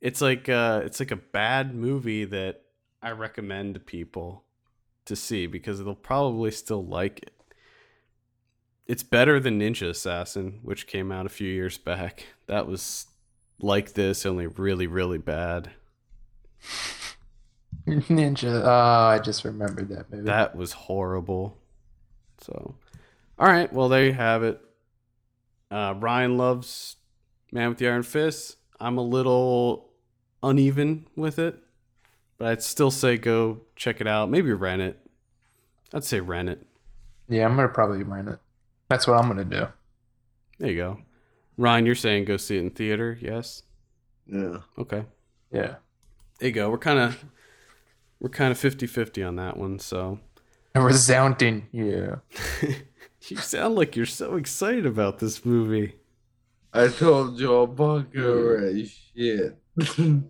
it's 0.00 0.20
like 0.20 0.48
uh, 0.48 0.80
it's 0.84 0.98
like 0.98 1.10
a 1.10 1.16
bad 1.16 1.74
movie 1.74 2.24
that 2.24 2.62
I 3.02 3.10
recommend 3.10 3.74
to 3.74 3.80
people 3.80 4.44
to 5.04 5.14
see 5.14 5.46
because 5.46 5.78
they'll 5.78 5.94
probably 5.94 6.50
still 6.50 6.84
like 6.84 7.22
it. 7.22 7.32
It's 8.86 9.02
better 9.02 9.38
than 9.38 9.60
Ninja 9.60 9.90
Assassin, 9.90 10.60
which 10.62 10.86
came 10.86 11.12
out 11.12 11.26
a 11.26 11.28
few 11.28 11.48
years 11.48 11.76
back. 11.76 12.26
That 12.46 12.66
was 12.66 13.06
like 13.60 13.92
this, 13.92 14.24
only 14.24 14.46
really, 14.46 14.86
really 14.86 15.18
bad. 15.18 15.70
Ninja. 17.86 18.62
Oh, 18.64 19.08
I 19.08 19.18
just 19.18 19.44
remembered 19.44 19.90
that 19.90 20.10
movie. 20.10 20.24
That 20.24 20.56
was 20.56 20.72
horrible. 20.72 21.58
So, 22.40 22.76
all 23.38 23.46
right. 23.46 23.70
Well, 23.70 23.90
there 23.90 24.06
you 24.06 24.14
have 24.14 24.42
it. 24.42 24.60
Uh, 25.70 25.94
Ryan 25.98 26.36
loves 26.36 26.96
Man 27.52 27.68
with 27.70 27.78
the 27.78 27.88
Iron 27.88 28.02
Fist. 28.02 28.56
I'm 28.80 28.98
a 28.98 29.02
little 29.02 29.90
uneven 30.42 31.06
with 31.16 31.38
it, 31.38 31.58
but 32.38 32.48
I'd 32.48 32.62
still 32.62 32.90
say 32.90 33.16
go 33.16 33.62
check 33.76 34.00
it 34.00 34.06
out. 34.06 34.30
Maybe 34.30 34.52
rent 34.52 34.82
it. 34.82 34.98
I'd 35.92 36.04
say 36.04 36.20
rent 36.20 36.48
it. 36.48 36.66
Yeah, 37.28 37.44
I'm 37.46 37.56
going 37.56 37.68
to 37.68 37.74
probably 37.74 38.02
rent 38.02 38.28
it. 38.28 38.38
That's 38.88 39.06
what 39.06 39.18
I'm 39.18 39.30
going 39.30 39.48
to 39.48 39.56
do. 39.56 39.66
There 40.58 40.70
you 40.70 40.76
go. 40.76 40.98
Ryan, 41.56 41.86
you're 41.86 41.94
saying 41.94 42.24
go 42.24 42.36
see 42.36 42.56
it 42.56 42.60
in 42.60 42.70
theater? 42.70 43.18
Yes. 43.20 43.62
Yeah. 44.26 44.58
Okay. 44.78 45.04
Yeah. 45.52 45.76
There 46.38 46.48
you 46.48 46.52
go. 46.52 46.70
We're 46.70 46.78
kind 46.78 46.98
of 46.98 47.24
we're 48.20 48.28
kind 48.30 48.50
of 48.52 48.58
50-50 48.58 49.26
on 49.26 49.36
that 49.36 49.56
one. 49.56 49.78
So 49.78 50.20
A 50.74 50.80
resounding 50.82 51.66
yeah. 51.72 52.16
you 53.30 53.36
sound 53.38 53.74
like 53.74 53.96
you're 53.96 54.06
so 54.06 54.36
excited 54.36 54.86
about 54.86 55.18
this 55.18 55.44
movie. 55.44 55.94
I 56.72 56.88
told 56.88 57.38
you 57.40 57.52
over 57.52 58.04
it. 58.66 58.88
Shit. 59.16 59.58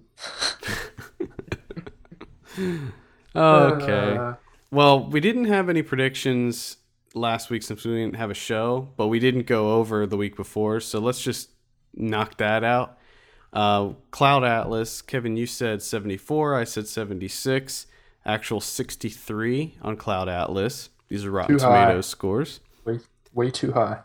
Okay. 3.36 4.16
Uh, 4.16 4.34
Well, 4.70 5.09
we 5.09 5.20
didn't 5.20 5.46
have 5.46 5.68
any 5.68 5.82
predictions 5.82 6.78
last 7.14 7.51
week 7.51 7.62
since 7.62 7.84
we 7.84 7.92
didn't 7.92 8.16
have 8.16 8.30
a 8.30 8.34
show, 8.34 8.88
but 8.96 9.07
we 9.07 9.18
didn't 9.18 9.46
go 9.46 9.72
over 9.74 10.07
the 10.07 10.16
week 10.16 10.36
before. 10.36 10.80
So 10.80 10.99
let's 10.99 11.20
just 11.22 11.51
knock 11.94 12.36
that 12.38 12.64
out. 12.64 12.99
Uh, 13.53 13.90
Cloud 14.11 14.44
Atlas, 14.44 15.01
Kevin, 15.01 15.36
you 15.36 15.46
said 15.46 15.82
74. 15.82 16.57
I 16.57 16.64
said 16.64 16.86
76. 16.86 17.86
Actual 18.26 18.61
63 18.61 19.78
on 19.80 19.96
Cloud 19.96 20.28
Atlas. 20.28 20.90
These 21.09 21.24
are 21.24 21.30
Rotten 21.30 21.57
Too 21.59 21.64
high. 21.64 21.84
Tomatoes 21.84 22.07
scores. 22.07 22.61
Way, 23.39 23.53
too 23.53 23.70
high. 23.70 24.01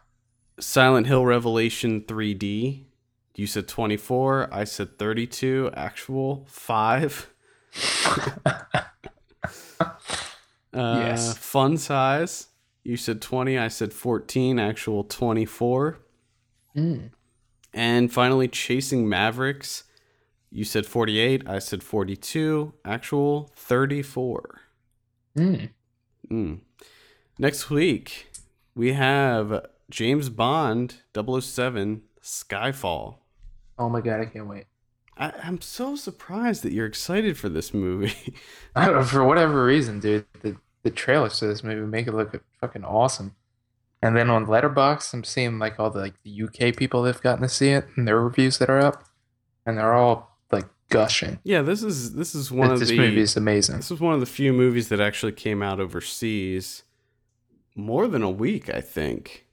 Silent 0.60 1.08
Hill 1.08 1.26
Revelation 1.26 2.02
3D. 2.02 2.84
You 3.36 3.48
said 3.48 3.68
24. 3.68 4.48
I 4.54 4.64
said 4.64 5.00
32. 5.00 5.72
Actual 5.74 6.46
5. 6.48 7.34
uh, 8.46 9.90
Yes. 10.72 11.36
Fun 11.36 11.80
size. 11.80 12.50
You 12.84 12.96
said 12.96 13.24
20. 13.24 13.58
I 13.58 13.70
said 13.70 13.92
14. 13.92 14.60
Actual 14.60 15.04
24. 15.04 15.98
Mm. 16.78 17.10
And 17.74 18.14
finally, 18.14 18.48
Chasing 18.48 19.10
Mavericks. 19.10 19.86
You 20.52 20.64
said 20.64 20.86
48. 20.86 21.50
I 21.50 21.58
said 21.58 21.82
42. 21.82 22.72
Actual 22.86 23.50
34. 23.56 24.62
Mm. 25.36 25.70
Mm. 26.30 26.60
Next 27.40 27.72
week, 27.72 28.28
we 28.76 28.94
have 28.94 29.66
James 29.90 30.30
Bond 30.30 30.96
007 31.16 32.02
Skyfall. 32.22 33.16
Oh 33.78 33.90
my 33.90 34.02
god, 34.02 34.22
I 34.22 34.26
can't 34.26 34.48
wait. 34.48 34.66
I, 35.18 35.32
I'm 35.44 35.62
so 35.62 35.96
surprised 35.96 36.64
that 36.64 36.74
you're 36.74 36.86
excited 36.86 37.38
for 37.38 37.50
this 37.50 37.74
movie. 37.74 38.36
I 38.76 38.86
don't 38.86 38.96
know, 38.96 39.04
for 39.04 39.24
whatever 39.24 39.64
reason, 39.66 40.00
dude. 40.00 40.26
The 40.42 40.56
the 40.84 40.90
trailers 40.92 41.40
to 41.40 41.48
this 41.48 41.64
movie 41.64 41.86
make 41.86 42.08
it 42.08 42.14
look 42.14 42.42
fucking 42.60 42.84
awesome. 42.84 43.36
And 44.02 44.18
then 44.18 44.30
on 44.30 44.48
Letterboxd, 44.48 45.14
I'm 45.14 45.24
seeing 45.24 45.60
like 45.60 45.80
all 45.80 45.90
the 45.90 46.00
like 46.00 46.16
the 46.24 46.44
UK 46.44 46.76
people 46.76 47.04
that've 47.04 47.22
gotten 47.22 47.44
to 47.44 47.50
see 47.50 47.70
it 47.70 47.86
and 47.96 48.06
their 48.08 48.20
reviews 48.20 48.58
that 48.58 48.70
are 48.70 48.80
up, 48.80 49.06
and 49.66 49.78
they're 49.78 49.94
all 49.94 50.38
like 50.52 50.66
gushing. 50.90 51.40
yeah, 51.44 51.62
this 51.62 51.84
is 51.84 52.14
this 52.16 52.36
is 52.36 52.52
one 52.52 52.68
That 52.68 52.74
of 52.76 52.80
this 52.82 52.90
the 52.90 52.98
movie 52.98 53.22
is 53.22 53.38
amazing. 53.38 53.78
this 53.78 53.92
is 53.92 54.00
one 54.00 54.14
of 54.14 54.20
the 54.20 54.26
few 54.26 54.52
movies 54.52 54.90
that 54.90 55.00
actually 55.00 55.32
came 55.32 55.62
out 55.64 55.80
overseas 55.80 56.84
more 57.76 58.08
than 58.08 58.24
a 58.24 58.30
week, 58.30 58.74
I 58.74 58.82
think. 58.82 59.46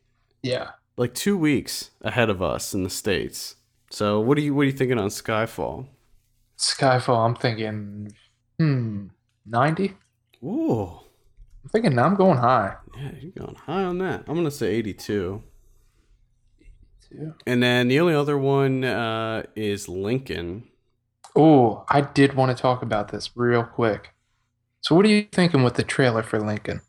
Yeah. 0.42 0.70
Like 0.96 1.14
2 1.14 1.36
weeks 1.36 1.90
ahead 2.02 2.30
of 2.30 2.42
us 2.42 2.74
in 2.74 2.82
the 2.82 2.90
states. 2.90 3.56
So, 3.90 4.20
what 4.20 4.38
are 4.38 4.40
you 4.40 4.54
what 4.54 4.62
are 4.62 4.66
you 4.66 4.72
thinking 4.72 4.98
on 4.98 5.08
Skyfall? 5.08 5.86
Skyfall, 6.58 7.26
I'm 7.26 7.34
thinking, 7.34 8.12
hmm, 8.58 9.06
90? 9.46 9.94
Ooh. 10.44 11.00
I'm 11.62 11.70
thinking 11.70 11.94
now 11.94 12.04
I'm 12.04 12.14
going 12.14 12.38
high. 12.38 12.76
Yeah, 12.96 13.10
you're 13.20 13.32
going 13.32 13.54
high 13.54 13.82
on 13.82 13.98
that. 13.98 14.24
I'm 14.26 14.34
going 14.34 14.44
to 14.44 14.50
say 14.50 14.74
82. 14.74 15.42
Too. 17.08 17.34
And 17.46 17.62
then 17.62 17.88
the 17.88 18.00
only 18.00 18.14
other 18.14 18.38
one 18.38 18.84
uh, 18.84 19.44
is 19.56 19.88
Lincoln. 19.88 20.68
Oh, 21.34 21.84
I 21.88 22.02
did 22.02 22.34
want 22.34 22.56
to 22.56 22.60
talk 22.60 22.82
about 22.82 23.08
this 23.08 23.30
real 23.36 23.64
quick. 23.64 24.14
So, 24.82 24.94
what 24.94 25.04
are 25.04 25.08
you 25.08 25.26
thinking 25.32 25.62
with 25.62 25.74
the 25.74 25.82
trailer 25.82 26.22
for 26.22 26.40
Lincoln? 26.40 26.80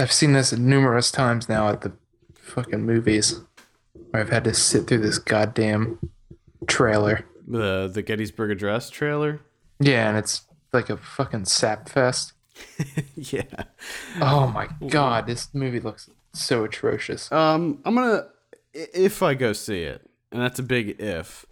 I've 0.00 0.12
seen 0.12 0.32
this 0.32 0.52
numerous 0.52 1.10
times 1.10 1.48
now 1.48 1.68
at 1.68 1.82
the 1.82 1.92
fucking 2.34 2.84
movies, 2.84 3.40
where 4.10 4.22
I've 4.22 4.30
had 4.30 4.44
to 4.44 4.54
sit 4.54 4.86
through 4.86 4.98
this 4.98 5.18
goddamn 5.18 5.98
trailer. 6.66 7.24
The 7.46 7.88
the 7.92 8.02
Gettysburg 8.02 8.50
Address 8.50 8.90
trailer. 8.90 9.40
Yeah, 9.80 10.08
and 10.08 10.16
it's 10.18 10.42
like 10.72 10.90
a 10.90 10.96
fucking 10.96 11.44
sap 11.44 11.88
fest. 11.88 12.32
yeah. 13.16 13.42
Oh 14.20 14.46
my 14.48 14.68
god, 14.88 15.26
this 15.26 15.52
movie 15.54 15.80
looks 15.80 16.08
so 16.32 16.64
atrocious. 16.64 17.30
Um, 17.30 17.80
I'm 17.84 17.94
gonna 17.94 18.28
if 18.72 19.22
I 19.22 19.34
go 19.34 19.52
see 19.52 19.82
it, 19.82 20.08
and 20.32 20.40
that's 20.40 20.58
a 20.58 20.62
big 20.62 21.00
if. 21.00 21.46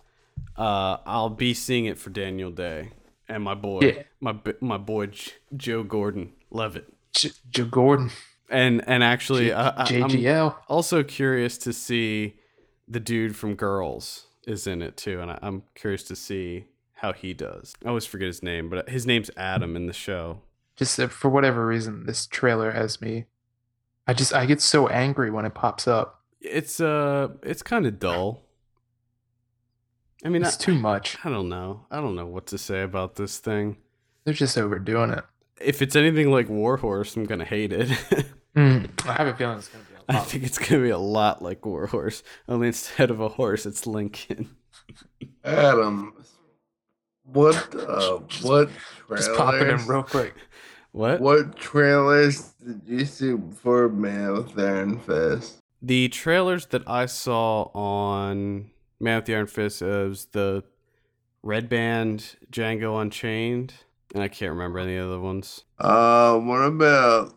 Uh, 0.56 0.96
I'll 1.06 1.28
be 1.30 1.54
seeing 1.54 1.84
it 1.86 1.98
for 1.98 2.10
Daniel 2.10 2.50
Day 2.50 2.90
and 3.28 3.42
my 3.42 3.54
boy, 3.54 3.80
Yeah. 3.80 4.02
my 4.20 4.34
my 4.60 4.76
boy 4.78 5.06
J- 5.06 5.32
Joe 5.56 5.82
Gordon 5.82 6.32
Levitt, 6.50 6.92
J- 7.12 7.30
Joe 7.50 7.64
Gordon, 7.66 8.10
and 8.52 8.82
and 8.86 9.02
actually, 9.02 9.52
I, 9.52 9.70
I, 9.70 9.84
I'm 10.04 10.52
also 10.68 11.02
curious 11.02 11.58
to 11.58 11.72
see 11.72 12.36
the 12.86 13.00
dude 13.00 13.34
from 13.34 13.54
Girls 13.54 14.26
is 14.46 14.66
in 14.66 14.82
it 14.82 14.96
too, 14.96 15.20
and 15.20 15.30
I, 15.30 15.38
I'm 15.42 15.62
curious 15.74 16.02
to 16.04 16.16
see 16.16 16.66
how 16.94 17.12
he 17.12 17.34
does. 17.34 17.74
I 17.84 17.88
always 17.88 18.06
forget 18.06 18.26
his 18.26 18.42
name, 18.42 18.68
but 18.68 18.88
his 18.88 19.06
name's 19.06 19.30
Adam 19.36 19.74
in 19.74 19.86
the 19.86 19.92
show. 19.92 20.42
Just 20.76 21.00
uh, 21.00 21.08
for 21.08 21.28
whatever 21.28 21.66
reason, 21.66 22.06
this 22.06 22.26
trailer 22.26 22.70
has 22.72 23.00
me. 23.00 23.26
I 24.06 24.14
just 24.14 24.34
I 24.34 24.46
get 24.46 24.60
so 24.60 24.88
angry 24.88 25.30
when 25.30 25.44
it 25.44 25.54
pops 25.54 25.88
up. 25.88 26.20
It's 26.40 26.80
uh, 26.80 27.28
it's 27.42 27.62
kind 27.62 27.86
of 27.86 27.98
dull. 27.98 28.42
I 30.24 30.28
mean, 30.28 30.42
It's 30.42 30.56
I, 30.60 30.64
too 30.64 30.74
much. 30.74 31.18
I 31.24 31.30
don't 31.30 31.48
know. 31.48 31.86
I 31.90 31.96
don't 32.00 32.14
know 32.14 32.26
what 32.26 32.46
to 32.48 32.58
say 32.58 32.82
about 32.82 33.16
this 33.16 33.38
thing. 33.38 33.78
They're 34.24 34.34
just 34.34 34.56
overdoing 34.56 35.10
it. 35.10 35.24
If 35.60 35.82
it's 35.82 35.96
anything 35.96 36.30
like 36.30 36.48
Warhorse, 36.48 37.16
I'm 37.16 37.24
gonna 37.24 37.44
hate 37.44 37.72
it. 37.72 37.90
Mm, 38.56 39.06
I 39.08 39.12
have 39.14 39.28
a 39.28 39.34
feeling 39.34 39.58
it's 39.58 39.68
gonna 39.68 39.84
be 39.84 39.94
a 39.94 40.02
I 40.08 40.18
lot. 40.18 40.26
think 40.26 40.44
it's 40.44 40.58
gonna 40.58 40.82
be 40.82 40.90
a 40.90 40.98
lot 40.98 41.42
like 41.42 41.64
Warhorse, 41.64 42.22
only 42.48 42.66
instead 42.68 43.10
of 43.10 43.20
a 43.20 43.28
horse, 43.28 43.64
it's 43.66 43.86
Lincoln. 43.86 44.50
Adam, 45.44 46.14
what 47.24 47.74
uh, 47.74 48.18
what 48.42 48.68
Just 49.10 49.32
pop 49.34 49.54
it 49.54 49.68
in 49.68 49.86
real 49.86 50.02
quick. 50.02 50.34
What? 50.92 51.20
What 51.20 51.56
trailers 51.56 52.52
did 52.64 52.82
you 52.86 53.04
see 53.06 53.34
for 53.62 53.88
Man 53.88 54.34
with 54.34 54.58
Iron 54.58 54.98
Fist? 54.98 55.58
The 55.80 56.08
trailers 56.08 56.66
that 56.66 56.86
I 56.86 57.06
saw 57.06 57.70
on 57.74 58.70
Man 59.00 59.16
with 59.16 59.24
the 59.24 59.34
Iron 59.34 59.46
Fist 59.46 59.80
was 59.80 60.26
the 60.32 60.62
Red 61.42 61.68
Band, 61.70 62.36
Django 62.52 63.00
Unchained, 63.00 63.72
and 64.14 64.22
I 64.22 64.28
can't 64.28 64.50
remember 64.52 64.78
any 64.78 64.98
other 64.98 65.18
ones. 65.18 65.64
Uh, 65.78 66.36
what 66.38 66.58
about 66.60 67.32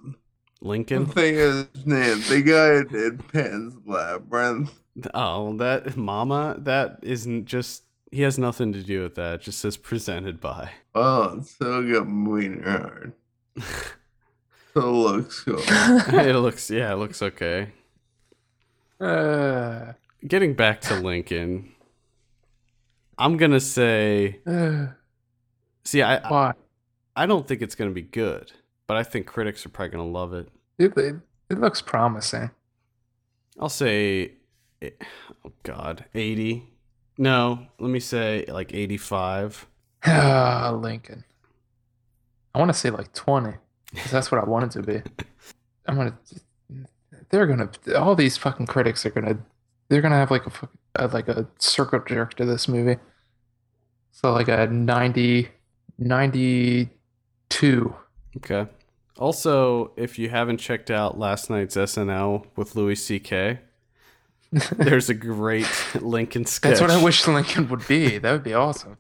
the 0.66 0.70
Lincoln. 0.70 1.06
thing 1.06 1.36
is 1.36 1.68
his 1.74 1.86
name? 1.86 2.22
The 2.28 2.42
guy 2.42 2.92
did 2.92 3.28
Pan's 3.32 3.76
Labyrinth. 3.86 4.72
Oh, 5.14 5.56
that 5.58 5.96
Mama. 5.98 6.56
That 6.60 7.00
isn't 7.04 7.46
just. 7.46 7.84
He 8.12 8.22
has 8.22 8.38
nothing 8.40 8.72
to 8.74 8.82
do 8.84 9.02
with 9.04 9.16
that. 9.16 9.36
It 9.36 9.42
just 9.42 9.60
says 9.60 9.76
presented 9.78 10.40
by. 10.40 10.72
Oh, 10.94 11.38
it's 11.40 11.56
so 11.58 11.82
good, 11.84 12.08
Wiener 12.08 12.64
Hard. 12.70 13.14
So 14.74 14.82
it 14.82 14.92
looks 14.92 15.44
cool. 15.44 15.60
it 15.68 16.36
looks. 16.36 16.70
Yeah, 16.70 16.94
it 16.94 16.96
looks 16.98 17.22
okay. 17.22 17.72
Uh, 19.00 19.94
Getting 20.26 20.54
back 20.54 20.82
to 20.82 20.96
Lincoln, 20.96 21.72
I'm 23.18 23.38
gonna 23.38 23.60
say. 23.60 24.40
uh, 24.48 24.88
See, 25.84 26.02
I 26.02 26.28
why? 26.30 26.54
I 27.16 27.26
don't 27.26 27.48
think 27.48 27.62
it's 27.62 27.76
gonna 27.76 27.92
be 27.92 28.02
good, 28.02 28.52
but 28.88 28.98
I 28.98 29.04
think 29.04 29.28
critics 29.28 29.66
are 29.66 29.70
probably 29.70 29.92
gonna 29.92 30.08
love 30.10 30.34
it. 30.34 30.50
It, 30.78 30.98
it, 30.98 31.16
it 31.50 31.60
looks 31.60 31.82
promising. 31.82 32.52
I'll 33.60 33.70
say, 33.70 34.34
eh, 34.82 34.90
oh 35.46 35.52
God, 35.64 36.06
eighty. 36.14 36.70
No, 37.18 37.68
let 37.80 37.90
me 37.90 38.00
say 38.00 38.46
like 38.48 38.74
eighty-five. 38.74 39.66
Ah, 40.06 40.78
Lincoln. 40.78 41.24
I 42.54 42.60
want 42.60 42.70
to 42.70 42.74
say 42.78 42.90
like 42.90 43.12
20 43.14 43.54
because 43.94 44.12
that's 44.12 44.32
what 44.32 44.40
I 44.42 44.46
want 44.46 44.66
it 44.66 44.72
to 44.72 44.84
be. 44.84 45.02
I'm 45.88 45.96
gonna. 45.96 46.18
They're 47.30 47.48
gonna. 47.48 47.70
All 47.98 48.16
these 48.16 48.38
fucking 48.38 48.68
critics 48.68 49.06
are 49.06 49.10
gonna. 49.10 49.38
They're 49.90 50.02
gonna 50.02 50.16
have 50.16 50.32
like 50.32 50.46
a 50.46 50.50
fuck- 50.50 50.72
like 51.14 51.28
a 51.28 51.48
circle 51.60 52.00
jerk 52.08 52.34
to 52.36 52.46
this 52.46 52.68
movie. 52.68 52.98
So 54.12 54.32
like 54.32 54.48
a 54.48 54.68
90, 54.68 55.50
92. 55.98 57.96
Okay. 58.38 58.68
Also, 59.18 59.92
if 59.96 60.20
you 60.20 60.30
haven't 60.30 60.58
checked 60.58 60.92
out 60.92 61.18
last 61.18 61.50
night's 61.50 61.76
SNL 61.76 62.48
with 62.56 62.76
Louis 62.76 62.96
C.K., 62.96 63.60
there's 64.72 65.10
a 65.10 65.14
great 65.14 65.68
Lincoln 66.00 66.46
sketch. 66.46 66.72
That's 66.72 66.82
what 66.82 66.92
I 66.92 67.04
wish 67.04 67.28
Lincoln 67.28 67.68
would 67.70 67.88
be. 67.88 68.18
That 68.18 68.32
would 68.32 68.44
be 68.44 68.54
awesome. 68.54 68.98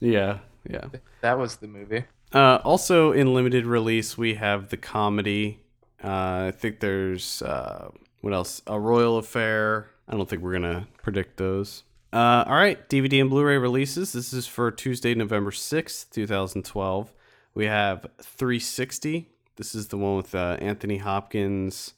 Yeah, 0.00 0.38
yeah. 0.68 0.86
That 1.20 1.38
was 1.38 1.56
the 1.56 1.68
movie. 1.68 2.04
Uh, 2.32 2.58
also, 2.64 3.12
in 3.12 3.34
limited 3.34 3.66
release, 3.66 4.16
we 4.16 4.34
have 4.34 4.68
the 4.70 4.76
comedy. 4.76 5.60
Uh, 6.02 6.48
I 6.48 6.52
think 6.56 6.80
there's 6.80 7.42
uh, 7.42 7.90
what 8.20 8.32
else? 8.32 8.62
A 8.66 8.78
Royal 8.78 9.18
Affair. 9.18 9.90
I 10.08 10.16
don't 10.16 10.28
think 10.28 10.42
we're 10.42 10.52
gonna 10.52 10.88
predict 11.02 11.36
those. 11.36 11.84
Uh, 12.12 12.44
all 12.46 12.54
right, 12.54 12.88
DVD 12.88 13.20
and 13.20 13.30
Blu-ray 13.30 13.56
releases. 13.56 14.12
This 14.12 14.32
is 14.32 14.46
for 14.46 14.70
Tuesday, 14.70 15.14
November 15.14 15.50
sixth, 15.50 16.10
two 16.10 16.26
thousand 16.26 16.64
twelve. 16.64 17.12
We 17.54 17.66
have 17.66 18.06
360. 18.20 19.28
This 19.56 19.74
is 19.74 19.88
the 19.88 19.98
one 19.98 20.16
with 20.16 20.34
uh, 20.34 20.56
Anthony 20.60 20.98
Hopkins. 20.98 21.94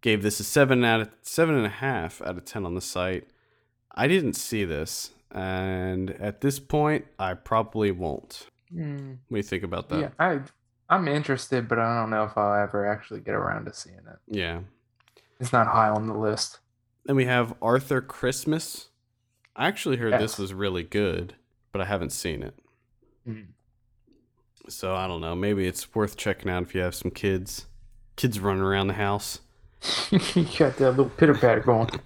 Gave 0.00 0.22
this 0.22 0.38
a 0.38 0.44
seven 0.44 0.84
out 0.84 1.00
of 1.00 1.10
seven 1.22 1.56
and 1.56 1.66
a 1.66 1.70
half 1.70 2.22
out 2.22 2.36
of 2.36 2.44
ten 2.44 2.64
on 2.64 2.74
the 2.74 2.80
site. 2.80 3.26
I 3.92 4.06
didn't 4.06 4.34
see 4.34 4.64
this, 4.64 5.10
and 5.32 6.10
at 6.10 6.42
this 6.42 6.60
point, 6.60 7.06
I 7.18 7.34
probably 7.34 7.90
won't. 7.90 8.46
Hmm. 8.70 9.14
What 9.28 9.30
do 9.30 9.36
you 9.38 9.42
think 9.42 9.64
about 9.64 9.88
that? 9.88 10.00
Yeah, 10.00 10.08
I 10.20 10.40
I'm 10.88 11.08
interested, 11.08 11.66
but 11.66 11.80
I 11.80 11.98
don't 12.00 12.10
know 12.10 12.22
if 12.24 12.36
I'll 12.38 12.62
ever 12.62 12.86
actually 12.86 13.20
get 13.20 13.34
around 13.34 13.64
to 13.64 13.74
seeing 13.74 13.96
it. 13.96 14.18
Yeah. 14.28 14.60
It's 15.40 15.52
not 15.52 15.66
high 15.66 15.88
on 15.88 16.06
the 16.06 16.14
list. 16.14 16.60
Then 17.04 17.16
we 17.16 17.24
have 17.24 17.54
Arthur 17.60 18.00
Christmas. 18.00 18.88
I 19.56 19.66
actually 19.66 19.96
heard 19.96 20.20
this 20.20 20.38
was 20.38 20.54
really 20.54 20.84
good, 20.84 21.34
but 21.72 21.80
I 21.80 21.86
haven't 21.86 22.10
seen 22.10 22.42
it. 22.42 22.54
Mhm. 23.28 23.46
So 24.68 24.94
I 24.94 25.06
don't 25.06 25.20
know. 25.20 25.34
Maybe 25.34 25.66
it's 25.66 25.94
worth 25.94 26.16
checking 26.16 26.50
out 26.50 26.62
if 26.62 26.74
you 26.74 26.80
have 26.80 26.94
some 26.94 27.10
kids. 27.10 27.66
Kids 28.16 28.40
running 28.40 28.62
around 28.62 28.88
the 28.88 28.94
house. 28.94 29.40
you 30.10 30.46
got 30.58 30.76
that 30.76 30.90
little 30.90 31.10
pitter 31.10 31.34
patter 31.34 31.60
going. 31.60 31.90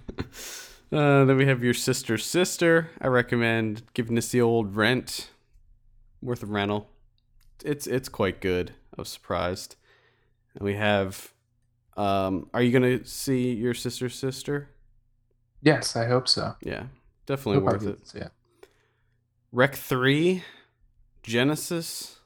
Uh, 0.93 1.23
then 1.23 1.37
we 1.37 1.45
have 1.45 1.63
your 1.63 1.73
sister's 1.73 2.25
sister. 2.25 2.89
I 2.99 3.07
recommend 3.07 3.81
giving 3.93 4.15
this 4.15 4.27
the 4.27 4.41
old 4.41 4.75
rent. 4.75 5.29
Worth 6.21 6.43
a 6.43 6.47
rental. 6.47 6.89
It's 7.63 7.87
it's 7.87 8.09
quite 8.09 8.41
good. 8.41 8.73
I 8.97 8.99
was 8.99 9.07
surprised. 9.07 9.77
And 10.53 10.63
we 10.63 10.73
have 10.75 11.31
um 11.95 12.49
are 12.53 12.61
you 12.61 12.73
gonna 12.73 13.05
see 13.05 13.53
your 13.53 13.73
sister's 13.73 14.15
sister? 14.15 14.67
Yes, 15.61 15.95
I 15.95 16.07
hope 16.07 16.27
so. 16.27 16.55
Yeah. 16.61 16.87
Definitely 17.25 17.61
worth 17.61 17.85
it. 17.85 17.99
Yeah. 18.13 18.27
Rec 19.53 19.75
3, 19.75 20.43
Genesis. 21.23 22.19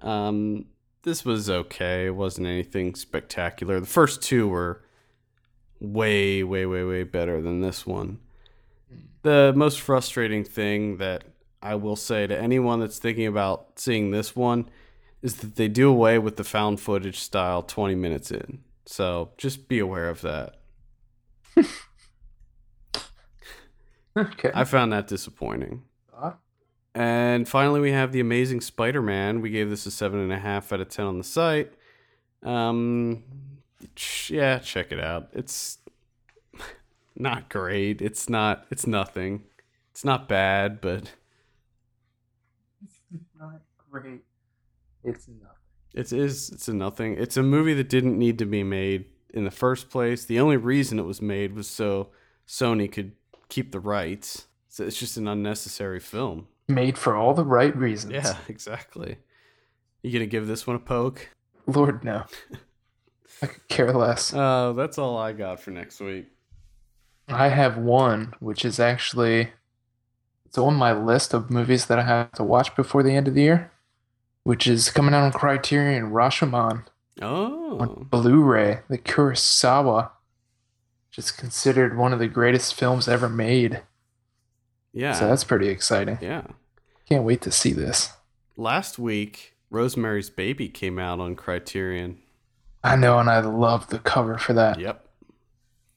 Um, 0.00 0.66
this 1.02 1.24
was 1.24 1.48
okay. 1.48 2.06
It 2.06 2.14
wasn't 2.14 2.46
anything 2.46 2.94
spectacular. 2.94 3.80
The 3.80 3.86
first 3.86 4.22
two 4.22 4.48
were 4.48 4.82
way, 5.80 6.42
way, 6.42 6.66
way, 6.66 6.84
way 6.84 7.02
better 7.04 7.40
than 7.40 7.60
this 7.60 7.86
one. 7.86 8.18
The 9.22 9.52
most 9.56 9.80
frustrating 9.80 10.44
thing 10.44 10.98
that 10.98 11.24
I 11.62 11.74
will 11.74 11.96
say 11.96 12.26
to 12.26 12.38
anyone 12.38 12.80
that's 12.80 12.98
thinking 12.98 13.26
about 13.26 13.78
seeing 13.78 14.10
this 14.10 14.36
one 14.36 14.68
is 15.22 15.36
that 15.36 15.56
they 15.56 15.68
do 15.68 15.88
away 15.88 16.18
with 16.18 16.36
the 16.36 16.44
found 16.44 16.80
footage 16.80 17.18
style 17.18 17.62
20 17.62 17.94
minutes 17.94 18.30
in. 18.30 18.60
So 18.84 19.30
just 19.36 19.68
be 19.68 19.78
aware 19.78 20.08
of 20.08 20.20
that. 20.22 20.56
Okay. 24.16 24.50
I 24.54 24.64
found 24.64 24.92
that 24.92 25.08
disappointing. 25.08 25.82
And 26.96 27.46
finally, 27.46 27.80
we 27.80 27.92
have 27.92 28.12
the 28.12 28.20
Amazing 28.20 28.62
Spider-Man. 28.62 29.42
We 29.42 29.50
gave 29.50 29.68
this 29.68 29.84
a 29.84 29.90
seven 29.90 30.18
and 30.18 30.32
a 30.32 30.38
half 30.38 30.72
out 30.72 30.80
of 30.80 30.88
ten 30.88 31.04
on 31.04 31.18
the 31.18 31.24
site. 31.24 31.70
Um, 32.42 33.22
yeah, 34.28 34.58
check 34.60 34.90
it 34.92 34.98
out. 34.98 35.28
It's 35.34 35.76
not 37.14 37.50
great. 37.50 38.00
It's 38.00 38.30
not. 38.30 38.64
It's 38.70 38.86
nothing. 38.86 39.42
It's 39.90 40.06
not 40.06 40.26
bad, 40.26 40.80
but 40.80 41.12
It's 42.82 43.28
not 43.38 43.60
great. 43.90 44.22
It's 45.04 45.28
nothing. 45.28 45.50
it 45.92 46.12
is. 46.14 46.48
It's 46.48 46.66
a 46.66 46.72
nothing. 46.72 47.18
It's 47.18 47.36
a 47.36 47.42
movie 47.42 47.74
that 47.74 47.90
didn't 47.90 48.18
need 48.18 48.38
to 48.38 48.46
be 48.46 48.62
made 48.62 49.04
in 49.34 49.44
the 49.44 49.50
first 49.50 49.90
place. 49.90 50.24
The 50.24 50.40
only 50.40 50.56
reason 50.56 50.98
it 50.98 51.04
was 51.04 51.20
made 51.20 51.54
was 51.54 51.68
so 51.68 52.08
Sony 52.48 52.90
could 52.90 53.12
keep 53.50 53.72
the 53.72 53.80
rights. 53.80 54.46
So 54.70 54.84
it's 54.84 54.98
just 54.98 55.18
an 55.18 55.28
unnecessary 55.28 56.00
film. 56.00 56.48
Made 56.68 56.98
for 56.98 57.14
all 57.14 57.34
the 57.34 57.44
right 57.44 57.76
reasons. 57.76 58.12
Yeah, 58.12 58.36
exactly. 58.48 59.18
You 60.02 60.12
gonna 60.12 60.26
give 60.26 60.46
this 60.46 60.66
one 60.66 60.76
a 60.76 60.80
poke? 60.80 61.30
Lord, 61.66 62.04
no. 62.04 62.24
I 63.42 63.46
could 63.46 63.68
care 63.68 63.92
less. 63.92 64.32
Uh, 64.32 64.72
that's 64.72 64.98
all 64.98 65.18
I 65.18 65.32
got 65.32 65.60
for 65.60 65.70
next 65.70 66.00
week. 66.00 66.26
I 67.28 67.48
have 67.48 67.76
one, 67.76 68.34
which 68.40 68.64
is 68.64 68.78
actually 68.80 69.50
it's 70.44 70.56
on 70.56 70.74
my 70.74 70.92
list 70.92 71.34
of 71.34 71.50
movies 71.50 71.86
that 71.86 71.98
I 71.98 72.02
have 72.02 72.32
to 72.32 72.44
watch 72.44 72.74
before 72.76 73.02
the 73.02 73.14
end 73.14 73.28
of 73.28 73.34
the 73.34 73.42
year, 73.42 73.72
which 74.44 74.66
is 74.66 74.90
coming 74.90 75.12
out 75.12 75.24
on 75.24 75.32
Criterion 75.32 76.10
Rashomon 76.10 76.84
Oh, 77.20 77.78
on 77.78 78.06
Blu-ray, 78.10 78.80
the 78.88 78.98
Kurosawa, 78.98 80.10
which 81.08 81.18
is 81.18 81.30
considered 81.30 81.96
one 81.96 82.12
of 82.12 82.18
the 82.18 82.28
greatest 82.28 82.74
films 82.74 83.08
ever 83.08 83.28
made. 83.28 83.82
Yeah, 84.96 85.12
So 85.12 85.28
that's 85.28 85.44
pretty 85.44 85.68
exciting. 85.68 86.18
yeah. 86.20 86.42
Can't 87.08 87.22
wait 87.24 87.40
to 87.42 87.52
see 87.52 87.72
this. 87.72 88.10
Last 88.56 88.98
week, 88.98 89.54
Rosemary's 89.70 90.30
Baby 90.30 90.68
came 90.68 90.98
out 90.98 91.20
on 91.20 91.36
Criterion. 91.36 92.18
I 92.82 92.96
know, 92.96 93.18
and 93.18 93.28
I 93.30 93.40
love 93.40 93.88
the 93.88 93.98
cover 94.00 94.38
for 94.38 94.52
that. 94.54 94.78
Yep, 94.80 95.06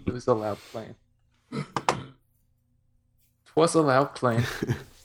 It 0.07 0.13
was 0.13 0.27
a 0.27 0.33
loud 0.33 0.57
plane. 0.71 0.95
It 1.51 1.65
was 3.55 3.75
a 3.75 3.81
loud 3.81 4.15
plane. 4.15 4.43